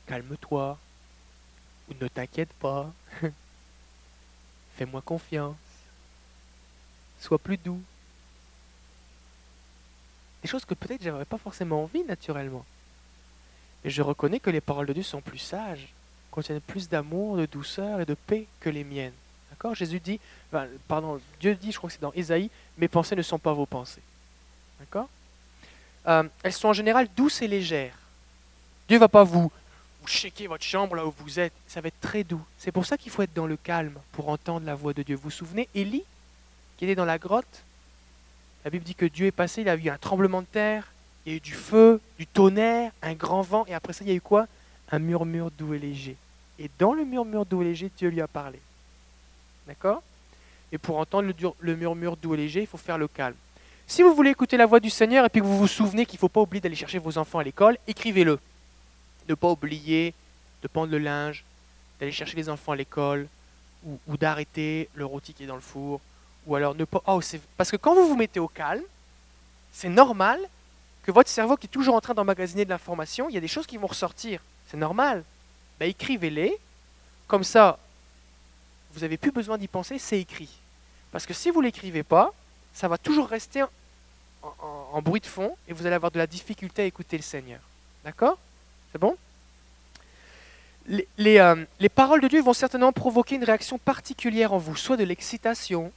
calme-toi, 0.06 0.78
ou 1.90 1.94
ne 2.00 2.08
t'inquiète 2.08 2.54
pas, 2.54 2.92
fais-moi 4.78 5.02
confiance, 5.02 5.56
sois 7.20 7.40
plus 7.40 7.58
doux. 7.58 7.82
Des 10.44 10.50
choses 10.50 10.66
que 10.66 10.74
peut-être 10.74 11.02
j'avais 11.02 11.26
pas 11.26 11.38
forcément 11.38 11.84
envie 11.84 12.04
naturellement. 12.04 12.66
Mais 13.84 13.90
je 13.90 14.02
reconnais 14.02 14.40
que 14.40 14.50
les 14.50 14.62
paroles 14.62 14.88
de 14.88 14.94
Dieu 14.94 15.04
sont 15.04 15.22
plus 15.22 15.40
sages, 15.40 15.88
contiennent 16.30 16.62
plus 16.62 16.90
d'amour, 16.90 17.38
de 17.38 17.46
douceur 17.46 18.02
et 18.02 18.06
de 18.06 18.14
paix 18.14 18.46
que 18.60 18.70
les 18.70 18.84
miennes. 18.84 19.14
D'accord? 19.54 19.76
Jésus 19.76 20.00
dit, 20.00 20.20
pardon, 20.88 21.22
Dieu 21.40 21.54
dit, 21.54 21.72
je 21.72 21.78
crois 21.78 21.88
que 21.88 21.94
c'est 21.94 22.02
dans 22.02 22.12
Ésaïe, 22.14 22.50
mes 22.80 22.88
pensées 22.88 23.16
ne 23.16 23.22
sont 23.22 23.38
pas 23.38 23.54
vos 23.54 23.68
pensées. 23.68 24.02
D'accord? 24.80 25.08
Euh, 26.08 26.24
Elles 26.42 26.54
sont 26.54 26.70
en 26.70 26.74
général 26.74 27.08
douces 27.16 27.44
et 27.44 27.48
légères. 27.48 27.96
Dieu 28.88 28.98
ne 28.98 29.00
va 29.00 29.08
pas 29.08 29.24
vous, 29.24 29.52
vous 30.02 30.08
checker 30.08 30.48
votre 30.48 30.64
chambre 30.64 30.96
là 30.96 31.06
où 31.06 31.14
vous 31.20 31.40
êtes. 31.40 31.54
Ça 31.68 31.82
va 31.82 31.90
être 31.90 32.02
très 32.02 32.24
doux. 32.24 32.44
C'est 32.58 32.72
pour 32.72 32.88
ça 32.88 32.98
qu'il 32.98 33.12
faut 33.12 33.22
être 33.22 33.34
dans 33.36 33.46
le 33.46 33.58
calme 33.58 33.94
pour 34.12 34.30
entendre 34.30 34.66
la 34.66 34.74
voix 34.74 34.94
de 34.94 35.04
Dieu. 35.04 35.16
Vous 35.16 35.24
vous 35.26 35.30
souvenez, 35.30 35.70
Élie, 35.76 36.04
qui 36.78 36.86
était 36.86 36.96
dans 36.96 37.06
la 37.06 37.20
grotte? 37.20 37.64
La 38.66 38.72
Bible 38.72 38.84
dit 38.84 38.96
que 38.96 39.06
Dieu 39.06 39.28
est 39.28 39.32
passé, 39.32 39.62
il 39.62 39.70
a 39.70 39.76
eu 39.76 39.90
un 39.90 39.98
tremblement 40.00 40.42
de 40.42 40.48
terre, 40.48 40.92
il 41.26 41.32
y 41.32 41.36
a 41.36 41.38
eu 41.38 41.42
du 41.42 41.54
feu, 41.54 42.02
du 42.18 42.26
tonnerre, 42.26 42.92
un 43.04 43.14
grand 43.14 43.44
vent, 43.44 43.66
et 43.68 43.76
après 43.76 43.94
ça, 43.94 44.04
il 44.04 44.10
y 44.10 44.12
a 44.12 44.16
eu 44.16 44.22
quoi? 44.22 44.48
Un 44.92 45.00
murmure 45.00 45.52
doux 45.52 45.76
et 45.76 45.80
léger. 45.80 46.18
Et 46.58 46.72
dans 46.80 46.94
le 46.94 47.06
murmure 47.06 47.46
doux 47.46 47.62
et 47.62 47.66
léger, 47.66 47.92
Dieu 47.96 48.10
lui 48.10 48.20
a 48.20 48.28
parlé. 48.28 48.60
D'accord? 49.68 50.02
Et 50.72 50.78
pour 50.78 50.98
entendre 50.98 51.32
le, 51.60 51.76
murmure 51.76 52.18
doux 52.18 52.34
et 52.34 52.38
léger, 52.38 52.62
il 52.62 52.68
faut 52.68 52.78
faire 52.78 52.98
le 52.98 53.08
calme. 53.08 53.36
Si 53.86 54.02
vous 54.02 54.16
voulez 54.16 54.32
écouter 54.32 54.58
la 54.58 54.66
voix 54.66 54.80
du 54.80 54.90
Seigneur 54.90 55.26
et 55.26 55.30
puis 55.30 55.42
que 55.42 55.46
vous 55.46 55.58
vous 55.58 55.68
souvenez 55.68 56.06
qu'il 56.06 56.18
ne 56.18 56.22
faut 56.22 56.30
pas 56.30 56.42
oublier 56.42 56.62
d'aller 56.62 56.76
chercher 56.76 57.00
vos 57.00 57.18
enfants 57.18 57.40
à 57.40 57.44
l'école, 57.44 57.78
écrivez-le. 57.88 58.40
Ne 59.30 59.36
pas 59.36 59.50
oublier 59.50 60.14
de 60.62 60.68
prendre 60.68 60.92
le 60.92 60.98
linge, 60.98 61.44
d'aller 62.00 62.12
chercher 62.12 62.36
les 62.36 62.50
enfants 62.50 62.72
à 62.72 62.76
l'école, 62.76 63.28
ou, 63.86 64.18
d'arrêter 64.18 64.90
le 64.96 65.06
rôti 65.06 65.34
qui 65.34 65.44
est 65.44 65.48
dans 65.48 65.56
le 65.56 65.62
four, 65.62 66.00
ou 66.48 66.56
alors 66.56 66.74
ne 66.74 66.86
pas... 66.86 67.02
Oh, 67.06 67.20
Parce 67.58 67.70
que 67.70 67.76
quand 67.78 67.94
vous 67.94 68.08
vous 68.08 68.16
mettez 68.16 68.40
au 68.40 68.48
calme, 68.48 68.84
c'est 69.72 69.90
normal 69.90 70.40
que 71.04 71.12
votre 71.12 71.30
cerveau 71.30 71.58
qui 71.58 71.68
est 71.68 71.70
toujours 71.70 71.96
en 71.96 72.02
train 72.02 72.14
d'emmagasiner 72.14 72.64
de 72.64 72.70
l'information, 72.70 73.28
il 73.30 73.36
y 73.36 73.38
a 73.38 73.42
des 73.42 73.48
choses 73.48 73.68
qui 73.68 73.78
vont 73.78 73.88
ressortir. 73.88 74.40
C'est 74.68 74.78
normal. 74.78 75.24
Ben, 75.80 75.90
écrivez-les. 75.90 76.58
Comme 77.28 77.44
ça, 77.44 77.78
vous 78.94 79.02
n'avez 79.02 79.18
plus 79.18 79.32
besoin 79.32 79.58
d'y 79.58 79.68
penser, 79.68 79.98
c'est 79.98 80.20
écrit. 80.20 80.50
Parce 81.12 81.26
que 81.26 81.34
si 81.34 81.50
vous 81.50 81.62
ne 81.62 81.66
l'écrivez 81.66 82.04
pas, 82.04 82.34
ça 82.74 82.88
va 82.88 82.98
toujours 82.98 83.28
rester 83.28 83.64
en, 84.42 85.02
bruit 85.02 85.22
de 85.22 85.26
fond 85.26 85.56
et 85.68 85.74
vous 85.74 85.86
allez 85.86 85.96
avoir 85.96 86.12
de 86.12 86.18
la 86.18 86.28
difficulté 86.28 86.84
à 86.84 86.86
écouter 86.86 87.18
le 87.18 87.24
Seigneur. 87.24 87.60
D'accord? 88.04 88.38
C'est 88.92 89.00
bon? 89.00 89.18
Les, 90.88 91.08
euh, 91.40 91.66
les, 91.80 91.90
paroles 91.90 92.20
de 92.20 92.28
Dieu 92.28 92.42
vont 92.42 92.54
certainement 92.54 92.92
provoquer 92.92 93.36
une 93.36 93.44
réaction 93.46 93.78
particulière 93.78 94.54
en 94.54 94.58
vous, 94.58 94.76
soit 94.76 94.98
de 94.98 95.06
l'excitation, 95.06 95.94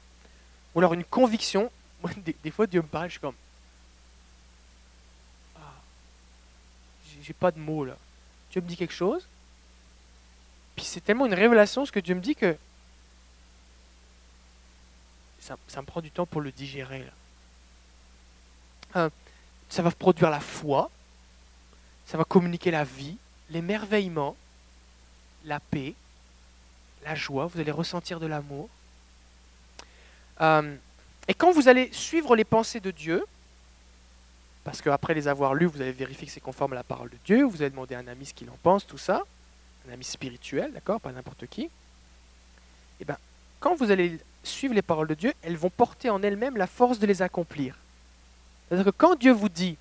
ou 0.75 0.79
alors 0.79 0.95
une 0.95 1.03
conviction. 1.03 1.71
des, 2.45 2.51
fois, 2.53 2.69
Dieu 2.69 2.83
me 2.83 2.87
parle, 2.87 3.09
je 3.09 3.13
suis 3.13 3.21
comme. 3.21 3.35
Ah, 5.57 5.75
j'ai 7.21 7.33
pas 7.33 7.51
de 7.51 7.59
mots 7.59 7.85
là. 7.85 7.97
Dieu 8.53 8.61
me 8.61 8.69
dit 8.69 8.77
quelque 8.77 8.95
chose, 8.95 9.27
puis 10.77 10.85
c'est 10.85 11.01
tellement 11.01 11.27
une 11.27 11.35
révélation 11.35 11.85
ce 11.85 11.91
que 11.91 11.99
Dieu 12.01 12.15
me 12.15 12.21
dit 12.21 12.37
que 12.37 12.57
ça, 15.69 15.81
me 15.81 15.87
prend 15.87 16.01
du 16.01 16.11
temps 16.11 16.27
pour 16.27 16.41
le 16.41 16.51
digérer. 16.51 17.05
Euh, 18.97 19.11
ça 19.69 19.83
va 19.83 19.91
produire 19.91 20.31
la 20.31 20.41
foi, 20.41 20.91
ça 22.07 22.19
va 22.19 22.25
communiquer 22.25 22.71
la 22.71 22.85
vie, 22.85 23.17
l'émerveillement, 23.51 24.37
la 25.45 25.61
paix, 25.61 25.95
la 27.05 27.15
joie, 27.15 27.47
vous 27.47 27.61
allez 27.61 27.71
ressentir 27.71 28.21
de 28.21 28.27
l'amour. 28.27 28.69
Euh, 30.41 30.77
et 31.29 31.35
quand 31.35 31.53
vous 31.53 31.69
allez 31.69 31.91
suivre 31.93 32.37
les 32.37 32.45
pensées 32.45 32.81
de 32.81 32.91
Dieu, 32.91 33.25
parce 34.65 34.83
qu'après 34.83 35.15
les 35.15 35.29
avoir 35.29 35.55
lues, 35.55 35.67
vous 35.67 35.81
allez 35.81 35.93
vérifier 35.93 36.27
que 36.27 36.33
c'est 36.33 36.41
conforme 36.41 36.73
à 36.73 36.77
la 36.77 36.85
parole 36.85 37.11
de 37.11 37.19
Dieu, 37.25 37.45
vous 37.45 37.63
allez 37.63 37.71
demander 37.71 37.95
à 37.95 38.01
un 38.01 38.09
ami 38.09 38.27
ce 38.27 38.35
qu'il 38.35 38.51
en 38.51 38.59
pense, 38.63 38.87
tout 38.87 38.99
ça, 38.99 39.23
un 39.89 39.93
ami 39.93 40.05
spirituel, 40.05 40.73
d'accord, 40.73 41.01
pas 41.01 41.13
n'importe 41.13 41.47
qui, 41.47 41.63
et 41.63 41.71
eh 43.03 43.05
bien, 43.05 43.19
quand 43.61 43.75
vous 43.75 43.91
allez 43.91 44.19
suivre 44.47 44.75
les 44.75 44.83
paroles 44.83 45.09
de 45.09 45.15
Dieu, 45.15 45.33
elles 45.43 45.57
vont 45.57 45.71
porter 45.71 46.11
en 46.11 46.23
elles-mêmes 46.23 46.57
la 46.57 46.67
force 46.67 46.99
de 46.99 47.07
les 47.07 47.23
accomplir. 47.23 47.77
C'est-à-dire 48.69 48.87
que 48.87 48.97
quand 48.97 49.17
Dieu 49.17 49.33
vous 49.33 49.49
dit 49.49 49.77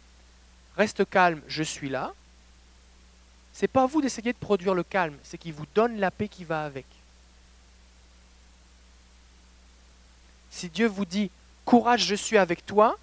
reste 0.78 1.10
calme, 1.10 1.41
je 1.47 1.63
suis 1.63 1.89
là, 1.89 2.13
c'est 3.54 3.67
pas 3.67 3.84
à 3.84 3.86
vous 3.86 4.01
d'essayer 4.01 4.34
de 4.34 4.38
produire 4.38 4.73
le 4.73 4.84
calme, 4.84 5.15
c'est 5.23 5.38
qu'il 5.38 5.54
vous 5.54 5.65
donne 5.73 5.97
la 5.97 6.12
paix 6.12 6.28
qui 6.28 6.43
va 6.43 6.65
avec. 6.65 6.86
Si 10.51 10.69
Dieu 10.69 10.88
vous 10.88 11.06
dit 11.06 11.32
courage, 11.63 12.06
je 12.06 12.15
suis 12.15 12.38
avec 12.38 12.65
toi, 12.65 12.97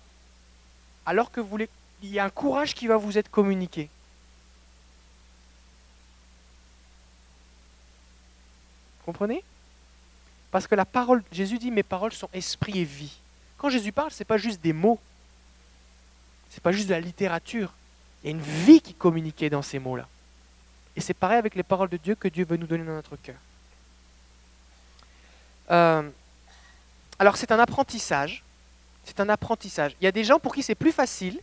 alors 1.07 1.31
que 1.31 1.40
vous 1.40 1.59
il 2.03 2.11
y 2.11 2.18
a 2.18 2.25
un 2.25 2.31
courage 2.31 2.75
qui 2.75 2.87
va 2.87 2.96
vous 2.96 3.16
être 3.16 3.31
communiqué. 3.31 3.88
Comprenez? 9.05 9.42
Parce 10.53 10.67
que 10.67 10.75
la 10.75 10.85
parole, 10.85 11.25
Jésus 11.33 11.59
dit 11.59 11.71
mes 11.71 11.83
paroles 11.83 12.12
sont 12.12 12.29
esprit 12.35 12.79
et 12.79 12.85
vie. 12.85 13.19
Quand 13.57 13.71
Jésus 13.71 13.91
parle, 13.91 14.11
ce 14.11 14.21
n'est 14.21 14.27
pas 14.27 14.37
juste 14.37 14.61
des 14.61 14.75
mots. 14.75 15.01
Ce 16.51 16.57
n'est 16.57 16.61
pas 16.61 16.73
juste 16.73 16.88
de 16.88 16.93
la 16.93 17.01
littérature. 17.01 17.73
Il 18.23 18.27
y 18.27 18.29
a 18.29 18.37
une 18.37 18.43
vie 18.43 18.83
qui 18.83 18.93
communiquait 18.93 19.49
dans 19.49 19.62
ces 19.62 19.79
mots-là. 19.79 20.07
Et 20.95 21.01
c'est 21.01 21.15
pareil 21.15 21.38
avec 21.38 21.55
les 21.55 21.62
paroles 21.62 21.88
de 21.88 21.97
Dieu 21.97 22.15
que 22.15 22.29
Dieu 22.29 22.45
veut 22.45 22.59
nous 22.59 22.67
donner 22.67 22.85
dans 22.85 22.93
notre 22.93 23.17
cœur. 23.17 23.37
Euh, 25.71 26.03
alors 27.19 27.38
c'est 27.38 27.51
un 27.51 27.59
apprentissage. 27.59 28.45
C'est 29.05 29.21
un 29.21 29.31
apprentissage. 29.31 29.97
Il 30.03 30.05
y 30.05 30.07
a 30.07 30.12
des 30.12 30.23
gens 30.23 30.38
pour 30.38 30.55
qui 30.55 30.62
c'est 30.62 30.75
plus 30.75 30.93
facile 30.93 31.41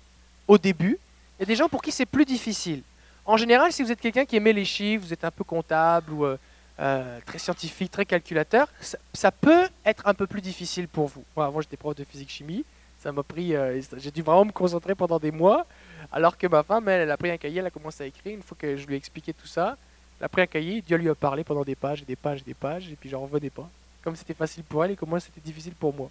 au 0.48 0.60
début. 0.60 1.00
Il 1.38 1.42
y 1.42 1.44
a 1.44 1.46
des 1.48 1.56
gens 1.56 1.68
pour 1.68 1.82
qui 1.82 1.92
c'est 1.92 2.06
plus 2.06 2.26
difficile. 2.26 2.84
En 3.26 3.38
général, 3.38 3.74
si 3.74 3.82
vous 3.82 3.92
êtes 3.92 4.00
quelqu'un 4.00 4.26
qui 4.26 4.36
aimait 4.36 4.54
les 4.54 4.66
chiffres, 4.66 5.04
vous 5.04 5.14
êtes 5.14 5.24
un 5.24 5.32
peu 5.32 5.44
comptable 5.44 6.14
ou 6.14 6.26
euh, 6.26 6.38
euh, 6.80 7.20
très 7.26 7.40
scientifique, 7.40 7.92
très 7.92 8.06
calculateur, 8.06 8.70
ça, 9.14 9.32
peut 9.32 9.68
être 9.86 10.08
un 10.08 10.14
peu 10.14 10.28
plus 10.28 10.42
difficile 10.42 10.88
pour 10.88 11.08
vous. 11.08 11.24
Moi, 11.36 11.46
avant, 11.46 11.60
j'étais 11.62 11.78
prof 11.78 11.96
de 11.96 12.04
physique-chimie. 12.04 12.64
Ça 13.02 13.12
m'a 13.12 13.24
pris. 13.24 13.56
Euh, 13.56 13.82
j'ai 13.98 14.12
dû 14.12 14.22
vraiment 14.22 14.46
me 14.46 14.52
concentrer 14.52 14.96
pendant 14.96 15.20
des 15.20 15.32
mois. 15.32 15.66
Alors 16.12 16.38
que 16.38 16.48
ma 16.48 16.64
femme, 16.64 16.88
elle, 16.88 17.12
a 17.12 17.18
pris 17.18 17.32
un 17.32 17.38
cahier, 17.38 17.60
elle 17.60 17.66
a 17.66 17.70
commencé 17.70 18.04
à 18.04 18.08
écrire. 18.08 18.36
Une 18.36 18.44
fois 18.44 18.58
que 18.60 18.78
je 18.78 18.88
lui 18.88 18.96
ai 18.96 18.98
expliqué 18.98 19.34
tout 19.34 19.48
ça, 19.48 19.78
elle 20.20 20.26
a 20.26 20.30
pris 20.30 20.42
un 20.42 20.48
cahier, 20.48 20.82
Dieu 20.82 20.98
lui 20.98 21.10
a 21.10 21.16
parlé 21.16 21.44
pendant 21.44 21.64
des 21.64 21.76
pages 21.76 22.02
et 22.02 22.06
des 22.06 22.16
pages 22.16 22.42
et 22.42 22.46
des 22.46 22.54
pages, 22.54 22.90
et 22.90 22.96
puis 22.96 23.10
j'en 23.10 23.22
revenais 23.22 23.50
pas. 23.50 23.70
Comme 24.04 24.16
c'était 24.16 24.34
facile 24.34 24.64
pour 24.64 24.84
elle 24.84 24.92
et 24.92 24.96
comme 24.96 25.10
moi, 25.10 25.20
c'était 25.20 25.42
difficile 25.42 25.74
pour 25.74 25.94
moi. 25.94 26.10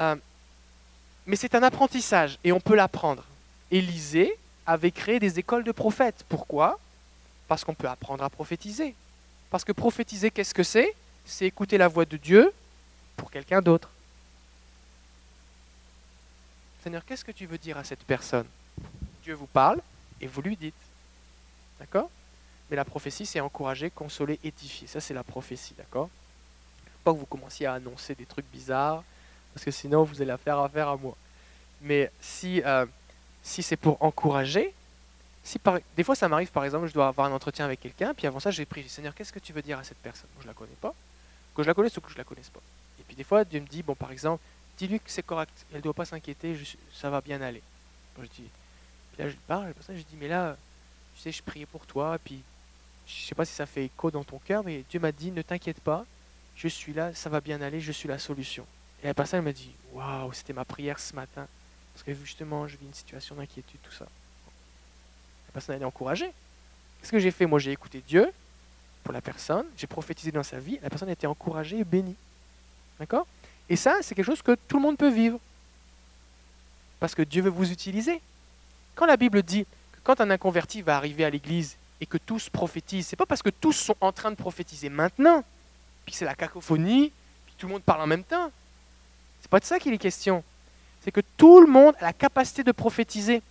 Euh, 0.00 0.16
mais 1.26 1.36
c'est 1.36 1.54
un 1.54 1.62
apprentissage 1.62 2.38
et 2.44 2.52
on 2.52 2.60
peut 2.60 2.74
l'apprendre. 2.74 3.24
Élisée 3.70 4.36
avait 4.66 4.90
créé 4.90 5.18
des 5.18 5.38
écoles 5.38 5.64
de 5.64 5.72
prophètes. 5.72 6.24
Pourquoi? 6.28 6.78
Parce 7.48 7.64
qu'on 7.64 7.74
peut 7.74 7.88
apprendre 7.88 8.24
à 8.24 8.30
prophétiser. 8.30 8.94
Parce 9.50 9.64
que 9.64 9.72
prophétiser, 9.72 10.30
qu'est-ce 10.30 10.54
que 10.54 10.62
c'est? 10.62 10.94
C'est 11.24 11.46
écouter 11.46 11.78
la 11.78 11.88
voix 11.88 12.04
de 12.04 12.16
Dieu 12.16 12.52
pour 13.16 13.30
quelqu'un 13.30 13.60
d'autre. 13.60 13.90
Seigneur, 16.82 17.04
qu'est-ce 17.04 17.24
que 17.24 17.32
tu 17.32 17.46
veux 17.46 17.58
dire 17.58 17.78
à 17.78 17.84
cette 17.84 18.04
personne? 18.04 18.46
Dieu 19.22 19.34
vous 19.34 19.46
parle 19.46 19.80
et 20.20 20.26
vous 20.26 20.42
lui 20.42 20.56
dites. 20.56 20.74
D'accord? 21.80 22.10
Mais 22.70 22.76
la 22.76 22.84
prophétie, 22.84 23.26
c'est 23.26 23.40
encourager, 23.40 23.90
consoler, 23.90 24.38
édifier. 24.44 24.86
Ça, 24.86 25.00
c'est 25.00 25.14
la 25.14 25.24
prophétie, 25.24 25.74
d'accord? 25.76 26.08
Pas 27.02 27.12
que 27.12 27.18
vous 27.18 27.26
commenciez 27.26 27.66
à 27.66 27.74
annoncer 27.74 28.14
des 28.14 28.26
trucs 28.26 28.50
bizarres, 28.50 29.04
parce 29.52 29.64
que 29.64 29.70
sinon, 29.70 30.04
vous 30.04 30.20
allez 30.20 30.34
faire 30.42 30.58
affaire 30.58 30.88
à 30.88 30.96
moi. 30.96 31.16
Mais 31.82 32.10
si, 32.20 32.62
euh, 32.64 32.86
si 33.42 33.62
c'est 33.62 33.76
pour 33.76 34.02
encourager, 34.02 34.74
des 35.96 36.04
fois, 36.04 36.14
ça 36.14 36.28
m'arrive, 36.28 36.50
par 36.50 36.64
exemple, 36.64 36.86
je 36.86 36.94
dois 36.94 37.08
avoir 37.08 37.26
un 37.30 37.32
entretien 37.32 37.66
avec 37.66 37.80
quelqu'un, 37.80 38.14
puis 38.14 38.26
avant 38.26 38.40
ça, 38.40 38.50
j'ai 38.50 38.64
pris, 38.64 38.88
Seigneur, 38.88 39.14
qu'est-ce 39.14 39.32
que 39.32 39.38
tu 39.38 39.52
veux 39.52 39.62
dire 39.62 39.78
à 39.78 39.84
cette 39.84 39.98
personne? 39.98 40.28
Je 40.40 40.46
la 40.46 40.54
connais 40.54 40.76
pas. 40.80 40.94
Que 41.54 41.62
je 41.62 41.68
la 41.68 41.74
connaisse 41.74 41.96
ou 41.96 42.00
que 42.00 42.10
je 42.10 42.16
la 42.16 42.24
connaisse 42.24 42.48
pas. 42.48 42.62
Et 42.98 43.02
puis 43.02 43.14
des 43.14 43.24
fois, 43.24 43.44
Dieu 43.44 43.60
me 43.60 43.66
dit, 43.66 43.82
bon, 43.82 43.94
par 43.94 44.10
exemple, 44.10 44.42
dis-lui 44.78 44.98
que 44.98 45.10
c'est 45.10 45.22
correct, 45.22 45.52
elle 45.70 45.78
ne 45.78 45.82
doit 45.82 45.92
pas 45.92 46.06
s'inquiéter, 46.06 46.58
ça 46.92 47.10
va 47.10 47.20
bien 47.20 47.40
aller. 47.42 47.62
je 48.18 48.22
dis, 48.22 48.48
puis 49.12 49.22
là, 49.22 49.28
je 49.28 49.36
parle, 49.46 49.68
et 49.68 49.82
ça, 49.82 49.94
je 49.94 50.02
dis, 50.02 50.16
mais 50.18 50.28
là, 50.28 50.56
tu 51.16 51.22
sais, 51.22 51.30
je 51.30 51.42
priais 51.42 51.66
pour 51.66 51.86
toi, 51.86 52.18
puis 52.24 52.42
je 53.06 53.26
sais 53.26 53.34
pas 53.34 53.44
si 53.44 53.52
ça 53.52 53.66
fait 53.66 53.84
écho 53.84 54.10
dans 54.10 54.24
ton 54.24 54.38
cœur, 54.38 54.64
mais 54.64 54.82
Dieu 54.88 54.98
m'a 54.98 55.12
dit, 55.12 55.30
ne 55.30 55.42
t'inquiète 55.42 55.80
pas, 55.80 56.06
je 56.56 56.68
suis 56.68 56.94
là, 56.94 57.14
ça 57.14 57.28
va 57.28 57.40
bien 57.40 57.60
aller, 57.60 57.80
je 57.80 57.92
suis 57.92 58.08
la 58.08 58.18
solution. 58.18 58.66
Et 59.02 59.06
la 59.06 59.14
personne, 59.14 59.44
m'a 59.44 59.52
dit, 59.52 59.72
waouh, 59.92 60.32
c'était 60.32 60.54
ma 60.54 60.64
prière 60.64 60.98
ce 60.98 61.14
matin, 61.14 61.46
parce 61.92 62.02
que 62.02 62.14
justement, 62.14 62.66
je 62.66 62.78
vis 62.78 62.86
une 62.86 62.94
situation 62.94 63.34
d'inquiétude, 63.34 63.80
tout 63.82 63.92
ça 63.92 64.06
personne, 65.54 65.76
elle 65.76 65.82
est 65.82 65.86
encouragée. 65.86 66.30
Qu'est-ce 67.00 67.12
que 67.12 67.18
j'ai 67.18 67.30
fait? 67.30 67.46
Moi, 67.46 67.58
j'ai 67.58 67.72
écouté 67.72 68.02
Dieu 68.06 68.30
pour 69.02 69.12
la 69.12 69.20
personne, 69.20 69.66
j'ai 69.76 69.86
prophétisé 69.86 70.32
dans 70.32 70.42
sa 70.42 70.58
vie, 70.58 70.78
la 70.82 70.88
personne 70.88 71.10
a 71.10 71.12
été 71.12 71.26
encouragée 71.26 71.78
et 71.78 71.84
bénie. 71.84 72.16
D'accord? 72.98 73.26
Et 73.68 73.76
ça, 73.76 73.98
c'est 74.00 74.14
quelque 74.14 74.26
chose 74.26 74.42
que 74.42 74.54
tout 74.54 74.76
le 74.76 74.82
monde 74.82 74.96
peut 74.96 75.10
vivre. 75.10 75.38
Parce 77.00 77.14
que 77.14 77.22
Dieu 77.22 77.42
veut 77.42 77.50
vous 77.50 77.70
utiliser. 77.70 78.20
Quand 78.94 79.04
la 79.04 79.16
Bible 79.16 79.42
dit 79.42 79.64
que 79.92 79.98
quand 80.02 80.20
un 80.20 80.30
inconverti 80.30 80.80
va 80.80 80.96
arriver 80.96 81.24
à 81.24 81.30
l'église 81.30 81.76
et 82.00 82.06
que 82.06 82.16
tous 82.16 82.48
prophétisent, 82.48 83.06
c'est 83.06 83.16
pas 83.16 83.26
parce 83.26 83.42
que 83.42 83.50
tous 83.50 83.72
sont 83.72 83.96
en 84.00 84.12
train 84.12 84.30
de 84.30 84.36
prophétiser 84.36 84.88
maintenant, 84.88 85.44
puis 86.06 86.14
c'est 86.14 86.24
la 86.24 86.34
cacophonie, 86.34 87.12
puis 87.44 87.54
tout 87.58 87.66
le 87.66 87.74
monde 87.74 87.82
parle 87.82 88.00
en 88.00 88.06
même 88.06 88.24
temps. 88.24 88.50
C'est 89.42 89.50
pas 89.50 89.60
de 89.60 89.66
ça 89.66 89.78
qu'il 89.78 89.92
est 89.92 89.98
question. 89.98 90.42
C'est 91.02 91.12
que 91.12 91.20
tout 91.36 91.60
le 91.60 91.66
monde 91.66 91.94
a 92.00 92.04
la 92.04 92.12
capacité 92.14 92.64
de 92.64 92.72
prophétiser. 92.72 93.42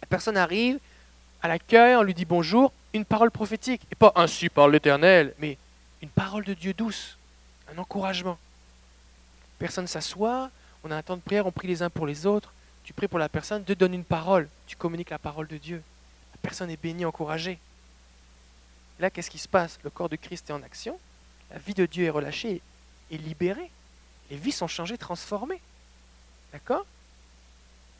La 0.00 0.06
personne 0.08 0.38
arrive 0.38 0.78
à 1.42 1.48
l'accueil, 1.48 1.96
on 1.96 2.02
lui 2.02 2.14
dit 2.14 2.24
bonjour, 2.24 2.72
une 2.92 3.04
parole 3.04 3.30
prophétique. 3.30 3.82
Et 3.90 3.94
pas 3.94 4.12
ainsi 4.16 4.48
par 4.48 4.68
l'Éternel, 4.68 5.34
mais 5.38 5.56
une 6.02 6.08
parole 6.08 6.44
de 6.44 6.54
Dieu 6.54 6.72
douce, 6.72 7.16
un 7.72 7.78
encouragement. 7.78 8.38
Personne 9.58 9.86
s'assoit, 9.86 10.50
on 10.84 10.90
a 10.90 10.96
un 10.96 11.02
temps 11.02 11.16
de 11.16 11.22
prière, 11.22 11.46
on 11.46 11.52
prie 11.52 11.68
les 11.68 11.82
uns 11.82 11.90
pour 11.90 12.06
les 12.06 12.26
autres. 12.26 12.52
Tu 12.84 12.92
pries 12.92 13.08
pour 13.08 13.18
la 13.18 13.28
personne, 13.28 13.62
Dieu 13.62 13.74
donne 13.74 13.94
une 13.94 14.04
parole, 14.04 14.48
tu 14.66 14.76
communiques 14.76 15.10
la 15.10 15.18
parole 15.18 15.46
de 15.46 15.58
Dieu. 15.58 15.82
La 16.32 16.38
personne 16.42 16.70
est 16.70 16.82
bénie, 16.82 17.04
encouragée. 17.04 17.58
là, 18.98 19.10
qu'est-ce 19.10 19.30
qui 19.30 19.38
se 19.38 19.48
passe? 19.48 19.78
Le 19.84 19.90
corps 19.90 20.08
de 20.08 20.16
Christ 20.16 20.50
est 20.50 20.52
en 20.52 20.62
action, 20.62 20.98
la 21.50 21.58
vie 21.58 21.74
de 21.74 21.86
Dieu 21.86 22.04
est 22.04 22.10
relâchée 22.10 22.60
et 23.10 23.18
libérée. 23.18 23.70
Les 24.30 24.36
vies 24.36 24.52
sont 24.52 24.68
changées, 24.68 24.96
transformées. 24.96 25.60
D'accord? 26.52 26.86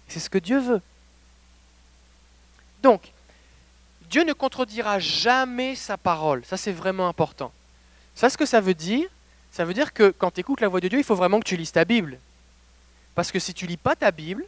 C'est 0.08 0.20
ce 0.20 0.30
que 0.30 0.38
Dieu 0.38 0.60
veut. 0.60 0.82
Donc, 2.82 3.12
Dieu 4.10 4.24
ne 4.24 4.32
contredira 4.32 4.98
jamais 4.98 5.76
sa 5.76 5.96
parole. 5.96 6.44
Ça, 6.44 6.56
c'est 6.56 6.72
vraiment 6.72 7.08
important. 7.08 7.52
Ça, 8.14 8.28
ce 8.28 8.36
que 8.36 8.44
ça 8.44 8.60
veut 8.60 8.74
dire, 8.74 9.08
ça 9.52 9.64
veut 9.64 9.72
dire 9.72 9.92
que 9.92 10.10
quand 10.10 10.32
tu 10.32 10.40
écoutes 10.40 10.60
la 10.60 10.68
voix 10.68 10.80
de 10.80 10.88
Dieu, 10.88 10.98
il 10.98 11.04
faut 11.04 11.14
vraiment 11.14 11.38
que 11.38 11.44
tu 11.44 11.56
lises 11.56 11.72
ta 11.72 11.84
Bible. 11.84 12.18
Parce 13.14 13.30
que 13.30 13.38
si 13.38 13.54
tu 13.54 13.66
lis 13.66 13.76
pas 13.76 13.94
ta 13.94 14.10
Bible, 14.10 14.44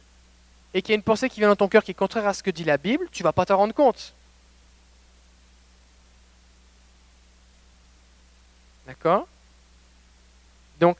et 0.73 0.81
qu'il 0.81 0.91
y 0.91 0.93
a 0.93 0.95
une 0.95 1.03
pensée 1.03 1.29
qui 1.29 1.39
vient 1.39 1.49
dans 1.49 1.55
ton 1.55 1.67
cœur 1.67 1.83
qui 1.83 1.91
est 1.91 1.95
contraire 1.95 2.27
à 2.27 2.33
ce 2.33 2.41
que 2.43 2.51
dit 2.51 2.63
la 2.63 2.77
Bible, 2.77 3.07
tu 3.11 3.23
vas 3.23 3.31
pas 3.31 3.45
t'en 3.45 3.57
rendre 3.57 3.73
compte. 3.73 4.13
D'accord? 8.87 9.27
Donc, 10.79 10.97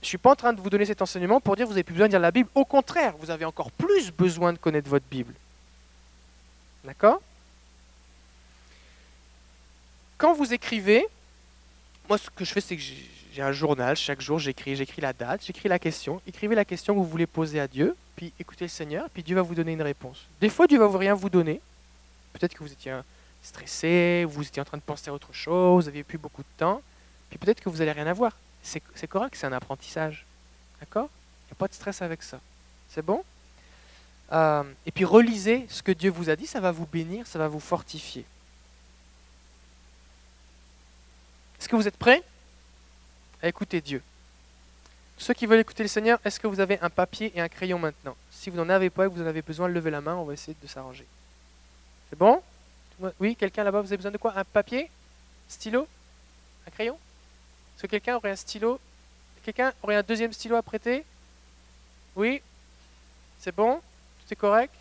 je 0.00 0.06
ne 0.06 0.08
suis 0.08 0.18
pas 0.18 0.32
en 0.32 0.36
train 0.36 0.52
de 0.52 0.60
vous 0.60 0.70
donner 0.70 0.86
cet 0.86 1.02
enseignement 1.02 1.40
pour 1.40 1.54
dire 1.54 1.64
que 1.64 1.68
vous 1.68 1.74
n'avez 1.74 1.84
plus 1.84 1.92
besoin 1.92 2.08
de 2.08 2.12
lire 2.12 2.20
la 2.20 2.30
Bible. 2.30 2.48
Au 2.54 2.64
contraire, 2.64 3.14
vous 3.18 3.30
avez 3.30 3.44
encore 3.44 3.70
plus 3.70 4.10
besoin 4.10 4.52
de 4.52 4.58
connaître 4.58 4.88
votre 4.88 5.04
Bible. 5.10 5.34
D'accord? 6.84 7.20
Quand 10.18 10.34
vous 10.34 10.52
écrivez, 10.52 11.06
moi 12.08 12.18
ce 12.18 12.28
que 12.30 12.44
je 12.44 12.52
fais 12.52 12.60
c'est 12.60 12.76
que 12.76 12.82
j'ai 12.82 13.42
un 13.42 13.52
journal, 13.52 13.96
chaque 13.96 14.20
jour 14.20 14.38
j'écris, 14.38 14.76
j'écris 14.76 15.00
la 15.00 15.12
date, 15.12 15.44
j'écris 15.44 15.68
la 15.68 15.78
question, 15.78 16.20
écrivez 16.26 16.54
la 16.54 16.64
question 16.64 16.94
que 16.94 16.98
vous 16.98 17.08
voulez 17.08 17.26
poser 17.26 17.60
à 17.60 17.66
Dieu, 17.66 17.96
puis 18.16 18.32
écoutez 18.38 18.66
le 18.66 18.70
Seigneur, 18.70 19.08
puis 19.10 19.22
Dieu 19.22 19.36
va 19.36 19.42
vous 19.42 19.54
donner 19.54 19.72
une 19.72 19.82
réponse. 19.82 20.26
Des 20.40 20.50
fois 20.50 20.66
Dieu 20.66 20.78
va 20.78 20.86
vous 20.86 20.98
rien 20.98 21.14
vous 21.14 21.30
donner, 21.30 21.60
peut-être 22.32 22.54
que 22.54 22.62
vous 22.62 22.72
étiez 22.72 22.98
stressé, 23.42 24.26
vous 24.28 24.46
étiez 24.46 24.60
en 24.60 24.66
train 24.66 24.76
de 24.76 24.82
penser 24.82 25.08
à 25.08 25.14
autre 25.14 25.32
chose, 25.32 25.84
vous 25.84 25.90
n'aviez 25.90 26.04
plus 26.04 26.18
beaucoup 26.18 26.42
de 26.42 26.58
temps, 26.58 26.82
puis 27.30 27.38
peut-être 27.38 27.60
que 27.60 27.70
vous 27.70 27.78
n'allez 27.78 27.92
rien 27.92 28.06
avoir. 28.06 28.36
C'est 28.62 29.06
correct, 29.08 29.36
c'est 29.38 29.46
un 29.46 29.52
apprentissage. 29.52 30.26
D'accord? 30.80 31.08
Il 31.46 31.52
n'y 31.52 31.52
a 31.52 31.58
pas 31.58 31.68
de 31.68 31.74
stress 31.74 32.02
avec 32.02 32.22
ça. 32.22 32.40
C'est 32.90 33.04
bon? 33.04 33.24
Euh, 34.32 34.62
et 34.86 34.92
puis 34.92 35.04
relisez 35.04 35.66
ce 35.68 35.82
que 35.82 35.92
Dieu 35.92 36.10
vous 36.10 36.30
a 36.30 36.36
dit, 36.36 36.46
ça 36.46 36.60
va 36.60 36.72
vous 36.72 36.86
bénir, 36.86 37.26
ça 37.26 37.38
va 37.38 37.48
vous 37.48 37.60
fortifier. 37.60 38.24
Est-ce 41.58 41.68
que 41.68 41.76
vous 41.76 41.88
êtes 41.88 41.96
prêts 41.96 42.22
à 43.42 43.48
écouter 43.48 43.80
Dieu? 43.80 44.02
Ceux 45.18 45.34
qui 45.34 45.44
veulent 45.44 45.60
écouter 45.60 45.82
le 45.82 45.88
Seigneur, 45.88 46.18
est-ce 46.24 46.40
que 46.40 46.46
vous 46.46 46.60
avez 46.60 46.78
un 46.80 46.88
papier 46.88 47.30
et 47.34 47.40
un 47.42 47.48
crayon 47.48 47.78
maintenant? 47.78 48.16
Si 48.30 48.48
vous 48.48 48.56
n'en 48.56 48.70
avez 48.70 48.88
pas 48.88 49.04
et 49.04 49.08
que 49.10 49.14
vous 49.14 49.22
en 49.22 49.26
avez 49.26 49.42
besoin, 49.42 49.68
levez 49.68 49.90
la 49.90 50.00
main, 50.00 50.14
on 50.16 50.24
va 50.24 50.32
essayer 50.32 50.56
de 50.60 50.66
s'arranger. 50.66 51.06
C'est 52.08 52.18
bon? 52.18 52.42
Oui, 53.18 53.36
quelqu'un 53.36 53.64
là-bas, 53.64 53.82
vous 53.82 53.88
avez 53.88 53.98
besoin 53.98 54.10
de 54.10 54.16
quoi? 54.16 54.32
Un 54.36 54.44
papier? 54.44 54.90
Stylo? 55.48 55.86
Un 56.66 56.70
crayon? 56.70 56.94
Est-ce 57.76 57.82
que 57.82 57.88
quelqu'un 57.88 58.16
aurait 58.16 58.30
un 58.30 58.36
stylo? 58.36 58.80
Quelqu'un 59.44 59.72
aurait 59.82 59.96
un 59.96 60.02
deuxième 60.02 60.32
stylo 60.32 60.56
à 60.56 60.62
prêter? 60.62 61.04
Oui? 62.16 62.40
C'est 63.40 63.54
bon? 63.54 63.80
C'est 64.30 64.36
correct? 64.36 64.72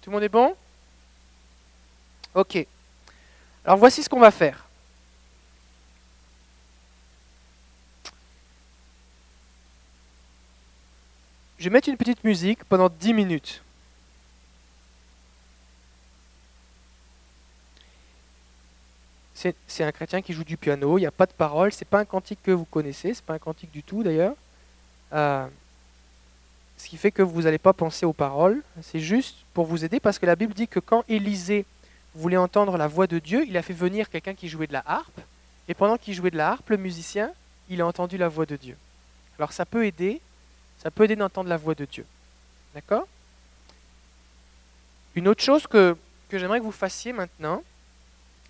Tout 0.00 0.10
le 0.10 0.14
monde 0.14 0.22
est 0.22 0.28
bon? 0.28 0.54
Ok. 2.34 2.64
Alors 3.64 3.78
voici 3.78 4.00
ce 4.04 4.08
qu'on 4.08 4.20
va 4.20 4.30
faire. 4.30 4.64
Je 11.58 11.64
vais 11.64 11.70
mettre 11.70 11.88
une 11.88 11.96
petite 11.96 12.22
musique 12.22 12.62
pendant 12.62 12.88
10 12.88 13.12
minutes. 13.12 13.60
C'est 19.34 19.82
un 19.82 19.92
chrétien 19.92 20.22
qui 20.22 20.32
joue 20.32 20.44
du 20.44 20.56
piano, 20.56 20.96
il 20.96 21.00
n'y 21.00 21.06
a 21.06 21.10
pas 21.10 21.26
de 21.26 21.32
parole, 21.32 21.72
c'est 21.72 21.84
pas 21.84 21.98
un 21.98 22.04
cantique 22.04 22.38
que 22.42 22.52
vous 22.52 22.64
connaissez, 22.64 23.14
c'est 23.14 23.24
pas 23.24 23.34
un 23.34 23.38
cantique 23.38 23.72
du 23.72 23.82
tout 23.82 24.04
d'ailleurs. 24.04 24.34
Euh, 25.12 25.46
ce 26.76 26.88
qui 26.88 26.96
fait 26.96 27.10
que 27.10 27.22
vous 27.22 27.42
n'allez 27.42 27.58
pas 27.58 27.72
penser 27.72 28.06
aux 28.06 28.12
paroles. 28.12 28.62
C'est 28.82 29.00
juste 29.00 29.38
pour 29.54 29.66
vous 29.66 29.84
aider 29.84 30.00
parce 30.00 30.18
que 30.18 30.26
la 30.26 30.36
Bible 30.36 30.54
dit 30.54 30.68
que 30.68 30.80
quand 30.80 31.04
Élisée 31.08 31.64
voulait 32.14 32.36
entendre 32.36 32.76
la 32.76 32.88
voix 32.88 33.06
de 33.06 33.18
Dieu, 33.18 33.44
il 33.46 33.56
a 33.56 33.62
fait 33.62 33.72
venir 33.72 34.10
quelqu'un 34.10 34.34
qui 34.34 34.48
jouait 34.48 34.66
de 34.66 34.72
la 34.72 34.82
harpe. 34.86 35.20
Et 35.68 35.74
pendant 35.74 35.96
qu'il 35.96 36.14
jouait 36.14 36.30
de 36.30 36.36
la 36.36 36.50
harpe, 36.50 36.70
le 36.70 36.76
musicien, 36.76 37.30
il 37.68 37.80
a 37.80 37.86
entendu 37.86 38.16
la 38.18 38.28
voix 38.28 38.46
de 38.46 38.56
Dieu. 38.56 38.76
Alors 39.38 39.52
ça 39.52 39.66
peut 39.66 39.84
aider, 39.84 40.20
ça 40.78 40.90
peut 40.90 41.04
aider 41.04 41.16
d'entendre 41.16 41.48
la 41.48 41.56
voix 41.56 41.74
de 41.74 41.84
Dieu. 41.84 42.06
D'accord? 42.74 43.06
Une 45.14 45.28
autre 45.28 45.42
chose 45.42 45.66
que, 45.66 45.96
j'aimerais 46.30 46.58
que 46.58 46.64
vous 46.64 46.72
fassiez 46.72 47.12
maintenant, 47.12 47.62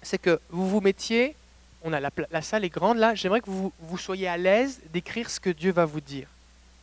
c'est 0.02 0.18
que 0.18 0.40
vous 0.50 0.68
vous 0.68 0.80
mettiez, 0.80 1.34
on 1.82 1.92
a 1.92 2.00
la, 2.00 2.42
salle 2.42 2.64
est 2.64 2.70
grande 2.70 2.98
là, 2.98 3.14
j'aimerais 3.14 3.40
que 3.40 3.50
vous 3.50 3.98
soyez 3.98 4.28
à 4.28 4.36
l'aise 4.36 4.80
d'écrire 4.92 5.30
ce 5.30 5.38
que 5.38 5.50
Dieu 5.50 5.70
va 5.70 5.84
vous 5.84 6.00
dire 6.00 6.28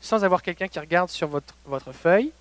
sans 0.04 0.26
avoir 0.26 0.42
quelqu'un 0.42 0.68
qui 0.68 0.78
regarde 0.80 1.10
sur 1.10 1.30
votre, 1.30 1.94
feuille. 1.94 2.34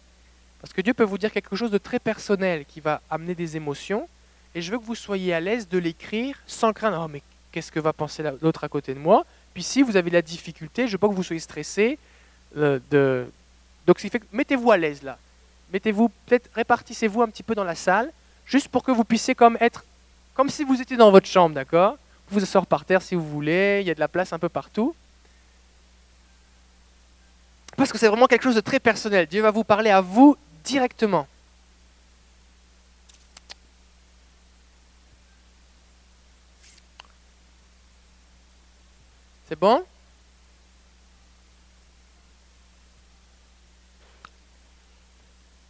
Parce 0.60 0.72
que 0.72 0.80
Dieu 0.80 0.94
peut 0.94 1.04
vous 1.04 1.16
dire 1.16 1.30
quelque 1.30 1.54
chose 1.54 1.70
de 1.70 1.78
très 1.78 2.00
personnel 2.00 2.64
qui 2.66 2.80
va 2.80 3.00
amener 3.08 3.36
des 3.36 3.56
émotions. 3.56 4.08
Et 4.56 4.60
je 4.60 4.72
veux 4.72 4.78
que 4.78 4.84
vous 4.84 4.96
soyez 4.96 5.32
à 5.32 5.38
l'aise 5.38 5.68
de 5.68 5.78
l'écrire 5.78 6.36
sans 6.48 6.72
craindre 6.72 7.00
Oh, 7.04 7.08
mais 7.08 7.22
qu'est-ce 7.52 7.70
que 7.70 7.78
va 7.78 7.92
penser 7.92 8.24
l'autre 8.42 8.64
à 8.64 8.68
côté 8.68 8.94
de 8.94 8.98
moi? 8.98 9.24
Puis 9.54 9.62
si 9.62 9.82
vous 9.82 9.96
avez 9.96 10.10
la 10.10 10.22
difficulté, 10.22 10.82
je 10.82 10.86
ne 10.88 10.92
veux 10.92 10.98
pas 10.98 11.08
que 11.08 11.14
vous 11.14 11.22
soyez 11.22 11.40
stressé. 11.40 11.98
Euh, 12.56 12.80
de... 12.90 13.30
Donc, 13.86 14.04
mettez-vous 14.32 14.72
à 14.72 14.76
l'aise 14.76 15.04
là. 15.04 15.16
Mettez-vous, 15.72 16.08
peut-être 16.26 16.50
répartissez-vous 16.54 17.22
un 17.22 17.28
petit 17.28 17.44
peu 17.44 17.54
dans 17.54 17.64
la 17.64 17.76
salle, 17.76 18.10
juste 18.44 18.68
pour 18.68 18.82
que 18.82 18.90
vous 18.90 19.04
puissiez 19.04 19.36
comme 19.36 19.56
être 19.60 19.84
comme 20.34 20.48
si 20.48 20.64
vous 20.64 20.80
étiez 20.80 20.96
dans 20.96 21.12
votre 21.12 21.28
chambre, 21.28 21.54
d'accord? 21.54 21.96
Vous 22.28 22.40
vous 22.40 22.42
asseoir 22.42 22.66
par 22.66 22.84
terre 22.84 23.02
si 23.02 23.14
vous 23.14 23.28
voulez, 23.28 23.78
il 23.82 23.86
y 23.86 23.90
a 23.90 23.94
de 23.94 24.00
la 24.00 24.08
place 24.08 24.32
un 24.32 24.38
peu 24.38 24.48
partout. 24.48 24.94
Parce 27.76 27.90
que 27.90 27.98
c'est 27.98 28.08
vraiment 28.08 28.26
quelque 28.26 28.42
chose 28.42 28.54
de 28.54 28.60
très 28.60 28.80
personnel. 28.80 29.26
Dieu 29.26 29.42
va 29.42 29.50
vous 29.50 29.64
parler 29.64 29.90
à 29.90 30.00
vous 30.00 30.36
directement. 30.64 31.26
C'est 39.48 39.58
bon? 39.58 39.84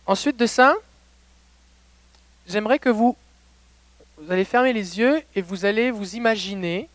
Ensuite 0.07 0.37
de 0.37 0.47
ça, 0.47 0.75
j'aimerais 2.47 2.79
que 2.79 2.89
vous, 2.89 3.17
vous 4.19 4.31
allez 4.31 4.45
fermer 4.45 4.73
les 4.73 4.99
yeux 4.99 5.23
et 5.35 5.43
vous 5.43 5.65
allez 5.65 5.91
vous 5.91 6.17
imaginer 6.17 6.89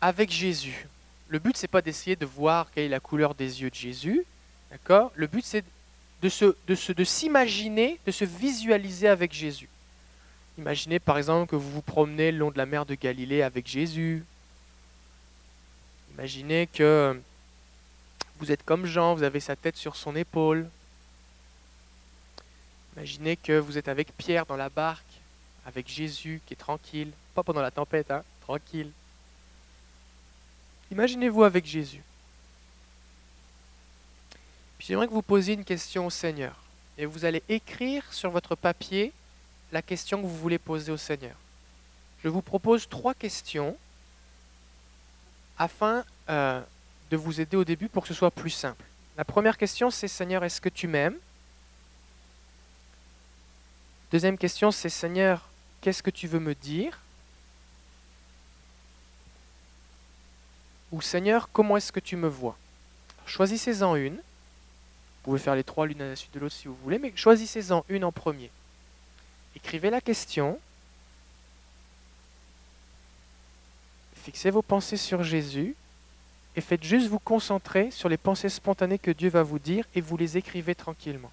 avec 0.00 0.30
Jésus. 0.30 0.86
Le 1.28 1.38
but, 1.38 1.56
c'est 1.56 1.68
pas 1.68 1.82
d'essayer 1.82 2.16
de 2.16 2.26
voir 2.26 2.70
quelle 2.72 2.84
est 2.84 2.88
la 2.88 3.00
couleur 3.00 3.34
des 3.34 3.62
yeux 3.62 3.70
de 3.70 3.74
Jésus, 3.74 4.24
d'accord? 4.70 5.12
Le 5.16 5.26
but, 5.26 5.44
c'est 5.44 5.64
de, 6.22 6.28
se, 6.28 6.56
de, 6.66 7.04
s'imaginer, 7.04 7.98
de 8.06 8.10
se 8.10 8.24
visualiser 8.24 9.08
avec 9.08 9.32
Jésus. 9.32 9.68
Imaginez 10.58 10.98
par 10.98 11.18
exemple 11.18 11.50
que 11.50 11.56
vous 11.56 11.70
vous 11.70 11.82
promenez 11.82 12.32
le 12.32 12.38
long 12.38 12.50
de 12.50 12.58
la 12.58 12.66
mer 12.66 12.86
de 12.86 12.94
Galilée 12.94 13.42
avec 13.42 13.66
Jésus. 13.66 14.24
Imaginez 16.14 16.66
que 16.66 17.20
vous 18.38 18.50
êtes 18.50 18.64
comme 18.64 18.86
Jean, 18.86 19.14
vous 19.14 19.22
avez 19.22 19.40
sa 19.40 19.54
tête 19.54 19.76
sur 19.76 19.96
son 19.96 20.16
épaule. 20.16 20.68
Imaginez 22.96 23.36
que 23.36 23.58
vous 23.58 23.76
êtes 23.76 23.88
avec 23.88 24.16
Pierre 24.16 24.46
dans 24.46 24.56
la 24.56 24.70
barque, 24.70 25.04
avec 25.66 25.88
Jésus 25.88 26.40
qui 26.46 26.54
est 26.54 26.56
tranquille, 26.56 27.12
pas 27.34 27.42
pendant 27.42 27.60
la 27.60 27.70
tempête, 27.70 28.10
hein, 28.10 28.22
tranquille. 28.40 28.90
Imaginez-vous 30.90 31.44
avec 31.44 31.66
Jésus. 31.66 32.02
J'aimerais 34.78 35.08
que 35.08 35.12
vous 35.12 35.22
posiez 35.22 35.54
une 35.54 35.64
question 35.64 36.06
au 36.06 36.10
Seigneur. 36.10 36.54
et 36.98 37.06
vous 37.06 37.24
allez 37.24 37.42
écrire 37.48 38.04
sur 38.12 38.30
votre 38.30 38.54
papier 38.54 39.12
la 39.72 39.82
question 39.82 40.22
que 40.22 40.26
vous 40.26 40.36
voulez 40.36 40.58
poser 40.58 40.92
au 40.92 40.96
Seigneur. 40.96 41.34
Je 42.22 42.28
vous 42.28 42.40
propose 42.40 42.88
trois 42.88 43.12
questions 43.12 43.76
afin 45.58 46.04
euh, 46.28 46.62
de 47.10 47.16
vous 47.16 47.40
aider 47.40 47.56
au 47.56 47.64
début 47.64 47.88
pour 47.88 48.04
que 48.04 48.08
ce 48.08 48.14
soit 48.14 48.30
plus 48.30 48.50
simple. 48.50 48.84
La 49.16 49.24
première 49.24 49.58
question, 49.58 49.90
c'est 49.90 50.08
Seigneur, 50.08 50.44
est-ce 50.44 50.60
que 50.60 50.68
tu 50.68 50.86
m'aimes? 50.86 51.18
Deuxième 54.12 54.38
question, 54.38 54.70
c'est 54.70 54.88
Seigneur, 54.88 55.48
qu'est-ce 55.80 56.02
que 56.02 56.10
tu 56.10 56.28
veux 56.28 56.40
me 56.40 56.54
dire? 56.54 57.00
Ou 60.96 61.02
Seigneur, 61.02 61.50
comment 61.52 61.76
est-ce 61.76 61.92
que 61.92 62.00
tu 62.00 62.16
me 62.16 62.26
vois? 62.26 62.56
Choisissez-en 63.26 63.96
une. 63.96 64.14
Vous 64.14 64.22
pouvez 65.24 65.38
faire 65.38 65.54
les 65.54 65.62
trois 65.62 65.86
l'une 65.86 66.00
à 66.00 66.08
la 66.08 66.16
suite 66.16 66.32
de 66.32 66.40
l'autre 66.40 66.54
si 66.54 66.68
vous 66.68 66.76
voulez, 66.82 66.98
mais 66.98 67.12
choisissez-en 67.14 67.84
une 67.90 68.02
en 68.02 68.12
premier. 68.12 68.50
Écrivez 69.56 69.90
la 69.90 70.00
question. 70.00 70.58
Fixez 74.22 74.48
vos 74.48 74.62
pensées 74.62 74.96
sur 74.96 75.22
Jésus 75.22 75.74
et 76.56 76.62
faites 76.62 76.82
juste 76.82 77.08
vous 77.08 77.18
concentrer 77.18 77.90
sur 77.90 78.08
les 78.08 78.16
pensées 78.16 78.48
spontanées 78.48 78.98
que 78.98 79.10
Dieu 79.10 79.28
va 79.28 79.42
vous 79.42 79.58
dire 79.58 79.84
et 79.94 80.00
vous 80.00 80.16
les 80.16 80.38
écrivez 80.38 80.74
tranquillement. 80.74 81.30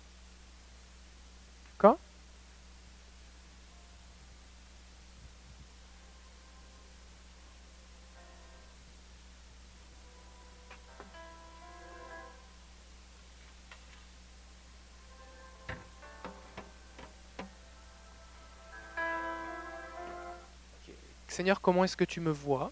Seigneur, 21.34 21.60
comment 21.62 21.84
est-ce 21.84 21.98
que 21.98 22.04
tu 22.04 22.20
me 22.20 22.30
vois? 22.30 22.72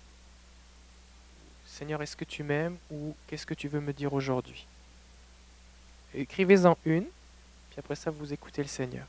Seigneur, 1.65 1.99
est-ce 2.03 2.15
que 2.15 2.25
tu 2.25 2.43
m'aimes 2.43 2.77
ou 2.91 3.15
qu'est-ce 3.25 3.47
que 3.47 3.55
tu 3.55 3.67
veux 3.67 3.81
me 3.81 3.91
dire 3.91 4.13
aujourd'hui? 4.13 4.67
Écrivez-en 6.13 6.77
une, 6.85 7.05
puis 7.71 7.79
après 7.79 7.95
ça, 7.95 8.11
vous 8.11 8.31
écoutez 8.31 8.61
le 8.61 8.67
Seigneur. 8.67 9.07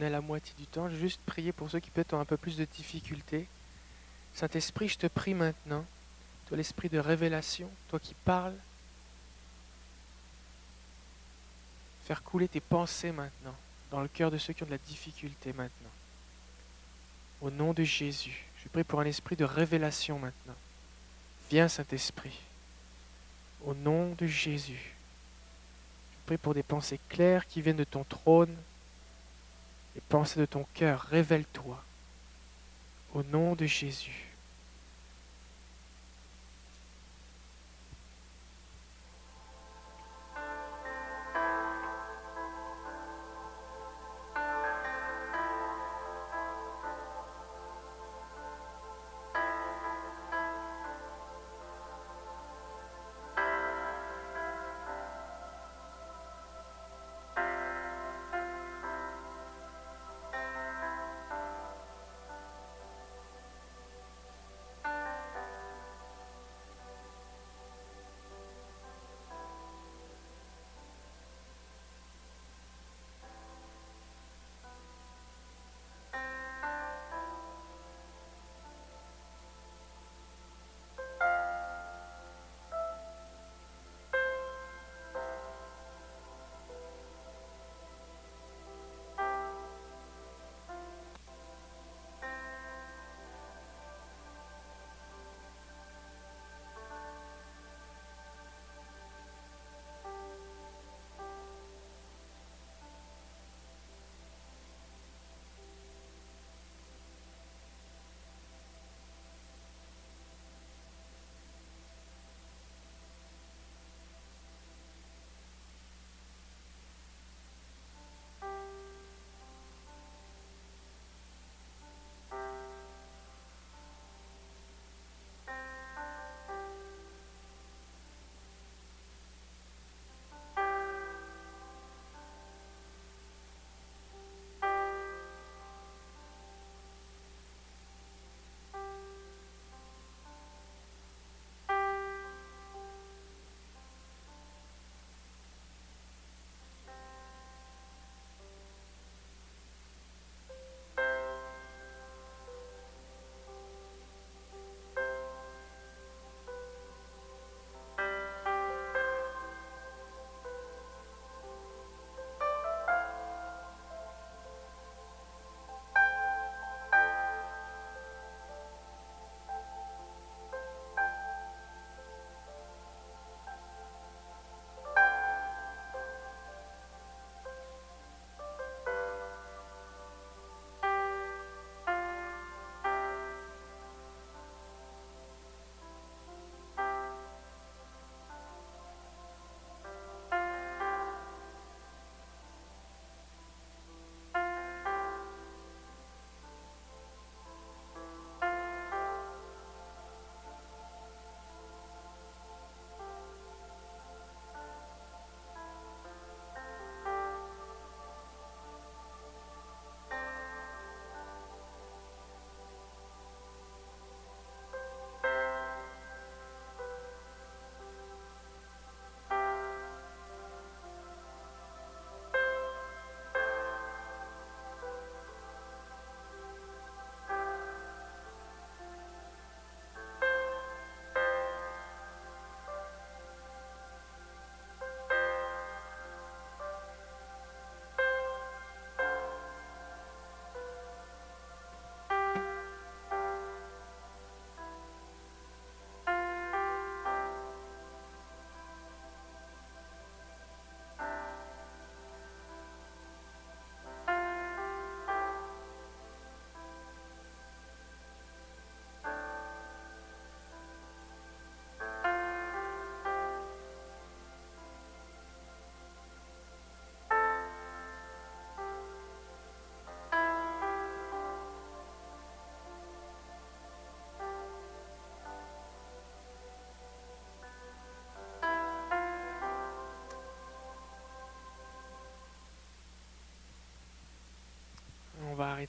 Est 0.00 0.06
à 0.06 0.10
la 0.10 0.20
moitié 0.20 0.54
du 0.58 0.66
temps. 0.66 0.88
Juste 0.88 1.20
prier 1.26 1.52
pour 1.52 1.70
ceux 1.70 1.80
qui 1.80 1.90
peut-être 1.90 2.14
ont 2.14 2.20
un 2.20 2.24
peu 2.24 2.36
plus 2.36 2.56
de 2.56 2.64
difficultés. 2.64 3.46
Saint-Esprit, 4.34 4.88
je 4.88 4.98
te 4.98 5.06
prie 5.06 5.34
maintenant, 5.34 5.84
toi 6.46 6.56
l'esprit 6.56 6.88
de 6.88 6.98
révélation, 6.98 7.68
toi 7.88 8.00
qui 8.00 8.14
parles, 8.14 8.56
faire 12.04 12.22
couler 12.22 12.48
tes 12.48 12.60
pensées 12.60 13.12
maintenant 13.12 13.54
dans 13.90 14.00
le 14.00 14.08
cœur 14.08 14.30
de 14.30 14.38
ceux 14.38 14.54
qui 14.54 14.62
ont 14.62 14.66
de 14.66 14.70
la 14.72 14.78
difficulté 14.78 15.52
maintenant. 15.52 15.90
Au 17.42 17.50
nom 17.50 17.72
de 17.74 17.84
Jésus, 17.84 18.46
je 18.62 18.68
prie 18.68 18.84
pour 18.84 19.00
un 19.00 19.04
esprit 19.04 19.36
de 19.36 19.44
révélation 19.44 20.18
maintenant. 20.18 20.54
Viens 21.50 21.68
Saint-Esprit. 21.68 22.38
Au 23.64 23.74
nom 23.74 24.14
de 24.14 24.26
Jésus. 24.26 24.94
Je 26.12 26.26
prie 26.26 26.38
pour 26.38 26.54
des 26.54 26.62
pensées 26.62 26.98
claires 27.08 27.46
qui 27.46 27.60
viennent 27.60 27.76
de 27.76 27.84
ton 27.84 28.04
trône. 28.04 28.56
Les 29.94 30.00
pensées 30.08 30.40
de 30.40 30.46
ton 30.46 30.66
cœur, 30.74 31.00
révèle-toi. 31.10 31.82
Au 33.14 33.22
nom 33.22 33.54
de 33.54 33.66
Jésus. 33.66 34.31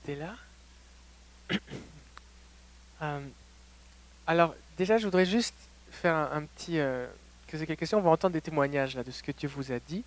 là. 0.08 0.34
Euh, 3.02 3.20
alors, 4.26 4.54
déjà, 4.78 4.96
je 4.96 5.04
voudrais 5.04 5.26
juste 5.26 5.54
faire 5.90 6.14
un, 6.14 6.44
petit... 6.44 6.78
Euh, 6.78 7.06
quelques 7.48 7.76
questions. 7.76 7.98
On 7.98 8.02
va 8.02 8.10
entendre 8.10 8.32
des 8.32 8.40
témoignages 8.40 8.96
là, 8.96 9.02
de 9.02 9.10
ce 9.10 9.22
que 9.22 9.32
Dieu 9.32 9.48
vous 9.48 9.72
a 9.72 9.78
dit. 9.78 10.04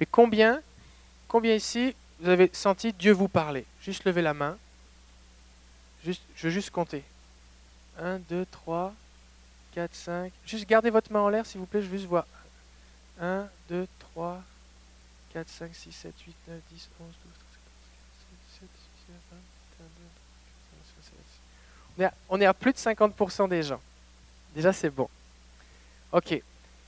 Mais 0.00 0.06
combien, 0.06 0.60
combien 1.28 1.54
ici, 1.54 1.94
vous 2.18 2.30
avez 2.30 2.50
senti 2.52 2.92
Dieu 2.92 3.12
vous 3.12 3.28
parler? 3.28 3.64
Juste 3.80 4.04
lever 4.04 4.22
la 4.22 4.34
main. 4.34 4.56
Juste, 6.04 6.22
je 6.34 6.48
veux 6.48 6.52
juste 6.52 6.70
compter. 6.70 7.04
1, 8.00 8.18
2, 8.20 8.46
3, 8.50 8.94
4, 9.74 9.94
5. 9.94 10.32
Juste 10.46 10.68
gardez 10.68 10.90
votre 10.90 11.12
main 11.12 11.20
en 11.20 11.28
l'air, 11.28 11.46
s'il 11.46 11.60
vous 11.60 11.66
plaît. 11.66 11.82
Je 11.82 11.86
veux 11.86 11.98
juste 11.98 12.08
voir. 12.08 12.26
1, 13.20 13.46
2, 13.68 13.86
3, 14.14 14.42
4, 15.34 15.48
5, 15.48 15.70
6, 15.74 15.92
7, 15.92 16.14
8, 16.26 16.34
9, 16.48 16.60
10, 16.72 16.88
11, 17.00 17.08
12, 17.08 17.16
13. 17.22 17.51
On 22.28 22.40
est 22.40 22.46
à 22.46 22.54
plus 22.54 22.72
de 22.72 22.78
50% 22.78 23.48
des 23.48 23.62
gens. 23.62 23.80
Déjà, 24.54 24.72
c'est 24.72 24.90
bon. 24.90 25.08
OK. 26.12 26.42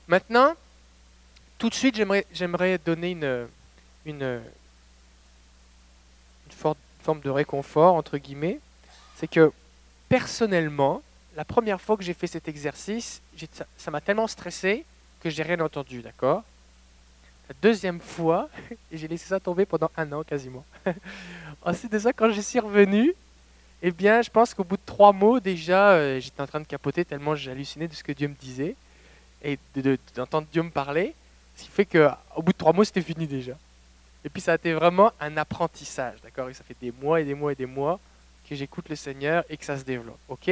Maintenant, 0.07 0.53
tout 1.57 1.69
de 1.69 1.75
suite, 1.75 1.95
j'aimerais 2.31 2.77
donner 2.79 3.11
une, 4.05 4.41
forme 7.03 7.21
de 7.21 7.29
réconfort, 7.29 7.95
entre 7.95 8.17
guillemets. 8.17 8.59
C'est 9.15 9.27
que, 9.27 9.51
personnellement, 10.09 11.01
la 11.35 11.45
première 11.45 11.79
fois 11.79 11.97
que 11.97 12.03
j'ai 12.03 12.13
fait 12.13 12.27
cet 12.27 12.47
exercice, 12.47 13.21
ça 13.77 13.91
m'a 13.91 14.01
tellement 14.01 14.27
stressé 14.27 14.85
que 15.21 15.29
j'ai 15.29 15.43
rien 15.43 15.59
entendu, 15.59 16.01
d'accord? 16.01 16.43
La 17.49 17.55
deuxième 17.61 17.99
fois, 17.99 18.49
et 18.91 18.97
j'ai 18.97 19.07
laissé 19.07 19.27
ça 19.27 19.39
tomber 19.39 19.65
pendant 19.65 19.91
un 19.97 20.11
an 20.11 20.23
quasiment. 20.23 20.65
Ensuite 21.65 21.91
de 21.91 21.97
ça, 21.99 22.13
quand 22.13 22.31
je 22.31 22.41
suis 22.41 22.59
revenu, 22.59 23.13
eh 23.81 23.91
bien, 23.91 24.21
je 24.21 24.29
pense 24.29 24.53
qu'au 24.53 24.63
bout 24.63 24.77
de 24.77 24.81
trois 24.85 25.11
mots, 25.11 25.39
déjà, 25.39 25.93
euh, 25.93 26.19
j'étais 26.19 26.39
en 26.41 26.47
train 26.47 26.59
de 26.59 26.65
capoter 26.67 27.03
tellement 27.03 27.35
j'ai 27.35 27.51
halluciné 27.51 27.87
de 27.87 27.93
ce 27.95 28.03
que 28.03 28.11
Dieu 28.11 28.27
me 28.27 28.35
disait 28.35 28.75
et 29.43 29.57
de- 29.75 29.81
de- 29.81 29.99
d'entendre 30.15 30.47
Dieu 30.51 30.61
me 30.61 30.69
parler. 30.69 31.15
Ce 31.57 31.63
qui 31.63 31.69
fait 31.69 31.85
qu'au 31.85 32.41
bout 32.41 32.51
de 32.51 32.57
trois 32.57 32.71
mots, 32.71 32.83
c'était 32.83 33.01
fini 33.01 33.25
déjà. 33.25 33.57
Et 34.23 34.29
puis 34.29 34.41
ça 34.41 34.53
a 34.53 34.55
été 34.55 34.73
vraiment 34.73 35.11
un 35.19 35.37
apprentissage, 35.37 36.21
d'accord? 36.21 36.49
Et 36.49 36.53
ça 36.53 36.63
fait 36.63 36.75
des 36.79 36.91
mois 36.91 37.19
et 37.21 37.25
des 37.25 37.33
mois 37.33 37.51
et 37.51 37.55
des 37.55 37.65
mois 37.65 37.99
que 38.47 38.55
j'écoute 38.55 38.89
le 38.89 38.95
Seigneur 38.95 39.43
et 39.49 39.57
que 39.57 39.65
ça 39.65 39.77
se 39.77 39.83
développe, 39.83 40.19
ok? 40.29 40.45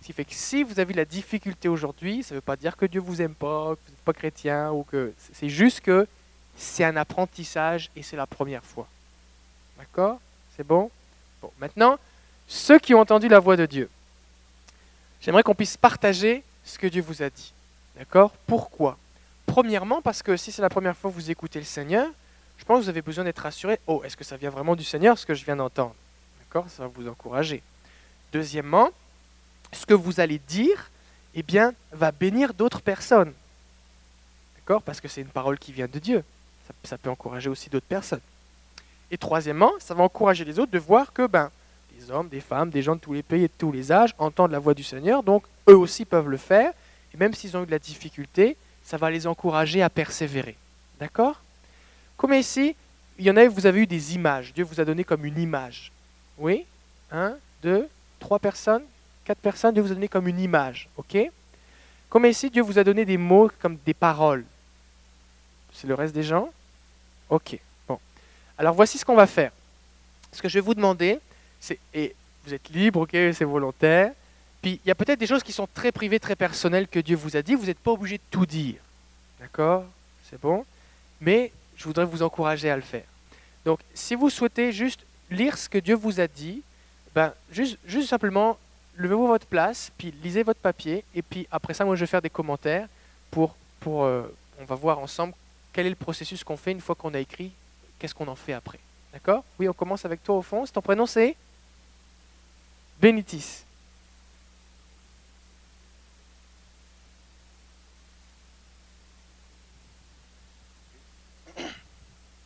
Ce 0.00 0.06
qui 0.06 0.12
fait 0.12 0.24
que 0.24 0.34
si 0.34 0.62
vous 0.62 0.78
avez 0.80 0.94
la 0.94 1.04
difficulté 1.04 1.68
aujourd'hui, 1.68 2.22
ça 2.22 2.34
ne 2.34 2.38
veut 2.38 2.42
pas 2.42 2.56
dire 2.56 2.76
que 2.76 2.86
Dieu 2.86 3.00
vous 3.00 3.22
aime 3.22 3.34
pas, 3.34 3.74
que 3.74 3.80
vous 3.86 3.90
n'êtes 3.92 4.04
pas 4.04 4.12
chrétien, 4.12 4.72
ou 4.72 4.82
que 4.84 5.12
c'est 5.32 5.48
juste 5.48 5.80
que 5.80 6.06
c'est 6.56 6.84
un 6.84 6.96
apprentissage 6.96 7.90
et 7.96 8.02
c'est 8.02 8.16
la 8.16 8.26
première 8.26 8.64
fois. 8.64 8.88
D'accord? 9.78 10.20
C'est 10.56 10.66
bon? 10.66 10.90
Bon, 11.42 11.52
maintenant, 11.58 11.98
ceux 12.48 12.78
qui 12.78 12.94
ont 12.94 13.00
entendu 13.00 13.28
la 13.28 13.38
voix 13.38 13.56
de 13.56 13.66
Dieu, 13.66 13.90
j'aimerais 15.20 15.42
qu'on 15.42 15.54
puisse 15.54 15.76
partager 15.76 16.42
ce 16.64 16.78
que 16.78 16.86
Dieu 16.86 17.02
vous 17.02 17.22
a 17.22 17.30
dit. 17.30 17.52
D'accord? 17.96 18.32
Pourquoi? 18.46 18.96
Premièrement, 19.46 20.02
parce 20.02 20.22
que 20.22 20.36
si 20.36 20.52
c'est 20.52 20.62
la 20.62 20.68
première 20.68 20.96
fois 20.96 21.10
que 21.10 21.14
vous 21.14 21.30
écoutez 21.30 21.58
le 21.58 21.64
Seigneur, 21.64 22.08
je 22.58 22.64
pense 22.64 22.78
que 22.78 22.84
vous 22.84 22.88
avez 22.88 23.02
besoin 23.02 23.24
d'être 23.24 23.40
rassuré. 23.40 23.78
Oh, 23.86 24.02
est-ce 24.04 24.16
que 24.16 24.24
ça 24.24 24.36
vient 24.36 24.50
vraiment 24.50 24.76
du 24.76 24.84
Seigneur, 24.84 25.18
ce 25.18 25.26
que 25.26 25.34
je 25.34 25.44
viens 25.44 25.56
d'entendre? 25.56 25.94
D'accord? 26.40 26.68
Ça 26.70 26.84
va 26.84 26.88
vous 26.88 27.08
encourager. 27.08 27.62
Deuxièmement, 28.32 28.90
ce 29.72 29.84
que 29.84 29.94
vous 29.94 30.20
allez 30.20 30.38
dire, 30.38 30.90
eh 31.34 31.42
bien, 31.42 31.74
va 31.92 32.12
bénir 32.12 32.54
d'autres 32.54 32.80
personnes. 32.80 33.32
D'accord? 34.56 34.82
Parce 34.82 35.00
que 35.00 35.08
c'est 35.08 35.20
une 35.20 35.28
parole 35.28 35.58
qui 35.58 35.72
vient 35.72 35.88
de 35.88 35.98
Dieu. 35.98 36.24
Ça, 36.66 36.74
ça 36.84 36.98
peut 36.98 37.10
encourager 37.10 37.50
aussi 37.50 37.68
d'autres 37.68 37.86
personnes. 37.86 38.20
Et 39.10 39.18
troisièmement, 39.18 39.72
ça 39.78 39.94
va 39.94 40.04
encourager 40.04 40.44
les 40.44 40.58
autres 40.58 40.72
de 40.72 40.78
voir 40.78 41.12
que 41.12 41.26
ben, 41.26 41.50
des 41.98 42.10
hommes, 42.10 42.28
des 42.28 42.40
femmes, 42.40 42.70
des 42.70 42.82
gens 42.82 42.96
de 42.96 43.00
tous 43.00 43.12
les 43.12 43.22
pays 43.22 43.44
et 43.44 43.48
de 43.48 43.52
tous 43.56 43.72
les 43.72 43.92
âges 43.92 44.14
entendent 44.18 44.50
la 44.50 44.58
voix 44.58 44.74
du 44.74 44.82
Seigneur, 44.82 45.22
donc 45.22 45.44
eux 45.68 45.76
aussi 45.76 46.04
peuvent 46.04 46.28
le 46.28 46.36
faire. 46.36 46.72
Et 47.14 47.16
même 47.16 47.34
s'ils 47.34 47.56
ont 47.56 47.62
eu 47.62 47.66
de 47.66 47.70
la 47.70 47.78
difficulté, 47.78 48.56
ça 48.82 48.96
va 48.96 49.10
les 49.10 49.26
encourager 49.26 49.82
à 49.82 49.90
persévérer. 49.90 50.56
D'accord? 51.00 51.40
Comme 52.16 52.34
ici, 52.34 52.74
il 53.18 53.24
y 53.24 53.30
en 53.30 53.36
a, 53.36 53.48
vous 53.48 53.66
avez 53.66 53.82
eu 53.82 53.86
des 53.86 54.14
images. 54.14 54.52
Dieu 54.52 54.64
vous 54.64 54.80
a 54.80 54.84
donné 54.84 55.04
comme 55.04 55.24
une 55.24 55.38
image. 55.38 55.92
Oui? 56.38 56.66
Un, 57.10 57.36
deux, 57.62 57.88
trois 58.18 58.38
personnes, 58.38 58.82
quatre 59.24 59.40
personnes, 59.40 59.74
Dieu 59.74 59.82
vous 59.82 59.92
a 59.92 59.94
donné 59.94 60.08
comme 60.08 60.28
une 60.28 60.40
image. 60.40 60.88
OK? 60.96 61.16
Comme 62.08 62.26
ici, 62.26 62.50
Dieu 62.50 62.62
vous 62.62 62.78
a 62.78 62.84
donné 62.84 63.04
des 63.04 63.16
mots 63.16 63.50
comme 63.60 63.78
des 63.84 63.94
paroles. 63.94 64.44
C'est 65.72 65.86
le 65.86 65.94
reste 65.94 66.14
des 66.14 66.22
gens? 66.22 66.50
OK. 67.28 67.58
Alors 68.58 68.74
voici 68.74 68.98
ce 68.98 69.04
qu'on 69.04 69.14
va 69.14 69.26
faire. 69.26 69.52
Ce 70.32 70.40
que 70.42 70.48
je 70.48 70.54
vais 70.54 70.60
vous 70.60 70.74
demander, 70.74 71.18
c'est, 71.60 71.78
et 71.94 72.14
vous 72.44 72.54
êtes 72.54 72.68
libre, 72.70 73.00
ok, 73.00 73.10
c'est 73.12 73.44
volontaire. 73.44 74.12
Puis 74.62 74.80
il 74.84 74.88
y 74.88 74.90
a 74.90 74.94
peut-être 74.94 75.18
des 75.18 75.26
choses 75.26 75.42
qui 75.42 75.52
sont 75.52 75.68
très 75.74 75.92
privées, 75.92 76.20
très 76.20 76.36
personnelles 76.36 76.88
que 76.88 77.00
Dieu 77.00 77.16
vous 77.16 77.36
a 77.36 77.42
dit. 77.42 77.54
Vous 77.54 77.66
n'êtes 77.66 77.78
pas 77.78 77.92
obligé 77.92 78.18
de 78.18 78.22
tout 78.30 78.46
dire. 78.46 78.76
D'accord? 79.40 79.84
C'est 80.28 80.40
bon? 80.40 80.64
Mais 81.20 81.52
je 81.76 81.84
voudrais 81.84 82.04
vous 82.04 82.22
encourager 82.22 82.70
à 82.70 82.76
le 82.76 82.82
faire. 82.82 83.04
Donc 83.64 83.80
si 83.94 84.14
vous 84.14 84.30
souhaitez 84.30 84.72
juste 84.72 85.00
lire 85.30 85.58
ce 85.58 85.68
que 85.68 85.78
Dieu 85.78 85.94
vous 85.94 86.20
a 86.20 86.26
dit, 86.26 86.62
ben, 87.14 87.32
juste, 87.50 87.78
simplement, 88.06 88.58
levez-vous 88.96 89.26
votre 89.26 89.46
place, 89.46 89.90
puis 89.96 90.14
lisez 90.22 90.42
votre 90.42 90.60
papier, 90.60 91.04
et 91.14 91.22
puis 91.22 91.46
après 91.50 91.74
ça, 91.74 91.84
moi 91.84 91.96
je 91.96 92.00
vais 92.00 92.06
faire 92.06 92.22
des 92.22 92.30
commentaires 92.30 92.88
pour, 93.30 93.56
pour 93.80 94.04
euh, 94.04 94.22
on 94.60 94.64
va 94.64 94.74
voir 94.74 94.98
ensemble 94.98 95.32
quel 95.72 95.86
est 95.86 95.90
le 95.90 95.96
processus 95.96 96.44
qu'on 96.44 96.56
fait 96.56 96.72
une 96.72 96.80
fois 96.80 96.94
qu'on 96.94 97.14
a 97.14 97.18
écrit, 97.18 97.52
qu'est-ce 97.98 98.14
qu'on 98.14 98.28
en 98.28 98.36
fait 98.36 98.52
après? 98.52 98.80
D'accord? 99.12 99.44
Oui, 99.58 99.68
on 99.68 99.72
commence 99.72 100.04
avec 100.04 100.22
toi 100.22 100.36
au 100.36 100.42
fond. 100.42 100.64
Ton 100.66 100.82
prénom 100.82 101.06
c'est 101.06 101.36
Bénitis. 103.00 103.64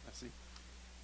Merci. 0.05 0.26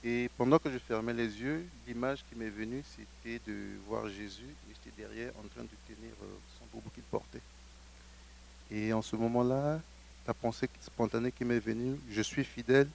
Et 0.03 0.29
pendant 0.37 0.59
que 0.59 0.71
je 0.71 0.79
fermais 0.79 1.13
les 1.13 1.41
yeux, 1.41 1.65
l'image 1.87 2.25
qui 2.29 2.37
m'est 2.37 2.51
venue, 2.51 2.83
c'était 2.97 3.41
de 3.47 3.79
voir 3.87 4.09
Jésus, 4.09 4.55
il 4.69 4.73
était 4.73 5.03
derrière 5.03 5.33
en 5.39 5.49
train 5.49 5.63
de 5.63 5.95
tenir 5.95 6.13
euh, 6.23 6.27
son 6.59 6.67
boubou 6.73 6.91
qu'il 6.91 7.05
portait. 7.05 7.41
Et 8.71 8.93
en 8.93 9.03
ce 9.03 9.15
moment-là, 9.15 9.81
la 10.27 10.35
pensée 10.35 10.69
spontanée 10.81 11.31
qui 11.31 11.45
m'est 11.45 11.61
venue, 11.61 11.99
je 12.11 12.23
suis 12.23 12.45
fidèle, 12.45 12.89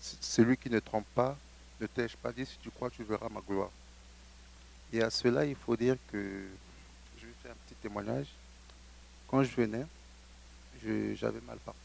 celui 0.00 0.56
qui 0.56 0.70
ne 0.70 0.80
trompe 0.80 1.06
pas, 1.14 1.36
ne 1.80 1.86
t'ai-je 1.86 2.16
pas 2.16 2.32
dit, 2.32 2.46
si 2.46 2.56
tu 2.62 2.70
crois, 2.70 2.90
tu 2.90 3.04
verras 3.04 3.28
ma 3.28 3.40
gloire. 3.40 3.70
Et 4.92 5.02
à 5.02 5.10
cela, 5.10 5.44
il 5.44 5.54
faut 5.54 5.76
dire 5.76 5.96
que, 6.10 6.46
je 7.18 7.26
vais 7.26 7.32
faire 7.42 7.52
un 7.52 7.66
petit 7.66 7.74
témoignage. 7.76 8.26
Quand 9.28 9.42
je 9.44 9.54
venais, 9.54 9.86
j'avais 10.82 11.40
mal 11.42 11.58
partout. 11.58 11.80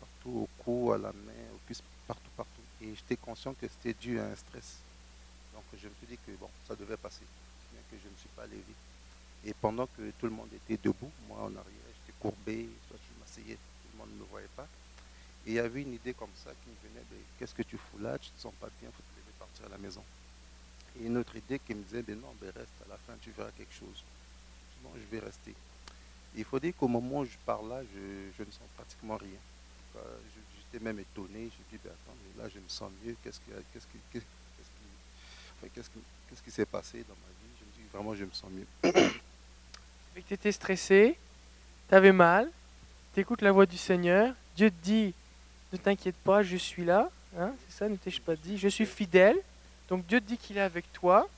Partout 0.00 0.38
au 0.40 0.48
cou, 0.62 0.92
à 0.92 0.98
la 0.98 1.12
main, 1.12 1.46
aux 1.54 1.60
cuisses, 1.66 1.82
partout, 2.06 2.30
partout. 2.36 2.60
Et 2.82 2.94
j'étais 2.94 3.16
conscient 3.16 3.54
que 3.54 3.66
c'était 3.68 3.94
dû 3.94 4.18
à 4.18 4.26
un 4.26 4.36
stress. 4.36 4.78
Donc 5.54 5.64
je 5.72 5.88
me 5.88 5.94
suis 5.94 6.06
dit 6.08 6.18
que 6.26 6.32
bon, 6.32 6.48
ça 6.66 6.74
devait 6.74 6.96
passer, 6.96 7.22
que 7.90 7.96
je 7.96 8.08
ne 8.08 8.16
suis 8.16 8.28
pas 8.36 8.44
levé. 8.46 8.74
Et 9.44 9.54
pendant 9.54 9.86
que 9.86 10.10
tout 10.18 10.26
le 10.26 10.32
monde 10.32 10.48
était 10.52 10.78
debout, 10.82 11.10
moi 11.28 11.38
en 11.38 11.56
arrière, 11.56 11.64
j'étais 11.64 12.18
courbé, 12.20 12.68
soit 12.88 12.98
je 12.98 13.20
m'asseyais, 13.20 13.54
tout 13.56 13.88
le 13.94 13.98
monde 13.98 14.10
ne 14.14 14.20
me 14.20 14.28
voyait 14.30 14.48
pas. 14.54 14.66
Et 15.46 15.50
il 15.50 15.54
y 15.54 15.58
avait 15.58 15.82
une 15.82 15.94
idée 15.94 16.14
comme 16.14 16.30
ça 16.44 16.50
qui 16.50 16.70
me 16.70 16.88
venait, 16.88 17.04
ben, 17.10 17.18
qu'est-ce 17.38 17.54
que 17.54 17.62
tu 17.62 17.76
fous 17.76 17.98
là, 17.98 18.18
tu 18.18 18.30
ne 18.30 18.36
te 18.36 18.40
sens 18.42 18.54
pas 18.60 18.68
bien, 18.80 18.88
il 18.90 18.94
faut 18.94 19.02
te 19.02 19.20
lever 19.20 19.32
partir 19.38 19.66
à 19.66 19.68
la 19.70 19.78
maison. 19.78 20.02
Et 20.98 21.06
une 21.06 21.16
autre 21.16 21.36
idée 21.36 21.58
qui 21.58 21.74
me 21.74 21.82
disait, 21.82 22.02
ben 22.02 22.20
non, 22.20 22.34
ben 22.40 22.50
reste, 22.54 22.74
à 22.84 22.88
la 22.88 22.98
fin 22.98 23.14
tu 23.22 23.30
verras 23.30 23.50
quelque 23.56 23.72
chose. 23.74 24.04
Non, 24.84 24.90
je 24.94 25.16
vais 25.16 25.24
rester. 25.24 25.54
Il 26.36 26.44
faut 26.44 26.60
dire 26.60 26.74
qu'au 26.76 26.88
moment 26.88 27.20
où 27.20 27.24
je 27.24 27.36
parle 27.44 27.68
là, 27.68 27.82
je, 27.82 28.30
je 28.38 28.42
ne 28.42 28.50
sens 28.50 28.68
pratiquement 28.76 29.16
rien. 29.16 29.38
Euh, 29.96 30.18
J'étais 30.72 30.84
même 30.84 31.00
étonné. 31.00 31.50
Je 31.50 31.76
dis, 31.76 31.80
ben 31.82 31.90
attends, 31.90 32.16
mais 32.22 32.42
là 32.42 32.48
je 32.48 32.60
me 32.60 32.68
sens 32.68 32.90
mieux. 33.04 33.16
Qu'est-ce 33.24 33.40
qui, 33.40 33.50
qu'est-ce 33.72 33.86
qu'est-ce 34.12 34.24
qu'est-ce 35.74 35.90
qu'est-ce 36.28 36.42
qui 36.42 36.50
s'est 36.50 36.66
passé 36.66 37.04
dans 37.08 37.14
ma 37.14 37.28
vie? 37.28 37.50
Je 37.58 37.64
me 37.64 37.84
dis, 37.84 37.90
vraiment, 37.92 38.14
je 38.14 38.24
me 38.24 38.32
sens 38.32 38.50
mieux. 38.50 38.66
Tu 40.26 40.34
étais 40.34 40.52
stressé, 40.52 41.16
tu 41.88 41.94
avais 41.94 42.12
mal, 42.12 42.50
tu 43.14 43.20
écoutes 43.20 43.42
la 43.42 43.52
voix 43.52 43.64
du 43.64 43.78
Seigneur, 43.78 44.34
Dieu 44.54 44.70
te 44.70 44.76
dit 44.82 45.14
ne 45.72 45.78
t'inquiète 45.78 46.16
pas, 46.16 46.42
je 46.42 46.56
suis 46.56 46.84
là. 46.84 47.10
Hein, 47.38 47.52
c'est 47.68 47.78
ça, 47.78 47.88
ne 47.88 47.96
t'ai-je 47.96 48.20
pas 48.20 48.34
dit? 48.36 48.58
Je 48.58 48.68
suis 48.68 48.86
fidèle. 48.86 49.36
Donc 49.88 50.06
Dieu 50.06 50.20
te 50.20 50.26
dit 50.26 50.36
qu'il 50.38 50.56
est 50.56 50.60
avec 50.62 50.92
toi, 50.92 51.28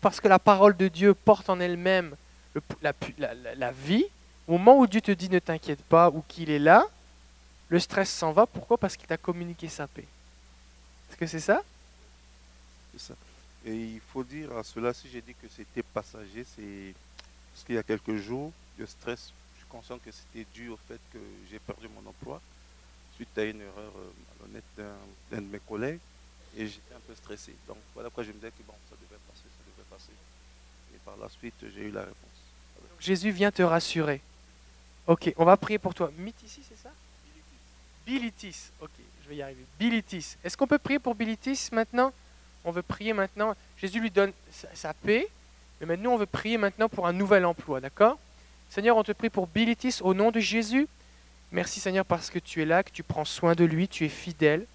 parce 0.00 0.20
que 0.20 0.28
la 0.28 0.38
parole 0.38 0.76
de 0.76 0.88
Dieu 0.88 1.14
porte 1.14 1.48
en 1.50 1.60
elle-même 1.60 2.14
le- 2.54 2.62
la, 2.82 2.92
pu- 2.92 3.14
la- 3.18 3.34
la- 3.34 3.54
la 3.54 3.72
vie. 3.72 4.04
Au 4.46 4.52
moment 4.52 4.78
où 4.78 4.86
Dieu 4.86 5.00
te 5.00 5.10
dit 5.10 5.28
ne 5.28 5.38
t'inquiète 5.38 5.82
pas 5.82 6.08
ou 6.10 6.22
qu'il 6.26 6.50
est 6.50 6.58
là, 6.58 6.86
le 7.68 7.78
stress 7.78 8.10
s'en 8.10 8.32
va. 8.32 8.46
Pourquoi? 8.46 8.78
Parce 8.78 8.96
qu'il 8.96 9.06
t'a 9.06 9.18
communiqué 9.18 9.68
sa 9.68 9.86
paix. 9.86 10.06
Est-ce 11.10 11.16
que 11.18 11.26
c'est 11.26 11.40
ça? 11.40 11.62
C'est 12.92 13.00
ça. 13.08 13.14
Et 13.66 13.74
il 13.74 14.00
faut 14.12 14.24
dire 14.24 14.56
à 14.56 14.62
cela, 14.64 14.94
si 14.94 15.08
j'ai 15.10 15.20
dit 15.20 15.34
que 15.34 15.48
c'était 15.54 15.82
passager, 15.82 16.44
c'est 16.56 16.94
parce 17.52 17.64
qu'il 17.66 17.74
y 17.74 17.78
a 17.78 17.82
quelques 17.82 18.16
jours, 18.16 18.52
le 18.78 18.86
stress, 18.86 19.32
je 19.54 19.58
suis 19.60 19.68
conscient 19.68 19.98
que 19.98 20.10
c'était 20.10 20.46
dû 20.54 20.68
au 20.68 20.78
fait 20.88 21.00
que 21.12 21.18
j'ai 21.50 21.58
perdu 21.58 21.86
mon 21.88 22.08
emploi 22.08 22.40
suite 23.18 23.36
à 23.36 23.44
une 23.44 23.60
erreur 23.60 23.92
euh, 23.96 24.12
malhonnête 24.38 24.64
d'un 25.32 25.42
de 25.42 25.46
mes 25.46 25.58
collègues 25.58 25.98
et 26.56 26.68
j'étais 26.68 26.94
un 26.94 27.00
peu 27.04 27.14
stressé. 27.16 27.52
Donc 27.66 27.78
voilà 27.94 28.10
pourquoi 28.10 28.22
je 28.22 28.28
me 28.28 28.34
disais 28.34 28.52
que 28.52 28.62
bon, 28.62 28.74
ça 28.88 28.94
devait 28.94 29.20
passer, 29.26 29.42
ça 29.42 29.64
devait 29.66 29.88
passer. 29.90 30.12
Et 30.94 30.98
par 31.04 31.16
la 31.16 31.28
suite, 31.28 31.54
j'ai 31.74 31.88
eu 31.88 31.90
la 31.90 32.02
réponse. 32.02 32.14
Jésus 33.00 33.32
vient 33.32 33.50
te 33.50 33.62
rassurer. 33.62 34.20
Ok, 35.08 35.32
on 35.36 35.44
va 35.44 35.56
prier 35.56 35.78
pour 35.78 35.94
toi. 35.94 36.12
Mythicis, 36.16 36.62
c'est 36.68 36.78
ça? 36.80 36.90
Bilitis. 38.06 38.70
Ok, 38.80 38.90
je 39.24 39.28
vais 39.28 39.36
y 39.36 39.42
arriver. 39.42 39.64
Bilitis. 39.80 40.36
Est-ce 40.44 40.56
qu'on 40.56 40.68
peut 40.68 40.78
prier 40.78 41.00
pour 41.00 41.16
Bilitis 41.16 41.70
maintenant? 41.72 42.12
On 42.64 42.70
veut 42.70 42.82
prier 42.82 43.12
maintenant. 43.14 43.56
Jésus 43.76 44.00
lui 44.00 44.12
donne 44.12 44.32
sa 44.74 44.94
paix, 44.94 45.28
mais 45.80 45.86
maintenant 45.86 46.12
on 46.12 46.18
veut 46.18 46.26
prier 46.26 46.56
maintenant 46.56 46.88
pour 46.88 47.06
un 47.08 47.12
nouvel 47.12 47.44
emploi, 47.44 47.80
d'accord? 47.80 48.16
Seigneur, 48.70 48.96
on 48.96 49.02
te 49.02 49.12
prie 49.12 49.30
pour 49.30 49.48
Bilitis 49.48 49.98
au 50.02 50.14
nom 50.14 50.30
de 50.30 50.38
Jésus. 50.38 50.86
Merci 51.50 51.80
Seigneur 51.80 52.04
parce 52.04 52.30
que 52.30 52.38
tu 52.38 52.60
es 52.60 52.66
là, 52.66 52.82
que 52.82 52.90
tu 52.90 53.02
prends 53.02 53.24
soin 53.24 53.54
de 53.54 53.64
lui, 53.64 53.88
tu 53.88 54.04
es 54.04 54.10
fidèle. 54.10 54.66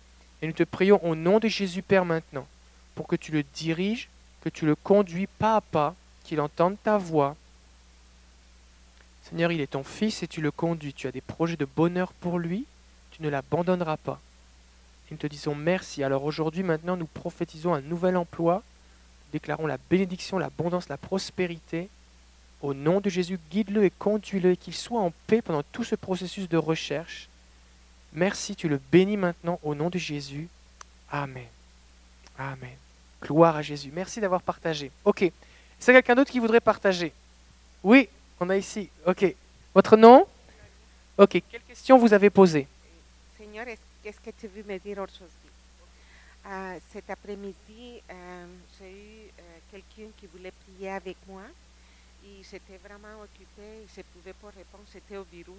Et 0.42 0.48
nous 0.48 0.54
te 0.54 0.64
prions 0.64 1.04
au 1.06 1.16
nom 1.16 1.40
de 1.40 1.48
Jésus 1.48 1.82
Père 1.82 2.04
maintenant, 2.04 2.48
pour 2.96 3.08
que 3.08 3.16
tu 3.16 3.32
le 3.32 3.44
diriges, 3.44 4.10
que 4.42 4.50
tu 4.50 4.66
le 4.66 4.76
conduis 4.76 5.28
pas 5.28 5.58
à 5.58 5.62
pas, 5.62 5.96
qu'il 6.24 6.42
entende 6.42 6.76
ta 6.84 6.98
voix. 6.98 7.36
Seigneur, 9.30 9.52
il 9.52 9.62
est 9.62 9.72
ton 9.72 9.84
fils 9.84 10.22
et 10.24 10.28
tu 10.28 10.42
le 10.42 10.52
conduis. 10.52 10.94
Tu 10.94 11.08
as 11.08 11.12
des 11.12 11.22
projets 11.22 11.56
de 11.56 11.66
bonheur 11.66 12.12
pour 12.12 12.40
lui, 12.40 12.66
tu 13.12 13.22
ne 13.22 13.30
l'abandonneras 13.30 13.98
pas. 13.98 14.20
Et 15.08 15.14
nous 15.14 15.18
te 15.18 15.28
disons 15.28 15.56
merci. 15.56 16.04
Alors 16.04 16.26
aujourd'hui, 16.26 16.64
maintenant, 16.64 16.98
nous 16.98 17.06
prophétisons 17.06 17.74
un 17.74 17.82
nouvel 17.82 18.18
emploi. 18.18 18.56
Nous 18.56 19.32
déclarons 19.34 19.68
la 19.68 19.78
bénédiction, 19.90 20.40
l'abondance, 20.40 20.90
la 20.90 20.98
prospérité. 20.98 21.90
Au 22.64 22.74
nom 22.74 23.02
de 23.02 23.10
Jésus, 23.10 23.38
guide-le 23.52 23.84
et 23.84 23.90
conduis-le 23.90 24.52
et 24.52 24.58
qu'il 24.58 24.74
soit 24.74 25.02
en 25.02 25.12
paix 25.28 25.42
pendant 25.42 25.64
tout 25.74 25.84
ce 25.84 25.96
processus 25.96 26.48
de 26.48 26.56
recherche. 26.56 27.28
Merci, 28.14 28.56
tu 28.56 28.70
le 28.70 28.80
bénis 28.90 29.18
maintenant 29.18 29.60
au 29.64 29.76
nom 29.76 29.90
de 29.90 29.98
Jésus. 29.98 30.48
Amen. 31.12 31.48
Amen. 32.40 32.78
Gloire 33.22 33.58
à 33.58 33.62
Jésus. 33.62 33.92
Merci 33.94 34.22
d'avoir 34.22 34.42
partagé. 34.42 34.92
Ok. 35.04 35.24
A 35.24 35.32
quelqu'un 35.92 36.16
d'autre 36.16 36.32
qui 36.32 36.40
voudrait 36.40 36.62
partager? 36.62 37.12
Oui, 37.84 38.08
on 38.40 38.50
a 38.50 38.56
ici. 38.56 38.90
Ok. 39.06 39.36
Votre 39.76 39.98
nom? 39.98 40.26
Ok. 41.18 41.42
Quelle 41.52 41.62
question 41.68 41.98
vous 41.98 42.14
avez 42.14 42.30
posée 42.30 42.66
Seigneur, 43.38 43.68
est-ce 43.68 43.82
qu'est-ce 44.02 44.22
que 44.22 44.32
tu 44.40 44.48
veux 44.48 44.64
me 44.64 44.80
dire 44.80 45.00
aujourd'hui 45.00 45.52
Euh, 46.48 46.80
Cet 46.94 47.10
après-midi, 47.10 48.02
euh, 48.10 48.46
j'ai 48.80 48.90
eu 48.90 49.28
euh, 49.38 49.42
quelqu'un 49.70 50.10
qui 50.18 50.28
voulait 50.28 50.54
prier 50.66 50.92
avec 50.92 51.18
moi 51.28 51.44
et 52.26 52.44
j'étais 52.44 52.78
vraiment 52.78 53.22
occupée, 53.22 53.86
je 53.94 54.00
ne 54.00 54.06
pouvais 54.14 54.34
pas 54.34 54.48
répondre, 54.50 54.84
j'étais 54.92 55.18
au 55.18 55.26
bureau. 55.26 55.58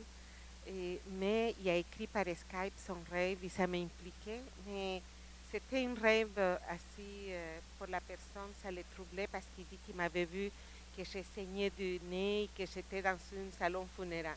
Et- 0.67 1.01
mais 1.19 1.55
il 1.61 1.69
a 1.69 1.77
écrit 1.77 2.07
par 2.07 2.25
Skype 2.25 2.75
son 2.87 2.97
rêve 3.11 3.39
et 3.45 3.49
ça 3.49 3.67
m'impliquait. 3.67 4.41
Mais 4.67 5.03
c'était 5.51 5.85
un 5.87 5.95
rêve 5.95 6.31
euh, 6.39 6.57
assez, 6.69 7.29
euh, 7.29 7.59
pour 7.79 7.87
la 7.89 8.01
personne, 8.01 8.51
ça 8.63 8.71
le 8.71 8.83
troublait 8.95 9.27
parce 9.27 9.45
qu'il 9.55 9.67
dit 9.67 9.79
qu'il 9.85 9.95
m'avait 9.95 10.25
vu 10.25 10.51
que 10.97 11.05
j'ai 11.05 11.23
saigné 11.35 11.71
du 11.71 12.01
nez 12.09 12.45
et 12.45 12.49
que 12.57 12.65
j'étais 12.73 13.03
dans 13.03 13.11
un 13.17 13.51
salon 13.59 13.87
funéraire. 13.97 14.37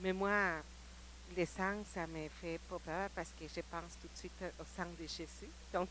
Mais 0.00 0.12
moi, 0.12 0.62
le 1.36 1.44
sang, 1.46 1.84
ça 1.94 2.06
me 2.06 2.28
fait 2.40 2.58
pas 2.68 2.78
peur 2.78 3.10
parce 3.14 3.30
que 3.38 3.44
je 3.46 3.60
pense 3.70 3.92
tout 4.00 4.08
de 4.08 4.16
suite 4.18 4.42
au 4.58 4.64
sang 4.76 4.86
de 4.98 5.06
Jésus. 5.06 5.50
Donc, 5.72 5.88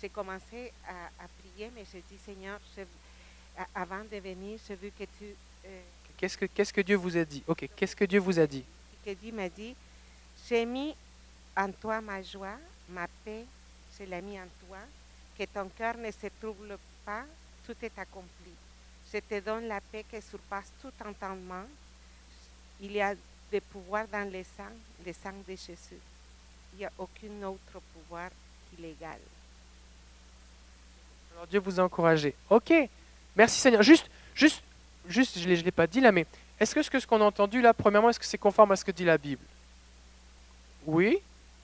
j'ai 0.00 0.08
commencé 0.10 0.72
à, 0.86 1.24
à 1.24 1.28
prier, 1.40 1.70
mais 1.74 1.84
j'ai 1.92 2.02
dit, 2.08 2.18
Seigneur, 2.24 2.60
je- 2.76 2.82
avant 3.74 4.04
de 4.10 4.16
venir, 4.18 4.58
je 4.68 4.74
veux 4.74 4.90
que 4.90 5.04
tu... 5.18 5.34
euh, 5.66 5.80
Qu'est-ce 6.16 6.36
que, 6.38 6.46
qu'est-ce 6.46 6.72
que 6.72 6.80
Dieu 6.80 6.96
vous 6.96 7.16
a 7.16 7.24
dit? 7.24 7.42
Ok. 7.46 7.68
Qu'est-ce 7.76 7.94
que 7.96 8.04
Dieu 8.04 8.20
vous 8.20 8.38
a 8.38 8.46
dit? 8.46 8.64
que 9.04 9.14
Dieu 9.14 9.32
m'a 9.32 9.48
dit, 9.48 9.74
j'ai 10.48 10.66
mis 10.66 10.94
en 11.56 11.70
toi 11.72 12.00
ma 12.00 12.20
joie, 12.22 12.58
ma 12.90 13.06
paix, 13.24 13.44
je 13.98 14.04
l'ai 14.04 14.20
mis 14.20 14.38
en 14.38 14.46
toi, 14.66 14.78
que 15.38 15.44
ton 15.44 15.68
cœur 15.68 15.96
ne 15.96 16.10
se 16.10 16.26
trouble 16.40 16.76
pas, 17.06 17.24
tout 17.64 17.76
est 17.82 17.98
accompli. 17.98 18.52
Je 19.12 19.18
te 19.20 19.40
donne 19.40 19.66
la 19.68 19.80
paix 19.80 20.04
qui 20.10 20.20
surpasse 20.20 20.70
tout 20.82 20.92
entendement. 21.06 21.64
Il 22.80 22.92
y 22.92 23.00
a 23.00 23.14
des 23.50 23.60
pouvoirs 23.62 24.06
dans 24.08 24.30
le 24.30 24.42
sang, 24.44 24.72
le 25.06 25.12
sang 25.12 25.32
de 25.46 25.54
Jésus. 25.56 26.00
Il 26.74 26.80
n'y 26.80 26.84
a 26.84 26.92
aucun 26.98 27.42
autre 27.46 27.80
pouvoir 27.94 28.28
qui 28.68 28.82
l'égale. 28.82 29.20
Alors 31.34 31.46
Dieu 31.46 31.60
vous 31.60 31.80
a 31.80 31.84
encouragé. 31.84 32.34
Ok. 32.50 32.72
Merci 33.38 33.60
Seigneur. 33.60 33.82
Juste, 33.82 34.10
juste, 34.34 34.62
juste, 35.08 35.38
je 35.38 35.48
ne 35.48 35.54
l'ai 35.54 35.70
pas 35.70 35.86
dit 35.86 36.00
là, 36.00 36.10
mais 36.10 36.26
est-ce 36.58 36.74
que 36.74 37.00
ce 37.00 37.06
qu'on 37.06 37.20
a 37.20 37.24
entendu 37.24 37.62
là, 37.62 37.72
premièrement, 37.72 38.10
est-ce 38.10 38.18
que 38.18 38.26
c'est 38.26 38.36
conforme 38.36 38.72
à 38.72 38.76
ce 38.76 38.84
que 38.84 38.90
dit 38.90 39.04
la 39.04 39.16
Bible? 39.16 39.42
Oui. 40.84 41.18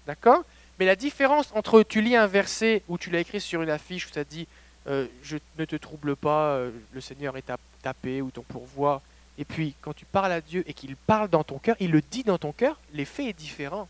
D'accord 0.07 0.45
Mais 0.79 0.87
la 0.87 0.95
différence 0.95 1.51
entre 1.55 1.83
tu 1.83 2.01
lis 2.01 2.14
un 2.14 2.29
verset 2.29 2.83
où 2.89 2.97
tu 2.97 3.11
l'as 3.11 3.20
écrit 3.20 3.41
sur 3.41 3.61
une 3.61 3.70
affiche 3.70 4.07
où 4.07 4.12
ça 4.12 4.22
dit 4.22 4.47
euh, 4.87 5.07
Je 5.22 5.39
ne 5.59 5.64
te 5.64 5.75
trouble 5.77 6.14
pas, 6.14 6.55
euh, 6.55 6.70
le 6.93 7.01
Seigneur 7.01 7.37
est 7.37 7.43
ta, 7.43 7.57
ta 7.83 7.93
paix 7.93 8.20
ou 8.20 8.31
ton 8.31 8.43
pourvoi, 8.43 9.03
et 9.37 9.45
puis 9.45 9.75
quand 9.81 9.95
tu 9.95 10.05
parles 10.05 10.33
à 10.33 10.41
Dieu 10.41 10.62
et 10.68 10.75
qu'il 10.75 10.95
parle 10.95 11.29
dans 11.29 11.43
ton 11.43 11.59
cœur, 11.59 11.75
il 11.81 11.91
le 11.91 12.03
dit 12.03 12.22
dans 12.22 12.39
ton 12.39 12.53
cœur, 12.53 12.79
l'effet 12.93 13.27
est 13.27 13.33
différent. 13.33 13.89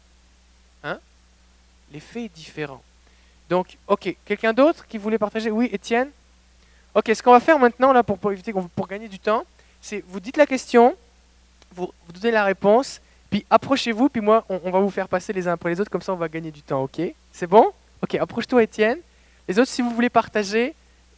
Hein? 0.85 0.99
L'effet 1.93 2.25
est 2.25 2.35
différent. 2.35 2.83
Donc, 3.51 3.77
ok, 3.89 4.17
quelqu'un 4.25 4.55
d'autre 4.55 4.87
qui 4.87 4.97
voulait 4.97 5.19
partager? 5.19 5.51
Oui, 5.51 5.69
Étienne? 5.71 6.11
Ok, 6.95 7.11
ce 7.13 7.23
qu'on 7.23 7.33
va 7.33 7.41
faire 7.41 7.59
maintenant, 7.59 7.93
là, 7.93 8.03
pour, 8.03 8.19
pour 8.19 8.31
éviter 8.31 8.53
qu'on 8.53 8.63
pour 8.69 8.87
gagner 8.87 9.09
du 9.09 9.19
temps, 9.19 9.45
c'est 9.81 10.05
vous 10.07 10.21
dites 10.21 10.37
la 10.37 10.47
question, 10.47 10.97
vous, 11.75 11.93
vous 12.07 12.13
donnez 12.13 12.31
la 12.31 12.45
réponse, 12.45 13.01
puis 13.31 13.45
approchez-vous, 13.51 14.09
puis 14.09 14.21
moi, 14.21 14.45
on, 14.49 14.61
on 14.65 14.71
va 14.71 14.79
vous 14.79 14.91
faire 14.91 15.09
passer 15.09 15.33
les 15.33 15.49
uns 15.49 15.53
après 15.53 15.71
les 15.71 15.81
autres, 15.81 15.91
comme 15.91 16.03
ça 16.03 16.13
on 16.13 16.17
va 16.17 16.29
gagner 16.29 16.53
du 16.53 16.63
temps, 16.63 16.85
ok? 16.85 17.01
C'est 17.33 17.49
bon? 17.49 17.73
Ok, 18.01 18.15
approche-toi, 18.15 18.63
Étienne. 18.63 18.99
Les 19.49 19.59
autres, 19.59 19.71
si 19.71 19.83
vous 19.83 19.91
voulez 19.91 20.09
partager, 20.09 20.75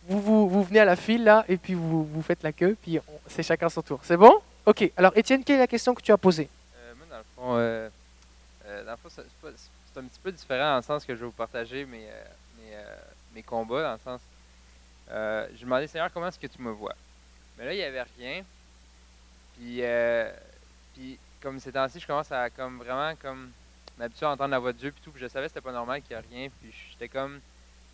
vous, 0.08 0.20
vous, 0.20 0.48
vous 0.48 0.62
venez 0.62 0.80
à 0.80 0.84
la 0.86 0.96
file, 0.96 1.24
là, 1.24 1.44
et 1.46 1.58
puis 1.58 1.74
vous, 1.74 2.04
vous 2.04 2.22
faites 2.22 2.42
la 2.42 2.52
queue, 2.52 2.76
puis 2.80 2.98
c'est 3.26 3.42
chacun 3.42 3.68
son 3.68 3.82
tour. 3.82 4.00
C'est 4.02 4.16
bon? 4.16 4.32
Ok, 4.64 4.90
alors 4.96 5.12
Étienne, 5.14 5.44
quelle 5.44 5.56
est 5.56 5.60
la 5.60 5.66
question 5.66 5.94
que 5.94 6.00
tu 6.00 6.10
as 6.10 6.16
posée? 6.16 6.48
Euh, 6.76 6.92
dans 7.10 7.18
le 7.18 7.24
fond, 7.36 7.56
euh, 7.56 7.88
euh, 8.66 8.96
c'est 9.12 10.00
un 10.00 10.04
petit 10.04 10.20
peu 10.22 10.32
différent 10.32 10.70
dans 10.70 10.76
le 10.76 10.82
sens 10.82 11.04
que 11.04 11.14
je 11.14 11.20
vais 11.20 11.26
vous 11.26 11.32
partager 11.32 11.84
mes, 11.84 12.06
mes, 12.58 12.76
mes 13.34 13.42
combats, 13.42 13.82
dans 13.82 13.92
le 13.92 13.98
sens. 14.04 14.20
Euh, 15.10 15.46
je 15.54 15.60
demandais, 15.60 15.86
Seigneur, 15.86 16.12
comment 16.12 16.28
est-ce 16.28 16.38
que 16.38 16.46
tu 16.46 16.60
me 16.60 16.70
vois? 16.70 16.94
Mais 17.56 17.64
là, 17.66 17.72
il 17.72 17.76
n'y 17.76 17.82
avait 17.82 18.04
rien. 18.18 18.44
Puis, 19.56 19.78
euh, 19.82 20.30
puis 20.94 21.18
comme 21.40 21.58
ces 21.60 21.72
temps-ci, 21.72 22.00
je 22.00 22.06
commence 22.06 22.30
à 22.32 22.50
comme 22.50 22.78
vraiment 22.78 23.14
comme 23.16 23.50
m'habituer 23.98 24.26
à 24.26 24.30
entendre 24.30 24.50
la 24.50 24.58
voix 24.58 24.72
de 24.72 24.78
Dieu 24.78 24.90
puis 24.90 25.00
tout. 25.02 25.10
Puis 25.10 25.20
je 25.20 25.28
savais 25.28 25.46
que 25.46 25.52
c'était 25.52 25.60
pas 25.64 25.72
normal 25.72 26.02
qu'il 26.02 26.16
n'y 26.16 26.22
ait 26.22 26.26
rien. 26.28 26.50
Puis 26.60 26.72
j'étais 26.90 27.08
comme. 27.08 27.40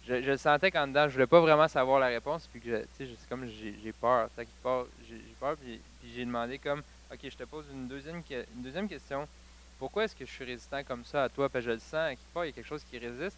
Je, 0.07 0.21
je 0.21 0.37
sentais 0.37 0.71
qu'en 0.73 0.89
dedans, 0.89 1.07
je 1.07 1.13
voulais 1.13 1.29
pas 1.29 1.41
vraiment 1.41 1.69
savoir 1.69 2.01
la 2.01 2.09
réponse. 2.09 2.49
Puis 2.51 2.61
que, 2.61 2.83
tu 2.99 3.07
sais, 3.07 3.09
comme 3.29 3.47
j'ai 3.47 3.93
peur. 3.93 4.29
J'ai 4.37 4.47
peur. 4.63 5.57
Puis, 5.59 5.81
puis 6.01 6.13
j'ai 6.15 6.25
demandé 6.25 6.59
comme, 6.59 6.83
OK, 7.13 7.21
je 7.23 7.37
te 7.37 7.45
pose 7.45 7.67
une 7.73 7.87
deuxième, 7.87 8.23
deuxième 8.55 8.89
question. 8.89 9.29
Pourquoi 9.79 10.05
est-ce 10.05 10.17
que 10.17 10.25
je 10.25 10.31
suis 10.31 10.45
résistant 10.45 10.83
comme 10.85 11.05
ça 11.05 11.25
à 11.25 11.29
toi? 11.29 11.49
Que 11.49 11.61
je 11.61 11.71
le 11.71 11.79
sens, 11.79 11.95
à 11.95 12.11
quelque 12.11 12.33
part, 12.33 12.45
il 12.45 12.49
y 12.49 12.51
a 12.51 12.53
quelque 12.53 12.67
chose 12.67 12.85
qui 12.91 12.99
résiste. 12.99 13.37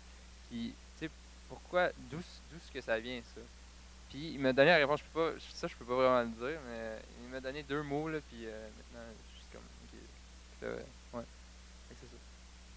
Puis, 0.48 0.74
tu 0.98 1.06
sais, 1.06 1.10
pourquoi, 1.48 1.88
d'où 2.10 2.18
est-ce 2.18 2.72
que 2.72 2.80
ça 2.80 2.98
vient, 2.98 3.20
ça? 3.34 3.40
Il 4.14 4.38
m'a 4.38 4.52
donné 4.52 4.70
la 4.70 4.76
réponse, 4.76 5.00
je 5.14 5.20
ça, 5.54 5.66
je 5.66 5.74
peux 5.74 5.84
pas 5.84 5.94
vraiment 5.94 6.20
le 6.20 6.48
dire, 6.48 6.58
mais 6.68 6.98
il 7.24 7.30
m'a 7.30 7.40
donné 7.40 7.64
deux 7.64 7.82
mots, 7.82 8.08
là, 8.08 8.18
puis 8.28 8.46
euh, 8.46 8.68
maintenant, 8.76 9.06
je 9.32 9.40
suis 9.40 9.48
comme, 9.52 9.62
OK, 9.62 9.98
c'est, 10.60 10.66
euh, 10.66 11.18
ouais. 11.18 11.24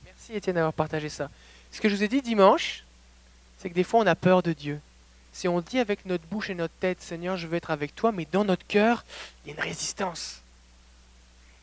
Merci 0.03 0.33
Étienne 0.33 0.55
d'avoir 0.55 0.73
partagé 0.73 1.09
ça. 1.09 1.29
Ce 1.71 1.79
que 1.79 1.89
je 1.89 1.95
vous 1.95 2.03
ai 2.03 2.07
dit 2.07 2.23
dimanche, 2.23 2.83
c'est 3.59 3.69
que 3.69 3.75
des 3.75 3.83
fois 3.83 3.99
on 3.99 4.07
a 4.07 4.15
peur 4.15 4.41
de 4.41 4.51
Dieu. 4.53 4.79
Si 5.31 5.47
on 5.47 5.61
dit 5.61 5.77
avec 5.77 6.05
notre 6.05 6.25
bouche 6.25 6.49
et 6.49 6.55
notre 6.55 6.73
tête, 6.79 7.01
Seigneur, 7.01 7.38
je 7.38 7.45
veux 7.45 7.57
être 7.57 7.69
avec 7.69 7.95
toi, 7.95 8.11
mais 8.11 8.27
dans 8.31 8.43
notre 8.43 8.65
cœur, 8.65 9.03
il 9.45 9.49
y 9.49 9.51
a 9.51 9.55
une 9.55 9.61
résistance. 9.61 10.41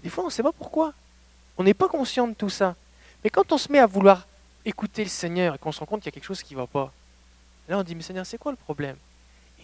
Des 0.04 0.10
fois 0.10 0.22
on 0.22 0.28
ne 0.28 0.32
sait 0.32 0.44
pas 0.44 0.52
pourquoi. 0.52 0.92
On 1.58 1.64
n'est 1.64 1.74
pas 1.74 1.88
conscient 1.88 2.28
de 2.28 2.34
tout 2.34 2.50
ça. 2.50 2.76
Mais 3.24 3.30
quand 3.30 3.50
on 3.50 3.58
se 3.58 3.72
met 3.72 3.80
à 3.80 3.86
vouloir 3.86 4.26
écouter 4.64 5.02
le 5.02 5.10
Seigneur 5.10 5.56
et 5.56 5.58
qu'on 5.58 5.72
se 5.72 5.80
rend 5.80 5.86
compte 5.86 6.00
qu'il 6.00 6.12
y 6.12 6.12
a 6.12 6.14
quelque 6.14 6.26
chose 6.26 6.42
qui 6.42 6.54
ne 6.54 6.60
va 6.60 6.68
pas, 6.68 6.92
là 7.68 7.78
on 7.78 7.82
dit, 7.82 7.96
mais 7.96 8.02
Seigneur, 8.02 8.24
c'est 8.24 8.38
quoi 8.38 8.52
le 8.52 8.56
problème? 8.56 8.96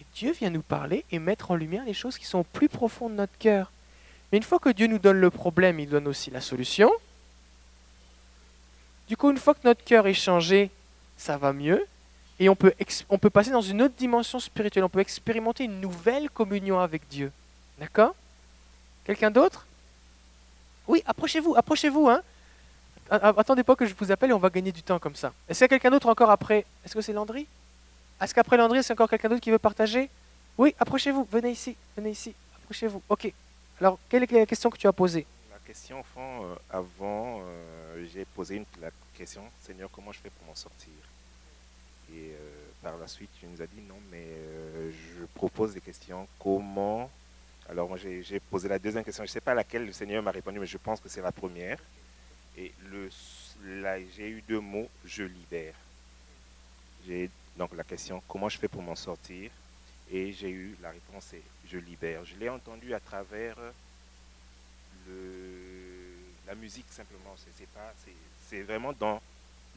Et 0.01 0.05
Dieu 0.15 0.31
vient 0.31 0.49
nous 0.49 0.63
parler 0.63 1.05
et 1.11 1.19
mettre 1.19 1.51
en 1.51 1.55
lumière 1.55 1.85
les 1.85 1.93
choses 1.93 2.17
qui 2.17 2.25
sont 2.25 2.39
au 2.39 2.43
plus 2.43 2.69
profond 2.69 3.07
de 3.07 3.13
notre 3.13 3.37
cœur. 3.37 3.71
Mais 4.31 4.39
une 4.39 4.43
fois 4.43 4.57
que 4.57 4.69
Dieu 4.69 4.87
nous 4.87 4.97
donne 4.97 5.19
le 5.19 5.29
problème, 5.29 5.79
il 5.79 5.87
donne 5.87 6.07
aussi 6.07 6.31
la 6.31 6.41
solution. 6.41 6.91
Du 9.07 9.15
coup, 9.15 9.29
une 9.29 9.37
fois 9.37 9.53
que 9.53 9.59
notre 9.63 9.83
cœur 9.83 10.07
est 10.07 10.15
changé, 10.15 10.71
ça 11.17 11.37
va 11.37 11.53
mieux. 11.53 11.85
Et 12.39 12.49
on 12.49 12.55
peut, 12.55 12.73
on 13.09 13.19
peut 13.19 13.29
passer 13.29 13.51
dans 13.51 13.61
une 13.61 13.83
autre 13.83 13.93
dimension 13.95 14.39
spirituelle. 14.39 14.83
On 14.83 14.89
peut 14.89 15.01
expérimenter 15.01 15.65
une 15.65 15.79
nouvelle 15.79 16.31
communion 16.31 16.79
avec 16.79 17.07
Dieu. 17.07 17.31
D'accord? 17.79 18.15
Quelqu'un 19.05 19.29
d'autre? 19.29 19.67
Oui, 20.87 21.03
approchez-vous, 21.05 21.55
approchez-vous. 21.55 22.09
Hein 22.09 22.23
Attendez 23.11 23.63
pas 23.63 23.75
que 23.75 23.85
je 23.85 23.93
vous 23.93 24.11
appelle 24.11 24.31
et 24.31 24.33
on 24.33 24.39
va 24.39 24.49
gagner 24.49 24.71
du 24.71 24.81
temps 24.81 24.97
comme 24.97 25.15
ça. 25.15 25.31
Est-ce 25.47 25.59
qu'il 25.59 25.65
y 25.65 25.65
a 25.65 25.69
quelqu'un 25.69 25.91
d'autre 25.91 26.07
encore 26.07 26.31
après? 26.31 26.65
Est-ce 26.83 26.95
que 26.95 27.01
c'est 27.01 27.13
Landry? 27.13 27.45
Est-ce 28.21 28.35
qu'après 28.35 28.55
Landry, 28.55 28.83
c'est 28.83 28.93
encore 28.93 29.09
quelqu'un 29.09 29.29
d'autre 29.29 29.41
qui 29.41 29.49
veut 29.49 29.57
partager? 29.57 30.09
Oui, 30.57 30.75
approchez-vous. 30.79 31.27
Venez 31.31 31.51
ici, 31.51 31.75
venez 31.97 32.11
ici. 32.11 32.35
Approchez-vous. 32.57 33.01
Ok. 33.09 33.33
Alors, 33.79 33.97
quelle 34.07 34.23
est 34.23 34.31
la 34.31 34.45
question 34.45 34.69
que 34.69 34.77
tu 34.77 34.85
as 34.85 34.93
posée? 34.93 35.25
La 35.51 35.57
question, 35.65 36.03
fond, 36.03 36.45
euh, 36.45 36.55
avant, 36.69 37.41
euh, 37.41 38.05
j'ai 38.13 38.25
posé 38.25 38.57
une, 38.57 38.65
la 38.79 38.91
question, 39.17 39.41
Seigneur, 39.59 39.89
comment 39.91 40.11
je 40.11 40.19
fais 40.19 40.29
pour 40.29 40.45
m'en 40.45 40.55
sortir? 40.55 40.93
Et 42.13 42.33
euh, 42.33 42.35
par 42.83 42.95
la 42.97 43.07
suite, 43.07 43.31
tu 43.39 43.47
nous 43.47 43.59
as 43.59 43.65
dit 43.65 43.81
non, 43.87 43.97
mais 44.11 44.23
euh, 44.23 44.91
je 44.91 45.25
propose 45.33 45.73
des 45.73 45.81
questions. 45.81 46.27
Comment? 46.37 47.09
Alors, 47.67 47.87
moi, 47.87 47.97
j'ai 47.97 48.39
posé 48.39 48.67
la 48.67 48.77
deuxième 48.77 49.03
question. 49.03 49.23
Je 49.23 49.29
ne 49.29 49.33
sais 49.33 49.41
pas 49.41 49.55
laquelle 49.55 49.85
le 49.87 49.93
Seigneur 49.93 50.21
m'a 50.21 50.31
répondu, 50.31 50.59
mais 50.59 50.67
je 50.67 50.77
pense 50.77 50.99
que 50.99 51.09
c'est 51.09 51.21
la 51.21 51.31
première. 51.31 51.79
Et 52.55 52.71
là, 53.81 53.97
j'ai 54.15 54.29
eu 54.29 54.43
deux 54.47 54.59
mots 54.59 54.89
je 55.05 55.23
libère. 55.23 55.73
J'ai- 57.07 57.31
Donc 57.57 57.75
la 57.75 57.83
question, 57.83 58.21
comment 58.27 58.49
je 58.49 58.57
fais 58.57 58.67
pour 58.67 58.81
m'en 58.81 58.95
sortir? 58.95 59.51
Et 60.11 60.33
j'ai 60.33 60.49
eu 60.49 60.75
la 60.81 60.91
réponse, 60.91 61.25
c'est 61.29 61.41
je 61.67 61.77
libère. 61.77 62.25
Je 62.25 62.35
l'ai 62.35 62.49
entendu 62.49 62.93
à 62.93 62.99
travers 62.99 63.55
le, 65.07 66.17
la 66.47 66.55
musique 66.55 66.87
simplement. 66.89 67.35
C'est, 68.49 68.61
vraiment 68.63 68.91
dans 68.91 69.21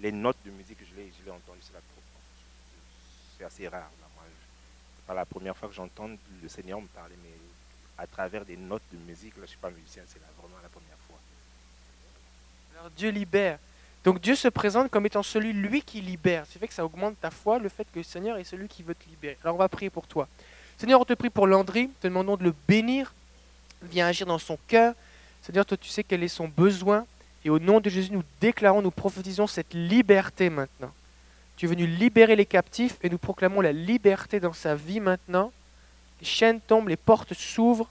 les 0.01 0.11
notes 0.11 0.39
de 0.45 0.51
musique 0.51 0.79
que 0.79 0.85
je 0.85 0.95
l'ai, 0.97 1.31
entendu. 1.31 1.61
C'est, 3.39 3.45
assez 3.45 3.69
rare. 3.69 3.91
Là. 4.01 4.09
Moi, 4.17 4.25
pas 5.07 5.15
la 5.15 5.25
première 5.25 5.57
fois 5.57 5.69
que 5.69 5.75
j'entends 5.75 6.09
le 6.43 6.49
Seigneur 6.49 6.81
me 6.81 6.89
parler, 6.89 7.15
mais 7.23 7.35
à 7.97 8.07
travers 8.07 8.45
des 8.45 8.57
notes 8.57 8.83
de 8.93 8.99
musique, 8.99 9.35
là, 9.35 9.41
je 9.41 9.43
ne 9.43 9.47
suis 9.47 9.59
pas 9.59 9.71
musicien, 9.71 10.03
c'est 10.09 10.21
vraiment 10.37 10.59
la 10.63 10.69
première 10.69 10.99
fois. 11.07 11.19
Alors 12.77 12.91
Dieu 12.91 13.11
libère. 13.11 13.59
Donc 14.05 14.21
Dieu 14.21 14.35
se 14.35 14.49
présente 14.49 14.91
comme 14.91 15.07
étant 15.07 15.23
celui, 15.23 15.55
lui, 15.55 15.81
qui 15.83 16.03
libère. 16.03 16.45
C'est 16.49 16.59
fait 16.59 16.69
que 16.69 16.75
ça 16.75 16.85
augmente 16.85 17.19
ta 17.21 17.31
foi, 17.31 17.59
le 17.59 17.71
fait 17.71 17.85
que 17.85 17.99
le 17.99 18.03
Seigneur 18.03 18.37
est 18.37 18.45
celui 18.45 18.69
qui 18.69 18.83
veut 18.83 18.95
te 18.95 19.09
libérer. 19.09 19.39
Alors 19.43 19.57
on 19.57 19.59
va 19.59 19.69
prier 19.69 19.89
pour 19.89 20.07
toi. 20.07 20.29
Seigneur, 20.77 21.01
on 21.01 21.05
te 21.05 21.15
prie 21.15 21.31
pour 21.31 21.47
Landry, 21.47 21.89
te 22.01 22.07
demandons 22.07 22.37
de 22.37 22.45
le 22.45 22.55
bénir. 22.69 23.15
Viens 23.83 24.07
agir 24.07 24.27
dans 24.27 24.39
son 24.39 24.59
cœur. 24.69 24.95
Seigneur, 25.43 25.65
toi 25.65 25.79
tu 25.79 25.89
sais 25.89 26.05
quel 26.05 26.23
est 26.23 26.29
son 26.29 26.49
besoin. 26.49 27.07
Et 27.47 27.51
au 27.51 27.59
nom 27.59 27.81
de 27.81 27.89
Jésus, 27.89 28.13
nous 28.13 28.25
déclarons, 28.41 28.83
nous 28.83 28.91
prophétisons 28.91 29.47
cette 29.47 29.73
liberté 29.73 30.51
maintenant. 30.51 30.93
Tu 31.57 31.67
es 31.67 31.69
venu 31.69 31.87
libérer 31.87 32.37
les 32.37 32.47
captifs 32.47 32.99
et 33.03 33.09
nous 33.09 33.19
proclamons 33.19 33.61
la 33.63 33.73
liberté 33.73 34.39
dans 34.39 34.53
sa 34.53 34.75
vie 34.75 35.01
maintenant. 35.01 35.51
Les 36.21 36.27
chaînes 36.27 36.61
tombent, 36.61 36.89
les 36.89 36.97
portes 36.97 37.33
s'ouvrent, 37.33 37.89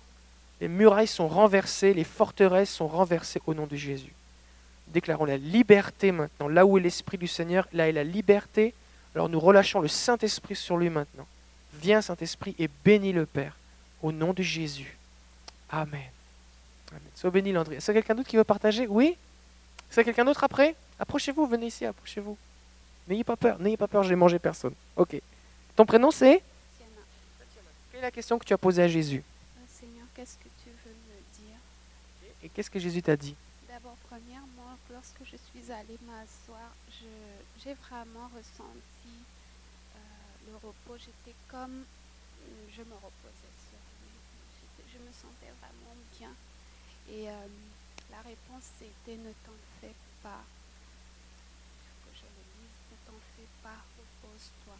les 0.61 0.67
murailles 0.67 1.07
sont 1.07 1.27
renversées, 1.27 1.93
les 1.93 2.03
forteresses 2.03 2.71
sont 2.71 2.87
renversées 2.87 3.41
au 3.47 3.53
nom 3.53 3.65
de 3.65 3.75
Jésus. 3.75 4.13
Déclarons 4.93 5.25
la 5.25 5.37
liberté 5.37 6.11
maintenant. 6.11 6.47
Là 6.47 6.65
où 6.65 6.77
est 6.77 6.81
l'Esprit 6.81 7.17
du 7.17 7.27
Seigneur, 7.27 7.67
là 7.73 7.89
est 7.89 7.91
la 7.91 8.03
liberté. 8.03 8.73
Alors 9.15 9.27
nous 9.27 9.39
relâchons 9.39 9.79
le 9.79 9.87
Saint-Esprit 9.87 10.55
sur 10.55 10.77
lui 10.77 10.89
maintenant. 10.89 11.27
Viens 11.73 12.01
Saint-Esprit 12.01 12.55
et 12.59 12.69
bénis 12.85 13.11
le 13.11 13.25
Père 13.25 13.57
au 14.01 14.11
nom 14.11 14.33
de 14.33 14.43
Jésus. 14.43 14.95
Amen. 15.69 16.01
Amen. 16.91 17.01
Sois 17.15 17.31
béni 17.31 17.51
Landry. 17.51 17.75
Est-ce 17.75 17.87
qu'il 17.87 17.95
y 17.95 17.97
a 17.97 18.01
quelqu'un 18.01 18.15
d'autre 18.15 18.29
qui 18.29 18.37
veut 18.37 18.43
partager? 18.43 18.85
Oui? 18.87 19.17
Est-ce 19.89 19.95
qu'il 19.95 19.97
y 19.97 20.01
a 20.01 20.03
quelqu'un 20.03 20.25
d'autre 20.25 20.43
après? 20.43 20.75
Approchez-vous, 20.99 21.47
venez 21.47 21.67
ici, 21.67 21.85
approchez-vous. 21.85 22.37
N'ayez 23.07 23.23
pas 23.23 23.35
peur, 23.35 23.59
n'ayez 23.59 23.77
pas 23.77 23.87
peur, 23.87 24.03
j'ai 24.03 24.15
mangé 24.15 24.37
personne. 24.37 24.73
Ok. 24.95 25.19
Ton 25.75 25.85
prénom 25.85 26.11
c'est? 26.11 26.41
Quelle 27.91 27.99
est 27.99 28.03
la 28.03 28.11
question 28.11 28.37
que 28.37 28.45
tu 28.45 28.53
as 28.53 28.57
posée 28.57 28.83
à 28.83 28.87
Jésus? 28.87 29.23
Euh, 29.57 29.61
Seigneur, 29.67 30.05
qu'est-ce 30.15 30.37
que 30.37 30.49
tu 30.63 30.69
veux 30.85 30.91
me 30.91 31.47
dire? 31.47 31.57
Et 32.43 32.49
qu'est-ce 32.49 32.69
que 32.69 32.79
Jésus 32.79 33.01
t'a 33.01 33.15
dit? 33.15 33.35
D'abord, 33.67 33.97
premièrement, 34.07 34.42
lorsque 35.03 35.29
je 35.29 35.35
suis 35.35 35.69
allée 35.69 35.99
m'asseoir, 36.07 36.71
j'ai 37.59 37.73
vraiment 37.73 38.29
ressenti 38.29 39.19
euh, 39.95 39.99
le 40.47 40.55
repos. 40.55 40.95
J'étais 40.97 41.35
comme, 41.49 41.83
je 42.71 42.81
me 42.83 42.95
reposais 42.95 43.53
sur 43.67 43.79
lui. 43.99 44.15
Je 44.93 44.99
me 44.99 45.11
sentais 45.11 45.51
vraiment 45.59 45.97
bien. 46.17 46.31
Et 47.09 47.29
euh, 47.29 47.47
la 48.11 48.21
réponse 48.21 48.63
c'était 48.79 49.17
ne 49.17 49.33
t'en 49.43 49.59
fais 49.81 49.95
pas. 50.21 50.43
Je 52.15 52.23
le 52.23 52.43
lise, 52.55 52.79
ne 52.91 52.97
t'en 53.05 53.19
fais 53.35 53.49
pas, 53.61 53.83
repose-toi 53.99 54.77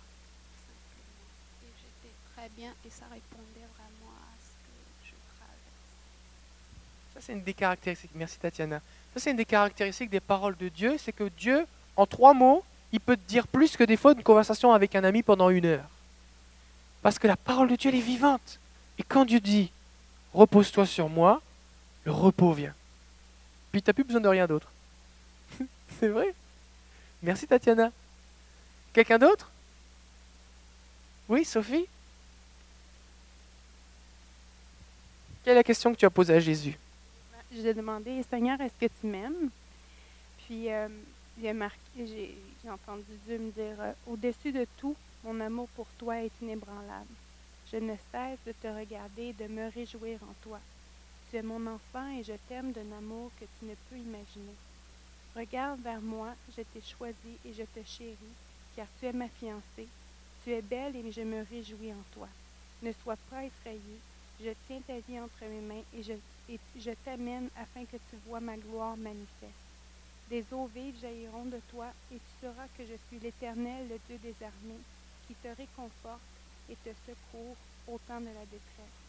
simplement. 0.56 1.32
Et 1.64 1.72
j'étais 1.84 2.16
très 2.32 2.48
bien 2.56 2.74
et 2.86 2.90
ça 2.90 3.08
répondait 3.12 3.68
vraiment 3.76 4.16
à 4.24 4.32
ce 4.40 4.56
que 4.64 4.76
je 5.04 5.16
traverse. 5.36 5.92
Ça, 7.14 7.20
c'est 7.22 7.34
une 7.34 7.44
des 7.44 7.54
caractéristiques. 7.54 8.12
Merci 8.16 8.40
Tatiana. 8.40 8.82
Ça, 9.14 9.20
c'est 9.20 9.32
une 9.32 9.38
des 9.38 9.46
caractéristiques 9.46 10.10
des 10.10 10.20
paroles 10.20 10.58
de 10.58 10.70
Dieu. 10.70 10.96
C'est 10.98 11.12
que 11.12 11.30
Dieu, 11.38 11.66
en 11.96 12.06
trois 12.06 12.34
mots, 12.34 12.64
il 12.92 13.00
peut 13.00 13.18
te 13.18 13.28
dire 13.28 13.48
plus 13.48 13.76
que 13.76 13.84
des 13.84 13.98
fois 13.98 14.14
une 14.14 14.24
conversation 14.24 14.72
avec 14.72 14.96
un 14.96 15.04
ami 15.04 15.24
pendant 15.24 15.50
une 15.50 15.66
heure. 15.66 15.90
Parce 17.02 17.20
que 17.20 17.28
la 17.28 17.36
parole 17.36 17.70
de 17.70 17.76
Dieu, 17.76 17.90
elle 17.90 17.98
est 17.98 18.02
vivante. 18.02 18.60
Et 18.98 19.04
quand 19.04 19.26
Dieu 19.26 19.40
dit 19.40 19.72
repose-toi 20.34 20.86
sur 20.86 21.10
moi, 21.10 21.42
le 22.06 22.12
repos 22.12 22.54
vient. 22.54 22.74
Puis 23.72 23.82
tu 23.82 23.90
n'as 23.90 23.94
plus 23.94 24.04
besoin 24.04 24.22
de 24.22 24.28
rien 24.28 24.48
d'autre. 24.48 24.72
c'est 26.00 26.08
vrai. 26.08 26.34
Merci 27.22 27.48
Tatiana. 27.48 27.92
Quelqu'un 28.94 29.18
d'autre? 29.18 29.50
Oui, 31.30 31.46
Sophie? 31.46 31.88
Quelle 35.44 35.54
est 35.54 35.56
la 35.56 35.64
question 35.64 35.92
que 35.94 35.98
tu 35.98 36.06
as 36.06 36.10
posée 36.10 36.36
à 36.36 36.40
Jésus? 36.40 36.78
J'ai 37.56 37.74
demandé, 37.76 38.24
Seigneur, 38.24 38.60
est-ce 38.62 38.80
que 38.80 38.92
tu 39.00 39.06
m'aimes? 39.06 39.50
Puis 40.40 40.72
euh, 40.72 40.88
j'ai 41.40 42.36
j'ai 42.64 42.70
entendu 42.70 43.04
Dieu 43.28 43.38
me 43.38 43.52
dire, 43.52 43.80
euh, 43.80 43.94
au-dessus 44.08 44.52
de 44.52 44.66
tout, 44.78 44.96
mon 45.24 45.40
amour 45.40 45.68
pour 45.76 45.86
toi 46.00 46.22
est 46.24 46.32
inébranlable. 46.42 47.14
Je 47.72 47.78
ne 47.78 47.96
cesse 48.12 48.40
de 48.48 48.54
te 48.54 48.68
regarder 48.68 49.26
et 49.30 49.34
de 49.34 49.48
me 49.48 49.70
réjouir 49.70 50.20
en 50.24 50.34
toi. 50.42 50.60
Tu 51.30 51.38
es 51.38 51.44
mon 51.44 51.68
enfant 51.68 52.10
et 52.18 52.24
je 52.24 52.34
t'aime 52.48 52.72
d'un 52.72 52.92
amour 52.98 53.30
que 53.40 53.46
tu 53.60 53.66
ne 53.66 53.76
peux 53.90 53.98
imaginer. 53.98 54.56
Regarde 55.36 55.80
vers 55.82 56.02
moi, 56.02 56.34
je 56.58 56.64
t'ai 56.64 56.82
choisi 56.82 57.38
et 57.46 57.54
je 57.54 57.64
te 57.64 57.86
chéris, 57.86 58.18
car 58.76 58.88
tu 59.00 59.06
es 59.06 59.14
ma 59.14 59.28
fiancée. 59.28 59.88
Tu 60.44 60.52
es 60.52 60.62
belle 60.62 60.96
et 60.96 61.12
je 61.12 61.22
me 61.22 61.46
réjouis 61.52 61.94
en 61.94 62.04
toi. 62.14 62.28
Ne 62.82 62.92
sois 63.04 63.18
pas 63.30 63.46
effrayée, 63.46 64.00
je 64.44 64.52
tiens 64.68 64.82
ta 64.86 65.00
vie 65.08 65.20
entre 65.20 65.42
mes 65.50 65.62
mains 65.62 65.84
et 65.98 66.04
je 66.04 66.14
je 66.78 66.92
t'amène 67.06 67.50
afin 67.58 67.86
que 67.86 67.98
tu 68.10 68.18
vois 68.28 68.40
ma 68.40 68.58
gloire 68.58 68.98
manifeste. 68.98 69.64
Des 70.30 70.44
eaux 70.52 70.70
vives 70.74 71.00
jailliront 71.02 71.46
de 71.46 71.60
toi, 71.72 71.88
et 72.12 72.16
tu 72.16 72.46
sauras 72.46 72.68
que 72.78 72.84
je 72.84 72.96
suis 73.08 73.20
l'Éternel, 73.22 73.88
le 73.90 74.00
Dieu 74.08 74.18
des 74.22 74.36
armées, 74.46 74.82
qui 75.28 75.36
te 75.36 75.48
réconforte 75.48 76.22
et 76.70 76.76
te 76.84 76.90
secourt 77.06 77.56
au 77.88 78.00
temps 78.08 78.20
de 78.20 78.28
la 78.28 78.46
détresse. 78.46 79.00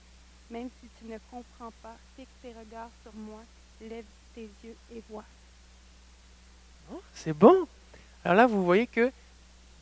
Même 0.50 0.68
si 0.80 0.88
tu 0.98 1.06
ne 1.06 1.18
comprends 1.30 1.72
pas, 1.82 1.96
fixe 2.16 2.30
tes 2.42 2.52
regards 2.52 2.90
sur 3.02 3.14
moi, 3.14 3.42
lève 3.80 4.04
tes 4.34 4.48
yeux 4.62 4.76
et 4.94 5.02
vois. 5.08 5.24
Non, 6.90 7.00
C'est 7.14 7.32
bon. 7.32 7.66
Alors 8.24 8.36
là, 8.36 8.46
vous 8.46 8.64
voyez 8.64 8.86
que 8.86 9.10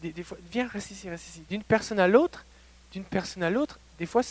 des, 0.01 0.13
des 0.13 0.23
fois, 0.23 0.39
viens, 0.51 0.69
reste 0.69 0.91
ici, 0.91 1.09
reste 1.09 1.29
ici. 1.29 1.45
D'une 1.49 1.63
personne 1.65 1.99
à 1.99 2.09
l'autre, 2.09 2.45
d'une 2.93 3.05
personne 3.05 3.43
à 3.43 3.51
l'autre, 3.51 3.79
des 3.99 4.07
fois, 4.07 4.23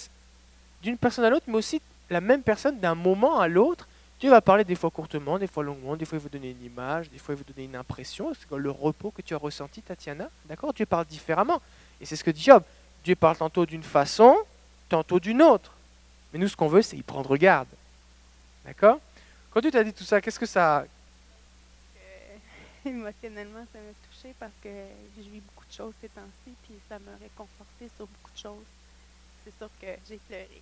d'une 0.82 0.97
personne 0.97 1.25
à 1.25 1.29
l'autre, 1.29 1.45
mais 1.47 1.55
aussi 1.55 1.82
la 2.09 2.21
même 2.21 2.43
personne 2.43 2.79
d'un 2.79 2.95
moment 2.95 3.39
à 3.39 3.47
l'autre. 3.47 3.88
Dieu 4.19 4.29
va 4.29 4.41
parler 4.41 4.63
des 4.63 4.75
fois 4.75 4.91
courtement, 4.91 5.39
des 5.39 5.47
fois 5.47 5.63
longuement, 5.63 5.95
des 5.95 6.05
fois 6.05 6.17
il 6.17 6.21
vous 6.21 6.29
donner 6.29 6.51
une 6.51 6.63
image, 6.63 7.09
des 7.09 7.17
fois 7.17 7.34
il 7.34 7.38
vous 7.39 7.53
donner 7.53 7.65
une 7.65 7.75
impression. 7.75 8.32
C'est 8.34 8.55
le 8.55 8.69
repos 8.69 9.11
que 9.11 9.21
tu 9.21 9.34
as 9.34 9.38
ressenti, 9.38 9.82
Tatiana? 9.82 10.29
D'accord? 10.45 10.73
Dieu 10.73 10.86
parle 10.86 11.05
différemment. 11.05 11.61
Et 11.99 12.05
c'est 12.05 12.15
ce 12.15 12.23
que 12.23 12.32
dit 12.32 12.43
Job. 12.43 12.63
Dieu 13.03 13.15
parle 13.15 13.38
tantôt 13.38 13.65
d'une 13.65 13.82
façon, 13.82 14.38
tantôt 14.89 15.19
d'une 15.19 15.41
autre. 15.41 15.71
Mais 16.32 16.39
nous, 16.39 16.47
ce 16.47 16.55
qu'on 16.55 16.67
veut, 16.67 16.84
c'est 16.84 16.97
y 16.97 17.01
prendre 17.01 17.36
garde. 17.36 17.67
D'accord? 18.63 18.99
Quand 19.49 19.59
Dieu 19.59 19.71
t'a 19.71 19.84
dit 19.84 19.93
tout 19.93 20.03
ça, 20.03 20.21
qu'est-ce 20.21 20.39
que 20.39 20.45
ça, 20.45 20.86
Euh, 21.95 22.38
émotionnellement, 22.86 23.65
ça 23.73 23.79
m'a 23.79 23.93
touchée 24.07 24.36
parce 24.39 24.53
que 24.61 24.69
j'ai 25.17 25.23
vu 25.23 25.39
beaucoup 25.39 25.65
de 25.67 25.73
choses 25.73 25.93
ces 25.99 26.09
temps-ci, 26.09 26.53
puis 26.63 26.75
ça 26.88 26.99
m'a 26.99 27.17
réconforté 27.19 27.89
sur 27.97 28.05
beaucoup 28.05 28.32
de 28.34 28.38
choses. 28.38 28.67
C'est 29.43 29.57
sûr 29.57 29.69
que 29.79 29.87
j'ai 30.07 30.17
pleuré. 30.17 30.61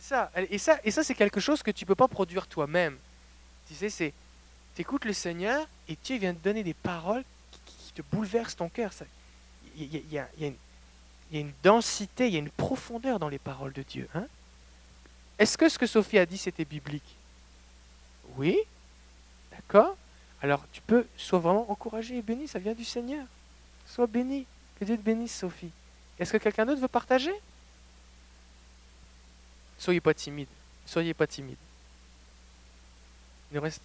Ça. 0.00 0.30
Et 0.50 0.58
ça, 0.58 0.78
et 0.84 0.90
ça 0.90 1.04
c'est 1.04 1.14
quelque 1.14 1.40
chose 1.40 1.62
que 1.62 1.70
tu 1.70 1.86
peux 1.86 1.94
pas 1.94 2.08
produire 2.08 2.46
toi-même. 2.46 2.96
Tu 3.68 3.74
sais, 3.74 3.90
c'est, 3.90 4.12
écoutes 4.78 5.04
le 5.04 5.12
Seigneur 5.12 5.66
et 5.88 5.96
Dieu 6.02 6.18
vient 6.18 6.34
te 6.34 6.42
donner 6.42 6.62
des 6.62 6.74
paroles 6.74 7.24
qui, 7.66 7.92
te 7.92 8.02
bouleversent 8.12 8.56
ton 8.56 8.68
cœur. 8.68 8.92
Il 9.76 10.12
y 10.12 10.18
a 10.18 10.28
une 11.32 11.52
densité, 11.62 12.28
il 12.28 12.34
y 12.34 12.36
a 12.36 12.40
une 12.40 12.50
profondeur 12.50 13.18
dans 13.18 13.28
les 13.28 13.38
paroles 13.38 13.72
de 13.72 13.82
Dieu. 13.82 14.08
hein. 14.14 14.26
Est-ce 15.38 15.56
que 15.56 15.68
ce 15.68 15.78
que 15.78 15.86
Sophie 15.86 16.18
a 16.18 16.26
dit, 16.26 16.38
c'était 16.38 16.64
biblique? 16.64 17.16
Oui. 18.36 18.58
D'accord 19.52 19.96
Alors, 20.42 20.64
tu 20.72 20.80
peux, 20.80 21.06
sois 21.16 21.38
vraiment 21.38 21.70
encouragé 21.70 22.18
et 22.18 22.22
béni, 22.22 22.48
ça 22.48 22.58
vient 22.58 22.74
du 22.74 22.84
Seigneur. 22.84 23.24
Sois 23.86 24.06
béni. 24.06 24.46
Que 24.78 24.84
Dieu 24.84 24.96
te 24.96 25.02
bénisse, 25.02 25.36
Sophie. 25.36 25.70
Est-ce 26.18 26.32
que 26.32 26.38
quelqu'un 26.38 26.66
d'autre 26.66 26.80
veut 26.80 26.88
partager? 26.88 27.32
Soyez 29.78 30.00
pas 30.00 30.14
timide. 30.14 30.48
Soyez 30.86 31.14
pas 31.14 31.26
timide. 31.26 31.56
Il 33.50 33.56
nous 33.56 33.62
reste. 33.62 33.82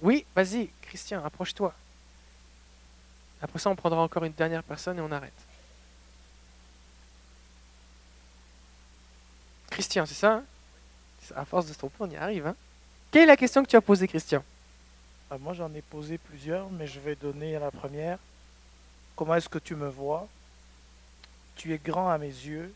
Oui, 0.00 0.24
vas-y, 0.34 0.70
Christian, 0.82 1.24
approche-toi. 1.24 1.74
Après 3.42 3.58
ça, 3.58 3.70
on 3.70 3.76
prendra 3.76 4.00
encore 4.00 4.24
une 4.24 4.32
dernière 4.32 4.62
personne 4.62 4.98
et 4.98 5.02
on 5.02 5.12
arrête. 5.12 5.32
Christian, 9.70 10.06
c'est 10.06 10.14
ça 10.14 10.34
hein? 10.34 10.44
À 11.34 11.44
force 11.44 11.66
de 11.66 11.72
se 11.72 11.78
tromper, 11.78 11.96
on 12.00 12.10
y 12.10 12.16
arrive. 12.16 12.46
Hein? 12.46 12.56
Quelle 13.10 13.22
est 13.22 13.26
la 13.26 13.36
question 13.36 13.62
que 13.62 13.68
tu 13.68 13.76
as 13.76 13.80
posée, 13.80 14.06
Christian? 14.08 14.42
Ah, 15.30 15.38
moi, 15.38 15.54
j'en 15.54 15.72
ai 15.74 15.82
posé 15.82 16.18
plusieurs, 16.18 16.70
mais 16.70 16.86
je 16.86 17.00
vais 17.00 17.16
donner 17.16 17.58
la 17.58 17.70
première. 17.70 18.18
Comment 19.16 19.34
est-ce 19.34 19.48
que 19.48 19.58
tu 19.58 19.74
me 19.74 19.88
vois? 19.88 20.28
Tu 21.56 21.72
es 21.72 21.78
grand 21.78 22.10
à 22.10 22.18
mes 22.18 22.26
yeux, 22.26 22.72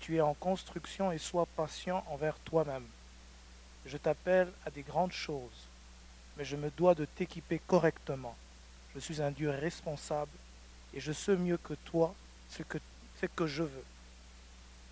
tu 0.00 0.16
es 0.16 0.20
en 0.20 0.34
construction 0.34 1.12
et 1.12 1.18
sois 1.18 1.46
patient 1.56 2.04
envers 2.08 2.38
toi-même. 2.40 2.86
Je 3.86 3.96
t'appelle 3.96 4.50
à 4.66 4.70
des 4.70 4.82
grandes 4.82 5.12
choses, 5.12 5.68
mais 6.36 6.44
je 6.44 6.56
me 6.56 6.70
dois 6.70 6.94
de 6.94 7.04
t'équiper 7.04 7.60
correctement. 7.66 8.36
Je 8.94 9.00
suis 9.00 9.20
un 9.20 9.30
Dieu 9.30 9.50
responsable 9.50 10.30
et 10.92 11.00
je 11.00 11.12
sais 11.12 11.36
mieux 11.36 11.58
que 11.58 11.74
toi 11.74 12.14
ce 12.50 12.62
que, 12.62 12.78
ce 13.20 13.26
que 13.26 13.46
je 13.46 13.62
veux. 13.62 13.84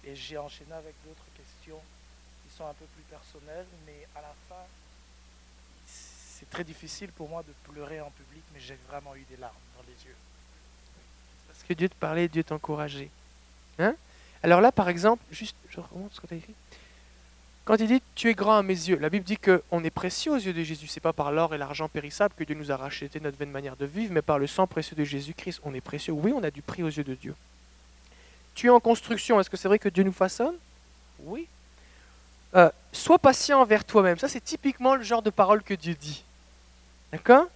Et 0.05 0.17
j'ai 0.17 0.37
enchaîné 0.37 0.73
avec 0.73 0.95
d'autres 1.05 1.27
questions 1.37 1.81
qui 2.45 2.57
sont 2.57 2.67
un 2.67 2.75
peu 2.75 2.87
plus 2.87 3.05
personnelles, 3.05 3.67
mais 3.87 4.07
à 4.17 4.21
la 4.21 4.35
fin, 4.49 4.65
c'est 5.87 6.51
très 6.51 6.65
difficile 6.65 7.13
pour 7.13 7.29
moi 7.29 7.43
de 7.43 7.53
pleurer 7.71 8.01
en 8.01 8.11
public, 8.11 8.43
mais 8.53 8.61
j'ai 8.61 8.77
vraiment 8.89 9.15
eu 9.15 9.25
des 9.31 9.37
larmes 9.37 9.55
dans 9.77 9.83
les 9.83 10.05
yeux. 10.05 10.17
Parce 11.47 11.63
que 11.63 11.75
Dieu 11.75 11.89
te 11.89 11.95
parlait, 11.95 12.29
Dieu 12.29 12.43
t'encourageait. 12.43 13.11
Hein? 13.79 13.95
Alors 14.43 14.61
là, 14.61 14.73
par 14.73 14.89
exemple, 14.89 15.23
juste, 15.31 15.57
je 15.69 15.81
remonte 15.81 16.13
ce 16.13 16.21
que 16.21 16.27
tu 16.27 16.35
as 16.35 16.37
écrit. 16.37 16.55
Quand 17.65 17.77
il 17.77 17.87
dit 17.87 18.03
Tu 18.15 18.29
es 18.29 18.35
grand 18.35 18.57
à 18.59 18.63
mes 18.63 18.75
yeux, 18.75 18.99
la 18.99 19.09
Bible 19.09 19.25
dit 19.25 19.37
qu'on 19.37 19.85
est 19.85 19.91
précieux 19.91 20.33
aux 20.33 20.39
yeux 20.39 20.53
de 20.53 20.63
Jésus. 20.63 20.89
C'est 20.89 21.01
pas 21.01 21.13
par 21.13 21.31
l'or 21.31 21.55
et 21.55 21.59
l'argent 21.59 21.89
périssable 21.89 22.35
que 22.37 22.45
Dieu 22.45 22.57
nous 22.57 22.73
a 22.73 22.77
racheté 22.77 23.21
notre 23.21 23.39
vaine 23.39 23.51
manière 23.51 23.77
de 23.77 23.87
vivre, 23.87 24.13
mais 24.13 24.23
par 24.23 24.39
le 24.39 24.47
sang 24.47 24.67
précieux 24.67 24.97
de 24.97 25.05
Jésus-Christ. 25.05 25.61
On 25.65 25.75
est 25.75 25.81
précieux. 25.81 26.13
Oui, 26.13 26.33
on 26.35 26.43
a 26.43 26.51
du 26.51 26.63
prix 26.63 26.83
aux 26.83 26.89
yeux 26.89 27.05
de 27.05 27.15
Dieu. 27.15 27.35
Tu 28.55 28.67
es 28.67 28.71
en 28.71 28.81
construction. 28.81 29.39
Est-ce 29.39 29.49
que 29.49 29.57
c'est 29.57 29.69
vrai 29.69 29.79
que 29.79 29.89
Dieu 29.89 30.03
nous 30.03 30.13
façonne? 30.13 30.57
Oui. 31.21 31.47
Euh, 32.55 32.69
sois 32.93 33.19
patient 33.19 33.61
envers 33.61 33.85
toi-même. 33.85 34.19
Ça, 34.19 34.29
c'est 34.29 34.43
typiquement 34.43 34.97
le 34.97 35.03
genre 35.03 35.23
de 35.23 35.31
parole 35.31 35.63
que 35.63 35.75
Dieu 35.75 35.95
dit. 35.95 36.25
D'accord? 37.13 37.47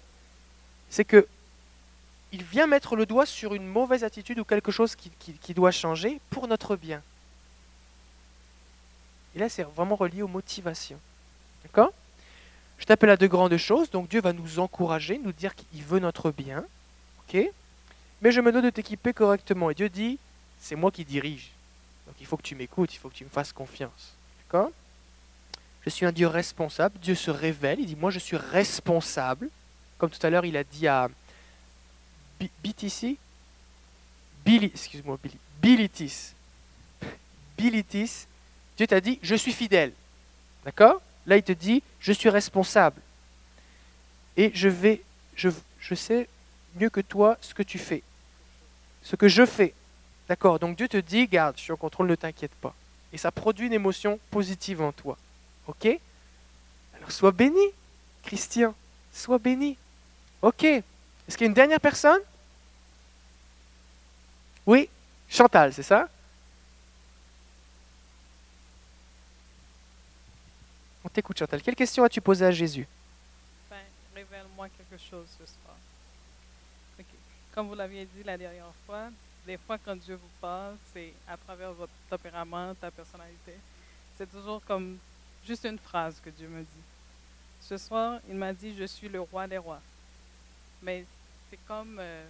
C'est 0.89 1.05
que 1.05 1.27
il 2.37 2.45
vient 2.45 2.67
mettre 2.67 2.97
le 2.97 3.07
doigt 3.07 3.25
sur 3.25 3.55
une 3.55 3.67
mauvaise 3.67 4.05
attitude 4.05 4.39
ou 4.39 4.45
quelque 4.45 4.71
chose 4.71 4.95
qui, 4.95 5.55
doit 5.55 5.71
changer 5.71 6.21
pour 6.29 6.47
notre 6.49 6.77
bien. 6.77 7.03
Et 9.35 9.39
là, 9.39 9.49
c'est 9.49 9.63
vraiment 9.63 9.97
relié 9.97 10.21
aux 10.21 10.29
motivations. 10.29 11.01
D'accord? 11.65 11.95
Je 12.79 12.85
t'appelle 12.85 13.09
à 13.09 13.17
de 13.17 13.27
grandes 13.27 13.57
choses, 13.57 13.91
donc 13.91 14.09
Dieu 14.09 14.21
va 14.21 14.35
nous 14.35 14.59
encourager, 14.59 15.19
nous 15.19 15.33
dire 15.33 15.55
qu'il 15.55 15.83
veut 15.83 15.99
notre 15.99 16.31
bien. 16.31 16.63
Mais 18.21 18.33
je 18.33 18.41
me 18.43 18.53
dois 18.53 18.61
de 18.61 18.69
t'équiper 18.69 19.15
correctement. 19.15 19.71
Et 19.71 19.75
Dieu 19.75 19.89
dit, 19.89 20.19
c'est 20.61 20.77
moi 20.77 20.91
qui 20.91 21.07
dirige. 21.07 21.53
Donc 22.07 22.17
il 22.21 22.27
faut 22.27 22.37
que 22.37 22.43
tu 22.43 22.55
m'écoutes, 22.55 22.95
il 22.95 22.99
faut 22.99 23.09
que 23.09 23.15
tu 23.15 23.25
me 23.25 23.31
fasses 23.31 23.53
confiance. 23.53 24.15
D'accord? 24.43 24.71
Je 25.87 25.91
suis 25.91 26.05
un 26.05 26.13
Dieu 26.13 26.27
responsable. 26.27 26.99
Dieu 26.99 27.15
se 27.15 27.31
révèle, 27.31 27.81
il 27.81 27.87
dit, 27.87 27.97
moi 27.97 28.11
je 28.11 28.19
suis 28.19 28.37
responsable. 28.37 29.49
Comme 29.97 30.11
tout 30.11 30.25
à 30.27 30.29
l'heure, 30.29 30.45
il 30.45 30.59
a 30.59 30.65
dit 30.65 30.87
à 30.87 31.09
BTC, 32.41 33.17
Billy, 34.45 34.67
excuse-moi, 34.67 35.19
Billy, 35.23 35.39
Bilitis. 35.61 36.35
Bilitis, 37.57 38.27
Dieu 38.77 38.87
t'a 38.87 39.01
dit, 39.01 39.19
je 39.23 39.35
suis 39.35 39.53
fidèle. 39.53 39.93
D'accord? 40.65 41.01
Là, 41.27 41.37
il 41.37 41.43
te 41.43 41.53
dit, 41.53 41.83
je 42.01 42.13
suis 42.13 42.29
responsable. 42.29 43.01
Et 44.37 44.51
je 44.55 44.69
vais, 44.69 45.03
je, 45.35 45.49
je 45.81 45.95
sais 45.95 46.29
mieux 46.79 46.91
que 46.91 47.01
toi 47.01 47.39
ce 47.41 47.55
que 47.55 47.63
tu 47.63 47.79
fais. 47.79 48.03
Ce 49.03 49.17
que 49.17 49.29
je 49.29 49.47
fais. 49.47 49.73
D'accord? 50.29 50.59
Donc 50.59 50.77
Dieu 50.77 50.89
te 50.89 50.97
dit, 50.97 51.27
garde, 51.27 51.57
je 51.57 51.63
suis 51.63 51.73
en 51.73 51.77
contrôle, 51.77 52.09
ne 52.09 52.15
t'inquiète 52.15 52.55
pas. 52.61 52.75
Et 53.13 53.19
ça 53.19 53.31
produit 53.31 53.67
une 53.67 53.73
émotion 53.73 54.19
positive 54.31 54.83
en 54.83 54.93
toi. 54.93 55.17
Ok? 55.67 55.87
Alors 56.97 57.11
sois 57.11 57.33
béni, 57.33 57.67
Christian. 58.23 58.75
Sois 59.13 59.39
béni. 59.39 59.77
Ok? 60.43 60.67
Est-ce 61.27 61.37
qu'il 61.37 61.45
y 61.45 61.49
a 61.49 61.49
une 61.49 61.55
dernière 61.55 61.81
personne? 61.81 62.21
Oui 64.65 64.89
Chantal, 65.29 65.73
c'est 65.73 65.83
ça? 65.83 66.09
On 71.05 71.09
t'écoute, 71.09 71.39
Chantal. 71.39 71.63
Quelle 71.63 71.77
question 71.77 72.05
as-tu 72.05 72.21
posée 72.21 72.47
à 72.47 72.51
Jésus? 72.51 72.87
Ben, 73.71 73.77
Révèle-moi 74.15 74.69
quelque 74.71 75.01
chose 75.03 75.27
ce 75.39 75.47
soir. 75.47 75.77
Comme 77.55 77.69
vous 77.69 77.75
l'aviez 77.75 78.05
dit 78.05 78.23
la 78.23 78.37
dernière 78.37 78.73
fois, 78.85 79.09
des 79.47 79.57
fois 79.57 79.79
quand 79.79 79.97
Dieu 79.97 80.17
vous 80.17 80.31
parle, 80.43 80.77
c'est 80.93 81.15
à 81.27 81.39
travers 81.39 81.73
votre 81.73 81.93
tempérament, 82.11 82.75
ta 82.75 82.91
personnalité. 82.91 83.55
C'est 84.19 84.31
toujours 84.31 84.63
comme 84.67 84.99
juste 85.47 85.65
une 85.65 85.79
phrase 85.79 86.21
que 86.23 86.29
Dieu 86.29 86.49
me 86.49 86.61
dit. 86.61 86.85
Ce 87.63 87.79
soir, 87.79 88.21
il 88.29 88.35
m'a 88.35 88.53
dit, 88.53 88.77
je 88.77 88.85
suis 88.85 89.09
le 89.09 89.21
roi 89.23 89.47
des 89.47 89.57
rois. 89.57 89.81
Mais 90.83 91.07
c'est 91.51 91.59
comme 91.67 91.99
euh, 91.99 92.27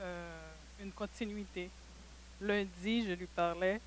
euh, 0.00 0.50
une 0.80 0.92
continuité. 0.92 1.70
Lundi, 2.40 3.06
je 3.06 3.12
lui 3.12 3.26
parlais, 3.26 3.80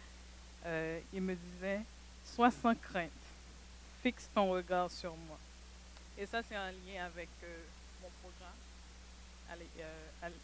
euh, 0.66 0.99
il 1.14 1.22
me 1.22 1.36
disait, 1.36 1.82
sois 2.26 2.52
sans 2.52 2.76
crainte, 2.76 3.10
fixe 4.03 4.28
ton 4.34 4.52
regard 4.52 4.91
sur 4.91 5.16
moi. 5.16 5.38
Et 6.18 6.26
ça, 6.26 6.41
c'est 6.44 6.58
en 6.58 6.68
lien 6.68 7.06
avec 7.06 7.30
mon 8.02 8.10
programme 8.22 8.52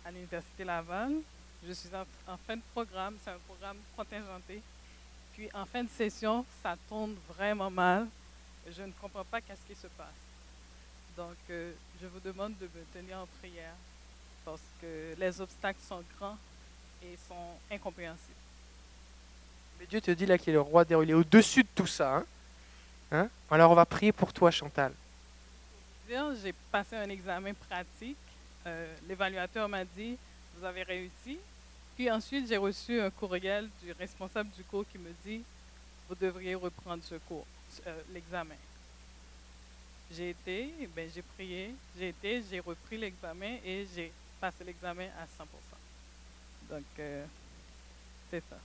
à 0.05 0.11
l'Université 0.11 0.63
Laval. 0.63 1.17
Je 1.65 1.71
suis 1.73 1.89
en, 2.27 2.37
fin 2.37 2.55
de 2.55 2.61
programme, 2.73 3.17
c'est 3.23 3.31
un 3.31 3.39
programme 3.45 3.77
contingenté. 3.95 4.61
Puis 5.33 5.49
en 5.53 5.65
fin 5.65 5.83
de 5.83 5.89
session, 5.89 6.45
ça 6.63 6.75
tourne 6.87 7.15
vraiment 7.27 7.69
mal. 7.69 8.07
Je 8.69 8.83
ne 8.83 8.91
comprends 9.01 9.25
pas 9.25 9.41
qu'est-ce 9.41 9.65
qui 9.67 9.79
se 9.79 9.87
passe. 9.87 10.26
Donc, 11.17 11.35
euh, 11.49 11.73
je 11.99 12.05
vous 12.05 12.19
demande 12.19 12.53
de 12.59 12.65
me 12.65 12.83
tenir 12.93 13.17
en 13.17 13.27
prière 13.39 13.73
parce 14.45 14.61
que 14.79 15.15
les 15.17 15.41
obstacles 15.41 15.81
sont 15.81 16.03
grands 16.15 16.37
et 17.01 17.17
sont 17.27 17.57
incompréhensibles. 17.71 18.33
Mais 19.79 19.87
Dieu 19.87 19.99
te 19.99 20.11
dit 20.11 20.27
là 20.27 20.37
qu'il 20.37 20.51
est 20.51 20.53
le 20.53 20.61
roi 20.61 20.85
des 20.85 20.93
rois, 20.93 21.03
il 21.03 21.09
est 21.09 21.15
au-dessus 21.15 21.63
de 21.63 21.69
tout 21.73 21.87
ça. 21.87 22.17
Hein? 22.17 22.25
Hein? 23.11 23.29
Alors 23.49 23.71
on 23.71 23.75
va 23.75 23.85
prier 23.85 24.11
pour 24.11 24.31
toi, 24.31 24.51
Chantal. 24.51 24.93
J'ai 26.07 26.53
passé 26.71 26.95
un 26.95 27.09
examen 27.09 27.53
pratique. 27.67 28.17
Euh, 28.65 28.95
l'évaluateur 29.09 29.67
m'a 29.67 29.85
dit, 29.85 30.17
vous 30.55 30.65
avez 30.65 30.83
réussi. 30.83 31.39
Puis 31.95 32.11
ensuite, 32.11 32.47
j'ai 32.47 32.57
reçu 32.57 33.01
un 33.01 33.09
courriel 33.09 33.67
du 33.81 33.91
responsable 33.93 34.49
du 34.55 34.63
cours 34.63 34.85
qui 34.91 34.99
me 34.99 35.11
dit, 35.25 35.43
vous 36.07 36.15
devriez 36.15 36.53
reprendre 36.53 37.03
ce 37.03 37.15
cours, 37.15 37.45
euh, 37.87 38.01
l'examen. 38.13 38.55
J'ai 40.11 40.29
été, 40.29 40.73
ben, 40.95 41.09
j'ai 41.13 41.21
prié, 41.21 41.75
j'ai 41.97 42.09
été, 42.09 42.43
j'ai 42.49 42.59
repris 42.59 42.97
l'examen 42.97 43.57
et 43.65 43.85
j'ai 43.93 44.11
passé 44.39 44.63
l'examen 44.65 45.07
à 45.19 45.25
100%. 45.25 45.47
Donc, 46.69 46.83
euh, 46.99 47.25
c'est 48.31 48.43
ça. 48.49 48.57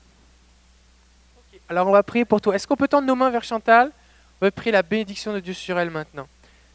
Alors, 1.69 1.89
on 1.89 1.93
va 1.93 2.02
prier 2.02 2.24
pour 2.24 2.40
toi. 2.40 2.55
Est-ce 2.55 2.66
qu'on 2.66 2.77
peut 2.77 2.89
tendre 2.89 3.06
nos 3.06 3.14
mains 3.14 3.31
vers 3.31 3.44
Chantal? 3.44 3.90
On 4.40 4.47
va 4.47 4.51
prier 4.51 4.73
la 4.73 4.82
bénédiction 4.82 5.32
de 5.32 5.40
Dieu 5.40 5.55
sur 5.55 5.78
elle 5.78 5.90
maintenant. 5.90 6.28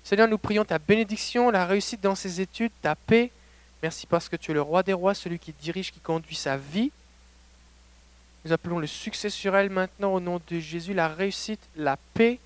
Seigneur, 0.04 0.28
nous 0.28 0.38
prions 0.38 0.64
ta 0.64 0.80
bénédiction, 0.80 1.50
la 1.50 1.66
réussite 1.66 2.02
dans 2.02 2.16
ses 2.16 2.40
études, 2.40 2.72
ta 2.82 2.96
paix. 2.96 3.32
Merci 3.84 4.08
parce 4.08 4.30
que 4.30 4.36
tu 4.36 4.52
es 4.52 4.54
le 4.54 4.62
roi 4.62 4.84
des 4.84 4.94
rois, 4.94 5.14
celui 5.14 5.40
qui 5.40 5.54
dirige, 5.54 5.92
qui 5.92 6.00
conduit 6.00 6.36
sa 6.36 6.58
vie. 6.58 6.92
Nous 8.46 8.54
appelons 8.54 8.80
le 8.80 8.88
succès 8.88 9.30
sur 9.30 9.56
elle 9.56 9.70
maintenant 9.70 10.14
au 10.14 10.20
nom 10.20 10.40
de 10.50 10.60
Jésus, 10.60 10.94
la 10.94 11.10
réussite, 11.10 11.60
la 11.76 11.98
paix 12.14 12.40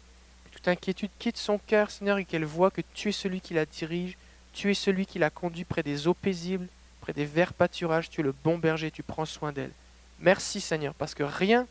toute 0.61 0.67
inquiétude 0.67 1.09
quitte 1.17 1.37
son 1.37 1.57
cœur, 1.57 1.89
Seigneur, 1.89 2.19
et 2.19 2.25
qu'elle 2.25 2.45
voit 2.45 2.69
que 2.69 2.81
tu 2.93 3.09
es 3.09 3.11
celui 3.11 3.41
qui 3.41 3.55
la 3.55 3.65
dirige, 3.65 4.15
tu 4.53 4.69
es 4.69 4.75
celui 4.75 5.07
qui 5.07 5.17
la 5.17 5.31
conduit 5.31 5.63
près 5.63 5.81
des 5.81 6.07
eaux 6.07 6.13
paisibles, 6.13 6.67
près 7.01 7.13
des 7.13 7.25
verts 7.25 7.53
pâturages, 7.53 8.11
tu 8.11 8.21
es 8.21 8.23
le 8.23 8.31
bon 8.43 8.59
berger, 8.59 8.91
tu 8.91 9.01
prends 9.01 9.25
soin 9.25 9.51
d'elle. 9.51 9.71
Merci 10.19 10.61
Seigneur, 10.61 10.93
parce 10.93 11.15
que 11.15 11.23
rien 11.23 11.65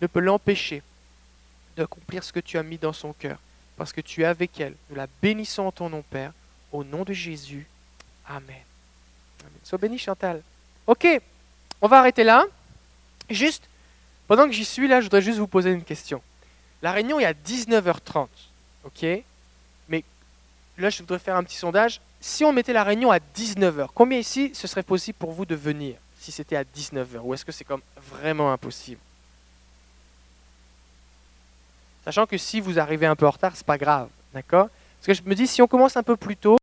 ne 0.00 0.06
peut 0.06 0.20
l'empêcher 0.20 0.82
d'accomplir 1.76 2.24
ce 2.24 2.32
que 2.32 2.40
tu 2.40 2.56
as 2.56 2.62
mis 2.62 2.78
dans 2.78 2.94
son 2.94 3.12
cœur, 3.12 3.38
parce 3.76 3.92
que 3.92 4.00
tu 4.00 4.22
es 4.22 4.24
avec 4.24 4.58
elle. 4.58 4.74
Nous 4.88 4.96
la 4.96 5.06
bénissons 5.20 5.64
en 5.64 5.72
ton 5.72 5.90
nom, 5.90 6.02
Père, 6.02 6.32
au 6.72 6.84
nom 6.84 7.04
de 7.04 7.12
Jésus. 7.12 7.66
Amen. 8.26 8.42
Amen. 9.40 9.52
Sois 9.64 9.78
béni, 9.78 9.98
Chantal. 9.98 10.40
Ok, 10.86 11.06
on 11.82 11.88
va 11.88 11.98
arrêter 11.98 12.24
là. 12.24 12.46
Juste, 13.28 13.64
pendant 14.28 14.46
que 14.46 14.52
j'y 14.52 14.64
suis 14.64 14.88
là, 14.88 15.00
je 15.00 15.06
voudrais 15.06 15.20
juste 15.20 15.38
vous 15.38 15.46
poser 15.46 15.70
une 15.72 15.84
question. 15.84 16.22
La 16.82 16.92
réunion 16.92 17.20
est 17.20 17.24
à 17.24 17.32
19h30. 17.32 18.26
OK? 18.84 19.06
Mais 19.88 20.04
là, 20.76 20.90
je 20.90 20.98
voudrais 20.98 21.18
faire 21.18 21.36
un 21.36 21.44
petit 21.44 21.56
sondage. 21.56 22.00
Si 22.20 22.44
on 22.44 22.52
mettait 22.52 22.72
la 22.72 22.84
réunion 22.84 23.10
à 23.10 23.18
19h, 23.18 23.88
combien 23.94 24.18
ici 24.18 24.50
ce 24.54 24.66
serait 24.66 24.82
possible 24.82 25.16
pour 25.18 25.32
vous 25.32 25.46
de 25.46 25.54
venir 25.54 25.96
si 26.18 26.30
c'était 26.30 26.56
à 26.56 26.64
19h 26.64 27.18
Ou 27.22 27.34
est-ce 27.34 27.44
que 27.44 27.52
c'est 27.52 27.64
comme 27.64 27.82
vraiment 27.96 28.52
impossible? 28.52 29.00
Sachant 32.04 32.26
que 32.26 32.36
si 32.36 32.60
vous 32.60 32.78
arrivez 32.78 33.06
un 33.06 33.16
peu 33.16 33.26
en 33.26 33.30
retard, 33.30 33.52
c'est 33.54 33.66
pas 33.66 33.78
grave. 33.78 34.08
D'accord? 34.34 34.68
Parce 34.98 35.18
que 35.18 35.24
je 35.24 35.28
me 35.28 35.34
dis, 35.34 35.46
si 35.46 35.62
on 35.62 35.68
commence 35.68 35.96
un 35.96 36.02
peu 36.02 36.16
plus 36.16 36.36
tôt, 36.36 36.58